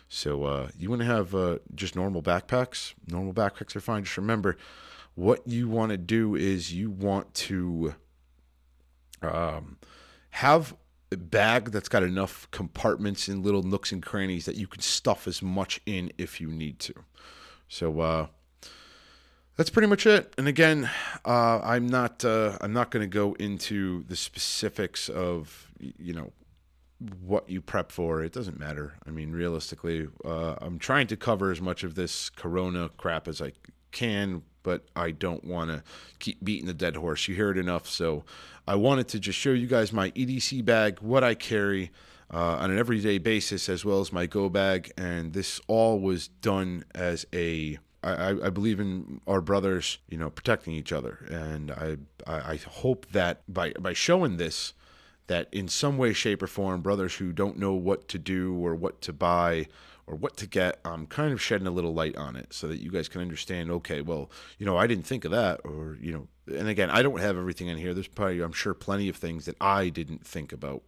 So 0.10 0.44
uh, 0.44 0.70
you 0.78 0.90
want 0.90 1.02
to 1.02 1.06
have 1.06 1.34
uh, 1.34 1.60
just 1.74 1.96
normal 1.96 2.22
backpacks. 2.22 2.94
Normal 3.08 3.34
backpacks 3.34 3.76
are 3.76 3.82
fine. 3.82 4.04
Just 4.04 4.18
remember, 4.18 4.58
what 5.16 5.48
you 5.48 5.70
want 5.70 5.92
to 5.92 5.98
do 5.98 6.36
is 6.36 6.74
you 6.74 6.90
want 6.90 7.34
to 7.34 7.96
um, 9.22 9.78
have 10.32 10.76
a 11.12 11.18
bag 11.18 11.72
that's 11.72 11.90
got 11.90 12.04
enough 12.04 12.50
compartments 12.52 13.28
and 13.28 13.44
little 13.44 13.64
nooks 13.64 13.92
and 13.92 14.04
crannies 14.04 14.46
that 14.46 14.56
you 14.56 14.68
can 14.68 14.82
stuff 14.82 15.28
as 15.28 15.42
much 15.42 15.82
in 15.86 16.12
if 16.18 16.40
you 16.40 16.48
need 16.48 16.80
to. 16.80 16.94
So 17.72 18.02
uh, 18.02 18.28
that's 19.56 19.70
pretty 19.70 19.88
much 19.88 20.06
it. 20.06 20.34
And 20.38 20.46
again, 20.50 20.90
uh, 21.24 21.62
I'm 21.64 21.88
not 21.88 22.24
uh, 22.26 22.58
I'm 22.60 22.74
not 22.74 22.92
going 22.92 23.02
to 23.02 23.08
go 23.08 23.34
into 23.36 24.04
the 24.10 24.18
specifics 24.18 25.08
of 25.08 25.72
you 25.80 26.14
know 26.14 26.34
what 27.24 27.50
you 27.50 27.62
prep 27.62 27.90
for. 27.90 28.24
It 28.24 28.34
doesn't 28.34 28.60
matter. 28.60 28.96
I 29.08 29.12
mean, 29.12 29.32
realistically, 29.32 30.10
uh, 30.26 30.56
I'm 30.60 30.80
trying 30.80 31.08
to 31.08 31.16
cover 31.16 31.50
as 31.50 31.62
much 31.62 31.86
of 31.86 31.96
this 31.96 32.30
Corona 32.30 32.90
crap 32.98 33.30
as 33.30 33.42
I 33.42 33.54
can, 33.92 34.44
but 34.64 34.84
I 34.94 35.12
don't 35.12 35.46
want 35.46 35.72
to 35.72 35.82
keep 36.20 36.44
beating 36.44 36.68
the 36.68 36.74
dead 36.74 36.98
horse. 36.98 37.30
You 37.30 37.36
hear 37.36 37.52
it 37.52 37.58
enough, 37.58 37.88
so 37.88 38.26
I 38.68 38.76
wanted 38.76 39.08
to 39.08 39.20
just 39.20 39.40
show 39.40 39.52
you 39.52 39.68
guys 39.68 39.94
my 39.94 40.12
EDC 40.12 40.66
bag, 40.66 41.00
what 41.00 41.24
I 41.24 41.36
carry. 41.36 41.90
Uh, 42.34 42.56
on 42.62 42.72
an 42.72 42.78
everyday 42.80 43.18
basis, 43.18 43.68
as 43.68 43.84
well 43.84 44.00
as 44.00 44.14
my 44.14 44.26
go 44.26 44.48
bag, 44.48 44.90
and 44.98 45.34
this 45.34 45.60
all 45.68 46.00
was 46.00 46.30
done 46.30 46.86
as 46.96 47.26
a 47.34 47.78
I, 48.04 48.30
I- 48.30 48.50
believe 48.50 48.80
in 48.80 49.22
our 49.28 49.42
brothers, 49.42 50.00
you 50.10 50.18
know, 50.18 50.30
protecting 50.30 50.74
each 50.74 50.92
other, 50.92 51.26
and 51.30 51.72
I, 51.72 51.98
I 52.26 52.56
hope 52.56 53.06
that 53.12 53.42
by 53.48 53.74
by 53.80 53.94
showing 53.94 54.38
this, 54.38 54.74
that 55.28 55.50
in 55.52 55.68
some 55.68 55.98
way, 55.98 56.14
shape, 56.14 56.42
or 56.42 56.48
form, 56.48 56.82
brothers 56.82 57.16
who 57.16 57.32
don't 57.34 57.58
know 57.60 57.74
what 57.74 58.08
to 58.08 58.18
do 58.18 58.56
or 58.56 58.76
what 58.76 59.02
to 59.02 59.14
buy 59.14 59.68
or 60.08 60.16
what 60.16 60.36
to 60.38 60.48
get, 60.48 60.80
I'm 60.84 61.06
kind 61.08 61.32
of 61.32 61.42
shedding 61.42 61.68
a 61.68 61.72
little 61.72 61.94
light 61.94 62.18
on 62.18 62.36
it 62.36 62.54
so 62.54 62.68
that 62.68 62.82
you 62.82 62.90
guys 62.92 63.08
can 63.08 63.22
understand. 63.22 63.70
Okay, 63.72 64.02
well, 64.02 64.32
you 64.58 64.66
know, 64.66 64.78
I 64.78 64.88
didn't 64.88 65.06
think 65.06 65.26
of 65.26 65.32
that, 65.32 65.60
or 65.64 65.98
you 66.02 66.12
know, 66.14 66.28
and 66.58 66.68
again, 66.70 66.90
I 66.90 67.02
don't 67.04 67.20
have 67.20 67.38
everything 67.38 67.68
in 67.68 67.78
here. 67.78 67.94
There's 67.94 68.08
probably, 68.08 68.42
I'm 68.42 68.52
sure, 68.54 68.74
plenty 68.74 69.10
of 69.10 69.16
things 69.16 69.46
that 69.46 69.58
I 69.62 69.90
didn't 69.90 70.26
think 70.26 70.52
about 70.52 70.82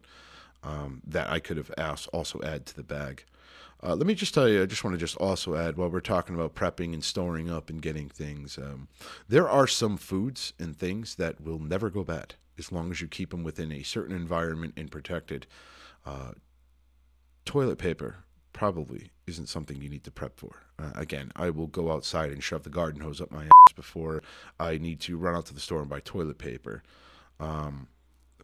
um, 0.64 1.02
that 1.06 1.28
I 1.28 1.38
could 1.38 1.56
have 1.56 1.70
asked 1.76 2.08
also 2.12 2.40
add 2.42 2.66
to 2.66 2.76
the 2.76 2.82
bag. 2.82 3.24
Uh, 3.82 3.94
let 3.94 4.06
me 4.06 4.14
just 4.14 4.32
tell 4.32 4.48
you, 4.48 4.62
I 4.62 4.66
just 4.66 4.82
want 4.82 4.94
to 4.94 4.98
just 4.98 5.16
also 5.18 5.56
add 5.56 5.76
while 5.76 5.90
we're 5.90 6.00
talking 6.00 6.34
about 6.34 6.54
prepping 6.54 6.94
and 6.94 7.04
storing 7.04 7.50
up 7.50 7.68
and 7.68 7.82
getting 7.82 8.08
things, 8.08 8.56
um, 8.56 8.88
there 9.28 9.48
are 9.48 9.66
some 9.66 9.98
foods 9.98 10.54
and 10.58 10.76
things 10.76 11.16
that 11.16 11.40
will 11.40 11.58
never 11.58 11.90
go 11.90 12.02
bad 12.02 12.34
as 12.58 12.72
long 12.72 12.90
as 12.90 13.00
you 13.00 13.08
keep 13.08 13.30
them 13.30 13.42
within 13.42 13.72
a 13.72 13.82
certain 13.82 14.16
environment 14.16 14.72
and 14.76 14.90
protected. 14.90 15.46
Uh, 16.06 16.32
toilet 17.44 17.76
paper 17.76 18.24
probably 18.52 19.10
isn't 19.26 19.48
something 19.48 19.82
you 19.82 19.88
need 19.88 20.04
to 20.04 20.10
prep 20.10 20.38
for. 20.38 20.62
Uh, 20.78 20.92
again, 20.94 21.32
I 21.36 21.50
will 21.50 21.66
go 21.66 21.92
outside 21.92 22.30
and 22.30 22.42
shove 22.42 22.62
the 22.62 22.70
garden 22.70 23.02
hose 23.02 23.20
up 23.20 23.30
my 23.30 23.44
ass 23.44 23.72
before 23.74 24.22
I 24.58 24.78
need 24.78 25.00
to 25.00 25.18
run 25.18 25.34
out 25.34 25.46
to 25.46 25.54
the 25.54 25.60
store 25.60 25.80
and 25.80 25.90
buy 25.90 26.00
toilet 26.00 26.38
paper. 26.38 26.82
Um, 27.40 27.88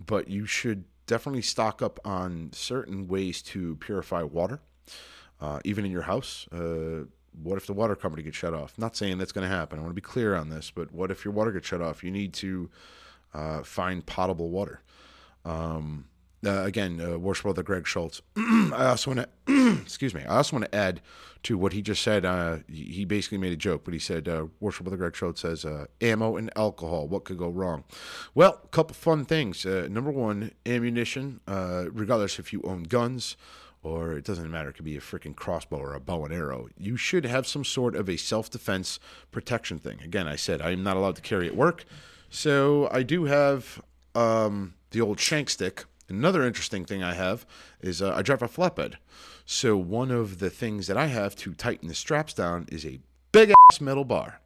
but 0.04 0.28
you 0.28 0.46
should 0.46 0.84
definitely 1.10 1.42
stock 1.42 1.82
up 1.82 1.98
on 2.04 2.50
certain 2.52 3.08
ways 3.08 3.42
to 3.42 3.74
purify 3.76 4.22
water, 4.22 4.60
uh, 5.40 5.58
even 5.64 5.84
in 5.84 5.90
your 5.90 6.02
house. 6.02 6.46
Uh, 6.52 7.04
what 7.42 7.56
if 7.56 7.66
the 7.66 7.72
water 7.72 7.96
company 7.96 8.22
gets 8.22 8.36
shut 8.36 8.54
off? 8.54 8.78
Not 8.78 8.94
saying 8.96 9.18
that's 9.18 9.32
going 9.32 9.42
to 9.48 9.52
happen. 9.52 9.80
I 9.80 9.82
want 9.82 9.90
to 9.90 10.00
be 10.00 10.00
clear 10.00 10.36
on 10.36 10.50
this, 10.50 10.70
but 10.70 10.92
what 10.92 11.10
if 11.10 11.24
your 11.24 11.34
water 11.34 11.50
gets 11.50 11.66
shut 11.66 11.82
off? 11.82 12.04
You 12.04 12.12
need 12.12 12.32
to 12.34 12.70
uh, 13.34 13.62
find 13.64 14.06
potable 14.06 14.50
water. 14.50 14.82
Um, 15.44 16.04
uh, 16.44 16.62
again, 16.64 17.00
uh, 17.00 17.18
worship 17.18 17.44
brother 17.44 17.62
Greg 17.62 17.86
Schultz. 17.86 18.22
I 18.36 18.86
also 18.86 19.14
want 19.14 19.28
to, 19.46 19.78
excuse 19.82 20.14
me. 20.14 20.24
I 20.24 20.36
also 20.36 20.56
want 20.56 20.70
to 20.70 20.74
add 20.74 21.00
to 21.44 21.56
what 21.56 21.72
he 21.72 21.82
just 21.82 22.02
said. 22.02 22.24
Uh, 22.24 22.58
he 22.68 23.04
basically 23.04 23.38
made 23.38 23.52
a 23.52 23.56
joke, 23.56 23.82
but 23.84 23.94
he 23.94 24.00
said, 24.00 24.28
uh, 24.28 24.46
worship 24.60 24.84
brother 24.84 24.96
Greg 24.96 25.16
Schultz 25.16 25.40
says, 25.40 25.64
uh, 25.64 25.86
ammo 26.00 26.36
and 26.36 26.50
alcohol. 26.56 27.08
What 27.08 27.24
could 27.24 27.38
go 27.38 27.48
wrong? 27.48 27.84
Well, 28.34 28.60
a 28.62 28.68
couple 28.68 28.94
fun 28.94 29.24
things. 29.24 29.64
Uh, 29.64 29.88
number 29.90 30.10
one, 30.10 30.52
ammunition. 30.66 31.40
Uh, 31.46 31.86
regardless 31.92 32.38
if 32.38 32.52
you 32.52 32.62
own 32.64 32.84
guns 32.84 33.36
or 33.82 34.12
it 34.12 34.24
doesn't 34.24 34.50
matter. 34.50 34.70
It 34.70 34.74
could 34.74 34.84
be 34.84 34.96
a 34.96 35.00
freaking 35.00 35.34
crossbow 35.34 35.78
or 35.78 35.94
a 35.94 36.00
bow 36.00 36.24
and 36.24 36.34
arrow. 36.34 36.68
You 36.76 36.96
should 36.96 37.24
have 37.24 37.46
some 37.46 37.64
sort 37.64 37.96
of 37.96 38.08
a 38.08 38.16
self 38.16 38.50
defense 38.50 38.98
protection 39.30 39.78
thing. 39.78 40.00
Again, 40.02 40.28
I 40.28 40.36
said 40.36 40.60
I 40.60 40.72
am 40.72 40.82
not 40.82 40.96
allowed 40.96 41.16
to 41.16 41.22
carry 41.22 41.46
at 41.46 41.56
work, 41.56 41.84
so 42.28 42.88
I 42.92 43.02
do 43.02 43.24
have 43.24 43.80
um, 44.14 44.74
the 44.90 45.00
old 45.00 45.18
shank 45.18 45.50
stick. 45.50 45.84
Another 46.10 46.44
interesting 46.46 46.84
thing 46.84 47.02
I 47.02 47.14
have 47.14 47.46
is 47.80 48.02
uh, 48.02 48.12
I 48.14 48.22
drive 48.22 48.42
a 48.42 48.48
flatbed. 48.48 48.94
So 49.46 49.76
one 49.76 50.10
of 50.10 50.38
the 50.38 50.50
things 50.50 50.86
that 50.88 50.96
I 50.96 51.06
have 51.06 51.34
to 51.36 51.54
tighten 51.54 51.88
the 51.88 51.94
straps 51.94 52.34
down 52.34 52.66
is 52.70 52.84
a 52.84 53.00
big 53.32 53.50
ass 53.50 53.80
metal 53.80 54.04
bar. 54.04 54.40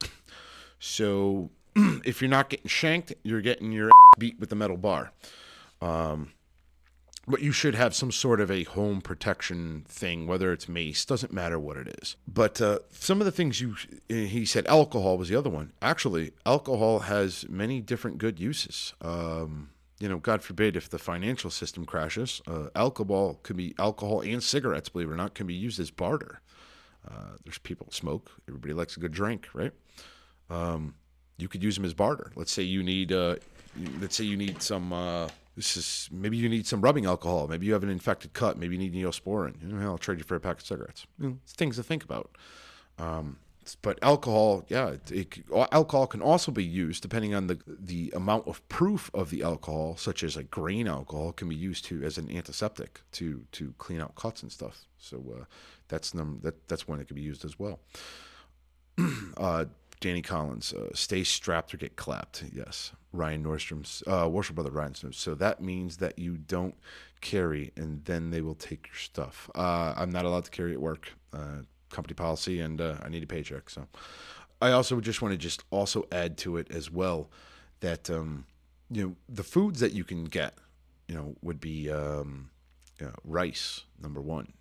So 0.79 1.51
if 2.05 2.21
you're 2.21 2.31
not 2.31 2.51
getting 2.51 2.69
shanked, 2.69 3.15
you're 3.23 3.41
getting 3.41 3.73
your 3.73 3.91
beat 4.19 4.39
with 4.39 4.51
the 4.51 4.57
metal 4.57 4.77
bar. 4.77 5.13
Um, 5.81 6.33
but 7.27 7.41
you 7.41 7.53
should 7.53 7.75
have 7.75 7.95
some 7.95 8.13
sort 8.13 8.41
of 8.41 8.51
a 8.51 8.65
home 8.65 9.01
protection 9.01 9.85
thing, 9.89 10.27
whether 10.27 10.53
it's 10.53 10.69
mace, 10.69 11.05
doesn't 11.05 11.33
matter 11.33 11.59
what 11.59 11.77
it 11.77 11.99
is. 12.03 12.17
But 12.29 12.61
uh, 12.61 12.81
some 12.91 13.21
of 13.21 13.25
the 13.25 13.33
things 13.33 13.61
you, 13.61 13.77
he 14.09 14.45
said 14.45 14.67
alcohol 14.67 15.17
was 15.17 15.31
the 15.31 15.37
other 15.37 15.51
one. 15.51 15.73
Actually, 15.81 16.33
alcohol 16.45 17.01
has 17.01 17.47
many 17.49 17.81
different 17.81 18.19
good 18.19 18.39
uses. 18.39 18.93
Um, 19.01 19.71
you 20.05 20.11
know, 20.11 20.19
God 20.19 20.43
forbid 20.43 20.77
if 20.77 20.91
the 20.91 20.99
financial 20.99 21.49
system 21.49 21.87
crashes, 21.87 22.43
uh, 22.47 22.67
alcohol 22.77 23.41
could 23.43 23.57
be 23.57 23.75
alcohol 23.79 24.21
and 24.21 24.43
cigarettes, 24.43 24.91
believe 24.91 25.09
it 25.09 25.13
or 25.13 25.17
not, 25.17 25.35
can 25.35 25.47
be 25.47 25.55
used 25.55 25.81
as 25.81 25.91
barter. 25.91 26.43
Uh, 27.11 27.39
there's 27.43 27.57
people 27.57 27.87
smoke. 27.91 28.31
Everybody 28.47 28.75
likes 28.75 28.99
a 28.99 29.01
good 29.01 29.13
drink, 29.13 29.49
right? 29.55 29.73
Um, 30.51 30.95
you 31.39 31.49
could 31.49 31.63
use 31.63 31.77
them 31.77 31.87
as 31.87 31.95
barter. 31.95 32.33
Let's 32.37 32.53
say 32.53 32.65
you 32.65 32.83
need, 32.83 33.13
uh, 33.13 33.37
let's 33.99 34.15
say 34.15 34.25
you 34.25 34.37
need 34.37 34.61
some. 34.61 34.93
Uh, 34.93 35.29
this 35.57 35.75
is 35.75 36.11
maybe 36.13 36.37
you 36.37 36.51
need 36.51 36.67
some 36.67 36.83
rubbing 36.83 37.07
alcohol. 37.07 37.49
Maybe 37.49 37.65
you 37.65 37.73
have 37.73 37.83
an 37.83 37.89
infected 37.89 38.35
cut. 38.35 38.59
Maybe 38.59 38.77
you 38.77 38.79
need 38.79 38.93
neosporin. 38.93 39.55
You 39.63 39.69
know, 39.69 39.87
I'll 39.87 39.97
trade 39.97 40.19
you 40.19 40.25
for 40.25 40.37
a 40.37 40.41
pack 40.41 40.59
of 40.59 40.67
cigarettes. 40.67 41.07
You 41.19 41.29
know, 41.31 41.39
things 41.47 41.77
to 41.77 41.83
think 41.83 42.05
about. 42.05 42.37
Um, 42.99 43.39
but 43.83 43.99
alcohol, 44.03 44.65
yeah, 44.69 44.89
it, 44.91 45.13
it, 45.13 45.39
alcohol 45.73 46.07
can 46.07 46.21
also 46.21 46.53
be 46.53 46.65
used 46.65 47.03
depending 47.03 47.35
on 47.35 47.47
the 47.47 47.59
the 47.67 48.13
amount 48.15 48.47
of 48.47 48.67
proof 48.69 49.11
of 49.15 49.31
the 49.31 49.43
alcohol, 49.43 49.97
such 49.97 50.23
as 50.23 50.37
like 50.37 50.51
grain 50.51 50.87
alcohol, 50.87 51.33
can 51.33 51.49
be 51.49 51.57
used 51.57 51.85
to 51.87 52.03
as 52.03 52.19
an 52.19 52.31
antiseptic 52.31 53.01
to 53.13 53.45
to 53.53 53.75
clean 53.79 54.01
out 54.01 54.15
cuts 54.15 54.43
and 54.43 54.53
stuff. 54.53 54.87
So 54.99 55.23
uh, 55.41 55.45
that's 55.89 56.15
num- 56.15 56.41
that 56.43 56.69
that's 56.69 56.87
when 56.87 57.01
it 57.01 57.09
can 57.09 57.17
be 57.17 57.23
used 57.23 57.45
as 57.45 57.59
well. 57.59 57.81
uh, 59.37 59.67
Danny 60.01 60.23
Collins, 60.23 60.73
uh, 60.73 60.91
stay 60.93 61.25
strapped 61.25 61.73
or 61.73 61.79
get 61.79 61.97
clapped. 61.97 62.45
Yes, 62.53 62.93
Ryan 63.13 63.45
Nordstrom's 63.45 64.03
uh, 64.07 64.29
worship 64.29 64.57
brother 64.57 64.71
Ryan 64.71 64.93
Nordstrom. 64.93 65.15
So 65.15 65.35
that 65.37 65.63
means 65.63 65.97
that 65.99 66.19
you 66.19 66.37
don't 66.37 66.75
carry, 67.21 67.73
and 67.77 68.05
then 68.05 68.31
they 68.31 68.43
will 68.43 68.55
take 68.55 68.89
your 68.89 68.97
stuff. 68.97 69.51
Uh, 69.55 69.95
I'm 69.97 70.11
not 70.11 70.25
allowed 70.25 70.45
to 70.45 70.51
carry 70.51 70.73
at 70.73 70.81
work. 70.81 71.13
Company 71.95 72.15
policy, 72.15 72.61
and 72.61 72.81
uh, 72.81 72.97
I 73.03 73.09
need 73.09 73.23
a 73.23 73.27
paycheck. 73.27 73.71
So 73.71 73.87
I 74.61 74.73
also 74.73 75.01
just 75.01 75.23
want 75.23 75.33
to 75.33 75.39
just 75.39 75.63
also 75.71 76.07
add 76.11 76.37
to 76.39 76.57
it 76.57 76.71
as 76.71 76.91
well 76.91 77.31
that 77.81 78.11
um, 78.11 78.47
you 78.91 79.03
know 79.03 79.17
the 79.29 79.45
foods 79.45 79.79
that 79.81 79.93
you 79.93 80.03
can 80.03 80.25
get, 80.25 80.55
you 81.07 81.15
know, 81.15 81.37
would 81.41 81.61
be 81.61 81.91
um, 81.91 82.51
you 82.99 83.07
know, 83.07 83.13
rice 83.25 83.83
number 84.03 84.21
one. 84.21 84.53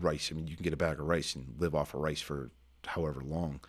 Rice. 0.00 0.30
I 0.30 0.36
mean, 0.36 0.46
you 0.46 0.56
can 0.56 0.62
get 0.62 0.72
a 0.72 0.76
bag 0.76 1.00
of 1.00 1.06
rice 1.06 1.34
and 1.34 1.54
live 1.58 1.74
off 1.74 1.94
of 1.94 2.00
rice 2.00 2.20
for 2.20 2.50
however 2.86 3.20
long. 3.20 3.60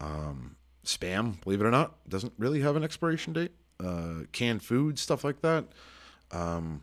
Um, 0.00 0.56
spam, 0.84 1.40
believe 1.42 1.60
it 1.60 1.64
or 1.64 1.70
not, 1.70 2.08
doesn't 2.08 2.32
really 2.38 2.60
have 2.60 2.76
an 2.76 2.84
expiration 2.84 3.32
date. 3.32 3.52
Uh, 3.78 4.24
canned 4.32 4.62
food, 4.62 4.98
stuff 4.98 5.24
like 5.24 5.42
that. 5.42 5.64
Um, 6.32 6.82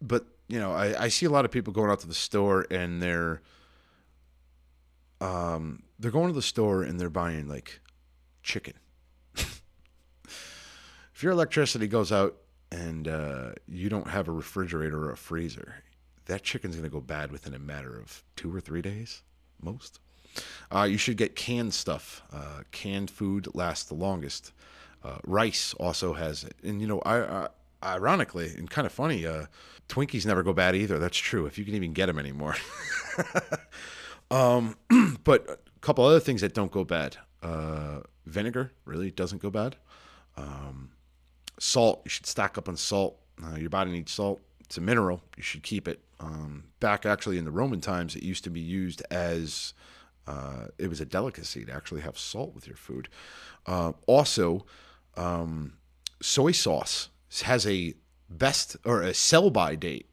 but 0.00 0.26
you 0.48 0.58
know, 0.58 0.72
I, 0.72 1.04
I 1.04 1.08
see 1.08 1.26
a 1.26 1.30
lot 1.30 1.44
of 1.44 1.50
people 1.50 1.72
going 1.72 1.90
out 1.90 2.00
to 2.00 2.06
the 2.08 2.14
store 2.14 2.66
and 2.70 3.02
they're 3.02 3.40
um, 5.22 5.84
they're 5.98 6.10
going 6.10 6.26
to 6.26 6.34
the 6.34 6.42
store 6.42 6.82
and 6.82 6.98
they're 6.98 7.08
buying 7.08 7.48
like 7.48 7.80
chicken. 8.42 8.74
if 9.36 11.22
your 11.22 11.32
electricity 11.32 11.86
goes 11.86 12.10
out 12.10 12.36
and 12.72 13.06
uh, 13.06 13.52
you 13.68 13.88
don't 13.88 14.08
have 14.08 14.26
a 14.26 14.32
refrigerator 14.32 15.04
or 15.04 15.12
a 15.12 15.16
freezer, 15.16 15.76
that 16.26 16.42
chicken's 16.42 16.74
going 16.74 16.88
to 16.88 16.90
go 16.90 17.00
bad 17.00 17.30
within 17.30 17.54
a 17.54 17.58
matter 17.58 17.96
of 17.98 18.24
two 18.34 18.54
or 18.54 18.60
three 18.60 18.82
days, 18.82 19.22
most. 19.62 20.00
Uh, 20.74 20.82
you 20.82 20.98
should 20.98 21.16
get 21.16 21.36
canned 21.36 21.72
stuff. 21.72 22.22
Uh, 22.32 22.62
canned 22.72 23.10
food 23.10 23.46
lasts 23.54 23.84
the 23.84 23.94
longest. 23.94 24.52
Uh, 25.04 25.18
rice 25.24 25.74
also 25.74 26.14
has 26.14 26.44
it, 26.44 26.54
and 26.62 26.80
you 26.80 26.86
know, 26.86 27.00
I, 27.00 27.18
I 27.18 27.48
ironically 27.82 28.54
and 28.56 28.70
kind 28.70 28.86
of 28.86 28.92
funny, 28.92 29.26
uh, 29.26 29.46
Twinkies 29.88 30.24
never 30.24 30.42
go 30.42 30.52
bad 30.52 30.76
either. 30.76 30.98
That's 30.98 31.18
true. 31.18 31.46
If 31.46 31.58
you 31.58 31.64
can 31.64 31.74
even 31.74 31.92
get 31.92 32.06
them 32.06 32.18
anymore. 32.18 32.56
um, 34.32 34.76
but 35.24 35.48
a 35.48 35.80
couple 35.80 36.04
other 36.04 36.20
things 36.20 36.40
that 36.40 36.54
don't 36.54 36.72
go 36.72 36.84
bad. 36.84 37.16
Uh, 37.42 38.00
vinegar 38.26 38.72
really 38.84 39.10
doesn't 39.10 39.42
go 39.42 39.50
bad. 39.50 39.76
Um, 40.36 40.90
salt, 41.58 42.00
you 42.04 42.10
should 42.10 42.26
stock 42.26 42.56
up 42.56 42.68
on 42.68 42.76
salt. 42.76 43.18
Uh, 43.42 43.56
your 43.56 43.70
body 43.70 43.90
needs 43.90 44.12
salt. 44.12 44.40
It's 44.60 44.78
a 44.78 44.80
mineral. 44.80 45.22
You 45.36 45.42
should 45.42 45.62
keep 45.62 45.86
it. 45.86 46.00
Um, 46.18 46.64
back 46.80 47.04
actually 47.04 47.36
in 47.38 47.44
the 47.44 47.50
Roman 47.50 47.80
times, 47.80 48.16
it 48.16 48.22
used 48.22 48.44
to 48.44 48.50
be 48.50 48.60
used 48.60 49.02
as 49.10 49.74
uh, 50.26 50.66
it 50.78 50.88
was 50.88 51.00
a 51.00 51.04
delicacy 51.04 51.64
to 51.64 51.72
actually 51.72 52.00
have 52.00 52.18
salt 52.18 52.54
with 52.54 52.66
your 52.66 52.76
food. 52.76 53.08
Uh, 53.66 53.92
also, 54.06 54.64
um, 55.16 55.74
soy 56.20 56.52
sauce 56.52 57.08
has 57.42 57.66
a 57.66 57.94
best 58.30 58.76
or 58.84 59.02
a 59.02 59.12
sell 59.12 59.50
by 59.50 59.74
date, 59.74 60.08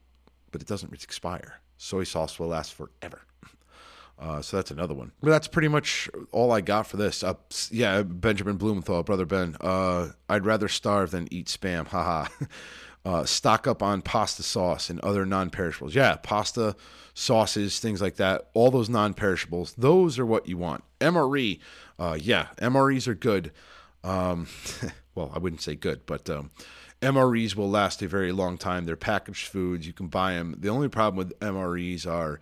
but 0.52 0.62
it 0.62 0.68
doesn't 0.68 0.92
expire. 0.92 1.62
Soy 1.78 2.04
sauce 2.04 2.40
will 2.40 2.48
last 2.48 2.74
forever. 2.74 3.22
Uh, 4.20 4.42
so 4.42 4.58
that's 4.58 4.70
another 4.70 4.94
one. 4.94 5.14
But 5.22 5.30
that's 5.30 5.48
pretty 5.48 5.70
much 5.70 6.10
all 6.32 6.52
I 6.52 6.60
got 6.62 6.88
for 6.88 6.98
this. 6.98 7.24
Uh, 7.24 7.36
yeah, 7.72 8.04
Benjamin 8.04 8.58
Blumenthal, 8.58 9.04
brother 9.04 9.26
Ben. 9.26 9.56
Uh, 9.62 10.10
I'd 10.28 10.46
rather 10.46 10.68
starve 10.68 11.12
than 11.12 11.28
eat 11.32 11.48
spam. 11.48 11.88
Haha. 11.88 12.28
uh, 13.06 13.24
stock 13.24 13.66
up 13.66 13.82
on 13.82 14.02
pasta 14.02 14.44
sauce 14.44 14.90
and 14.90 15.00
other 15.00 15.26
non-perishables. 15.26 15.96
Yeah, 15.96 16.18
pasta, 16.18 16.76
sauces, 17.14 17.80
things 17.80 18.02
like 18.02 18.18
that. 18.18 18.50
All 18.54 18.72
those 18.72 18.90
non-perishables. 18.90 19.74
Those 19.78 20.20
are 20.20 20.26
what 20.26 20.48
you 20.48 20.58
want. 20.58 20.84
MRE. 21.00 21.60
Uh, 21.98 22.18
yeah, 22.20 22.48
MREs 22.58 23.08
are 23.08 23.16
good. 23.16 23.52
Um, 24.04 24.48
well, 25.16 25.32
I 25.34 25.40
wouldn't 25.40 25.62
say 25.62 25.76
good, 25.76 26.06
but 26.06 26.30
um, 26.30 26.52
MREs 27.02 27.56
will 27.56 27.70
last 27.70 28.02
a 28.02 28.08
very 28.08 28.34
long 28.34 28.58
time. 28.58 28.86
They're 28.86 28.98
packaged 28.98 29.48
foods. 29.48 29.88
You 29.88 29.94
can 29.94 30.08
buy 30.08 30.34
them. 30.34 30.56
The 30.60 30.70
only 30.70 30.90
problem 30.90 31.18
with 31.18 31.40
MREs 31.40 32.06
are 32.06 32.42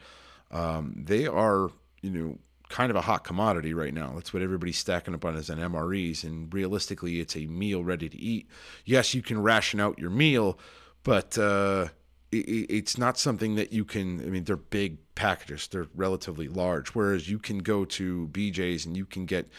um, 0.52 1.04
they 1.06 1.28
are, 1.28 1.70
you 2.02 2.10
know, 2.10 2.38
kind 2.70 2.89
of 2.89 2.95
a 2.95 3.02
hot 3.02 3.24
commodity 3.24 3.74
right 3.74 3.93
now. 3.93 4.12
That's 4.14 4.34
what 4.34 4.43
everybody's 4.43 4.78
stacking 4.78 5.14
up 5.14 5.26
on 5.26 5.36
as 5.36 5.50
an 5.50 5.60
MREs. 5.60 6.24
And 6.24 6.54
realistically, 6.54 7.20
it's 7.20 7.36
a 7.36 7.45
meal 7.45 7.84
ready 7.84 8.10
to 8.10 8.18
eat. 8.18 8.48
Yes, 8.86 9.14
you 9.14 9.22
can 9.22 9.41
ration 9.41 9.80
out 9.80 10.00
your 10.00 10.10
meal, 10.10 10.60
but 11.04 11.38
uh, 11.38 11.88
it, 12.32 12.38
it's 12.70 12.98
not 12.98 13.18
something 13.18 13.56
that 13.56 13.72
you 13.72 13.86
can. 13.86 14.20
I 14.22 14.26
mean, 14.26 14.43
they're 14.43 14.58
big 14.58 14.98
packages. 15.16 15.68
They're 15.68 15.88
relatively 15.95 16.48
large. 16.48 16.89
Whereas 16.89 17.30
you 17.30 17.39
can 17.39 17.60
go 17.60 17.86
to 17.86 18.28
BJ's 18.32 18.86
and 18.86 18.98
you 18.98 19.06
can 19.06 19.26
get, 19.26 19.50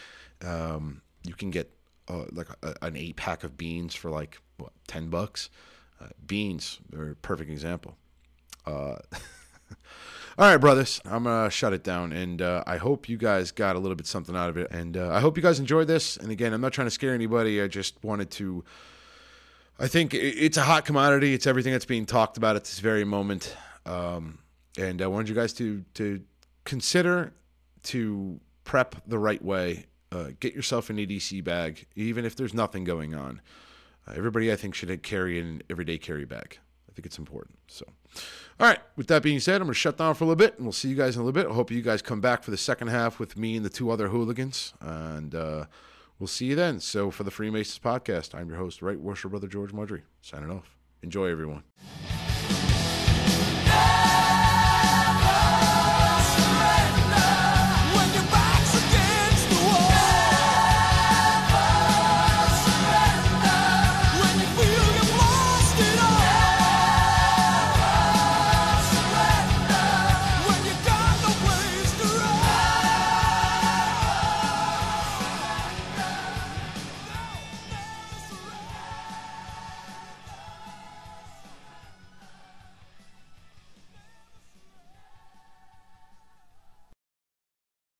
um, 0.45 1.01
you 1.23 1.33
can 1.33 1.49
get 1.49 1.71
uh, 2.07 2.25
like 2.31 2.49
a, 2.63 2.75
an 2.81 2.95
eight 2.95 3.15
pack 3.15 3.43
of 3.43 3.57
beans 3.57 3.95
for 3.95 4.11
like 4.11 4.39
what 4.57 4.71
ten 4.87 5.09
bucks. 5.09 5.49
Uh, 6.01 6.07
beans 6.25 6.79
are 6.95 7.11
a 7.11 7.15
perfect 7.15 7.49
example. 7.51 7.97
All 10.39 10.45
right, 10.45 10.55
brothers, 10.55 11.01
I'm 11.03 11.25
gonna 11.25 11.49
shut 11.49 11.73
it 11.73 11.83
down, 11.83 12.13
and 12.13 12.41
uh, 12.41 12.63
I 12.65 12.77
hope 12.77 13.09
you 13.09 13.17
guys 13.17 13.51
got 13.51 13.75
a 13.75 13.79
little 13.79 13.97
bit 13.97 14.07
something 14.07 14.37
out 14.37 14.49
of 14.49 14.55
it, 14.55 14.71
and 14.71 14.95
uh, 14.95 15.09
I 15.11 15.19
hope 15.19 15.35
you 15.35 15.43
guys 15.43 15.59
enjoyed 15.59 15.87
this. 15.89 16.15
And 16.15 16.31
again, 16.31 16.53
I'm 16.53 16.61
not 16.61 16.71
trying 16.71 16.87
to 16.87 16.91
scare 16.91 17.13
anybody. 17.13 17.61
I 17.61 17.67
just 17.67 18.01
wanted 18.05 18.31
to. 18.31 18.63
I 19.77 19.87
think 19.87 20.13
it's 20.13 20.55
a 20.55 20.61
hot 20.61 20.85
commodity. 20.85 21.33
It's 21.33 21.45
everything 21.45 21.73
that's 21.73 21.83
being 21.83 22.05
talked 22.05 22.37
about 22.37 22.55
at 22.55 22.63
this 22.63 22.79
very 22.79 23.03
moment, 23.03 23.53
um, 23.85 24.39
and 24.77 25.01
I 25.01 25.07
wanted 25.07 25.27
you 25.27 25.35
guys 25.35 25.51
to 25.55 25.83
to 25.95 26.21
consider 26.63 27.33
to 27.83 28.39
prep 28.63 28.95
the 29.05 29.19
right 29.19 29.43
way. 29.43 29.87
Uh, 30.09 30.29
get 30.39 30.53
yourself 30.53 30.89
an 30.89 30.95
EDC 30.95 31.43
bag, 31.43 31.85
even 31.97 32.23
if 32.23 32.37
there's 32.37 32.53
nothing 32.53 32.85
going 32.85 33.13
on. 33.13 33.41
Uh, 34.07 34.13
everybody, 34.15 34.53
I 34.53 34.55
think, 34.55 34.73
should 34.73 35.03
carry 35.03 35.37
an 35.37 35.63
everyday 35.69 35.97
carry 35.97 36.23
bag. 36.23 36.59
I 36.89 36.93
think 36.93 37.05
it's 37.05 37.19
important. 37.19 37.57
So, 37.67 37.85
all 38.59 38.67
right. 38.67 38.79
With 38.97 39.07
that 39.07 39.23
being 39.23 39.39
said, 39.39 39.55
I'm 39.61 39.67
going 39.67 39.73
to 39.73 39.79
shut 39.79 39.97
down 39.97 40.15
for 40.15 40.25
a 40.25 40.27
little 40.27 40.35
bit, 40.35 40.55
and 40.57 40.65
we'll 40.65 40.73
see 40.73 40.89
you 40.89 40.95
guys 40.95 41.15
in 41.15 41.21
a 41.21 41.25
little 41.25 41.41
bit. 41.41 41.49
I 41.49 41.53
hope 41.55 41.71
you 41.71 41.81
guys 41.81 42.01
come 42.01 42.19
back 42.19 42.43
for 42.43 42.51
the 42.51 42.57
second 42.57 42.89
half 42.89 43.17
with 43.17 43.37
me 43.37 43.55
and 43.55 43.65
the 43.65 43.69
two 43.69 43.89
other 43.89 44.09
hooligans, 44.09 44.73
and 44.81 45.33
uh, 45.33 45.65
we'll 46.19 46.27
see 46.27 46.47
you 46.47 46.55
then. 46.55 46.81
So, 46.81 47.09
for 47.09 47.23
the 47.23 47.31
Freemasons 47.31 47.79
podcast, 47.79 48.35
I'm 48.35 48.49
your 48.49 48.57
host, 48.57 48.81
Right 48.81 48.99
Worship 48.99 49.31
Brother 49.31 49.47
George 49.47 49.71
Mudry, 49.71 50.01
signing 50.21 50.51
off. 50.51 50.75
Enjoy, 51.01 51.27
everyone. 51.27 51.63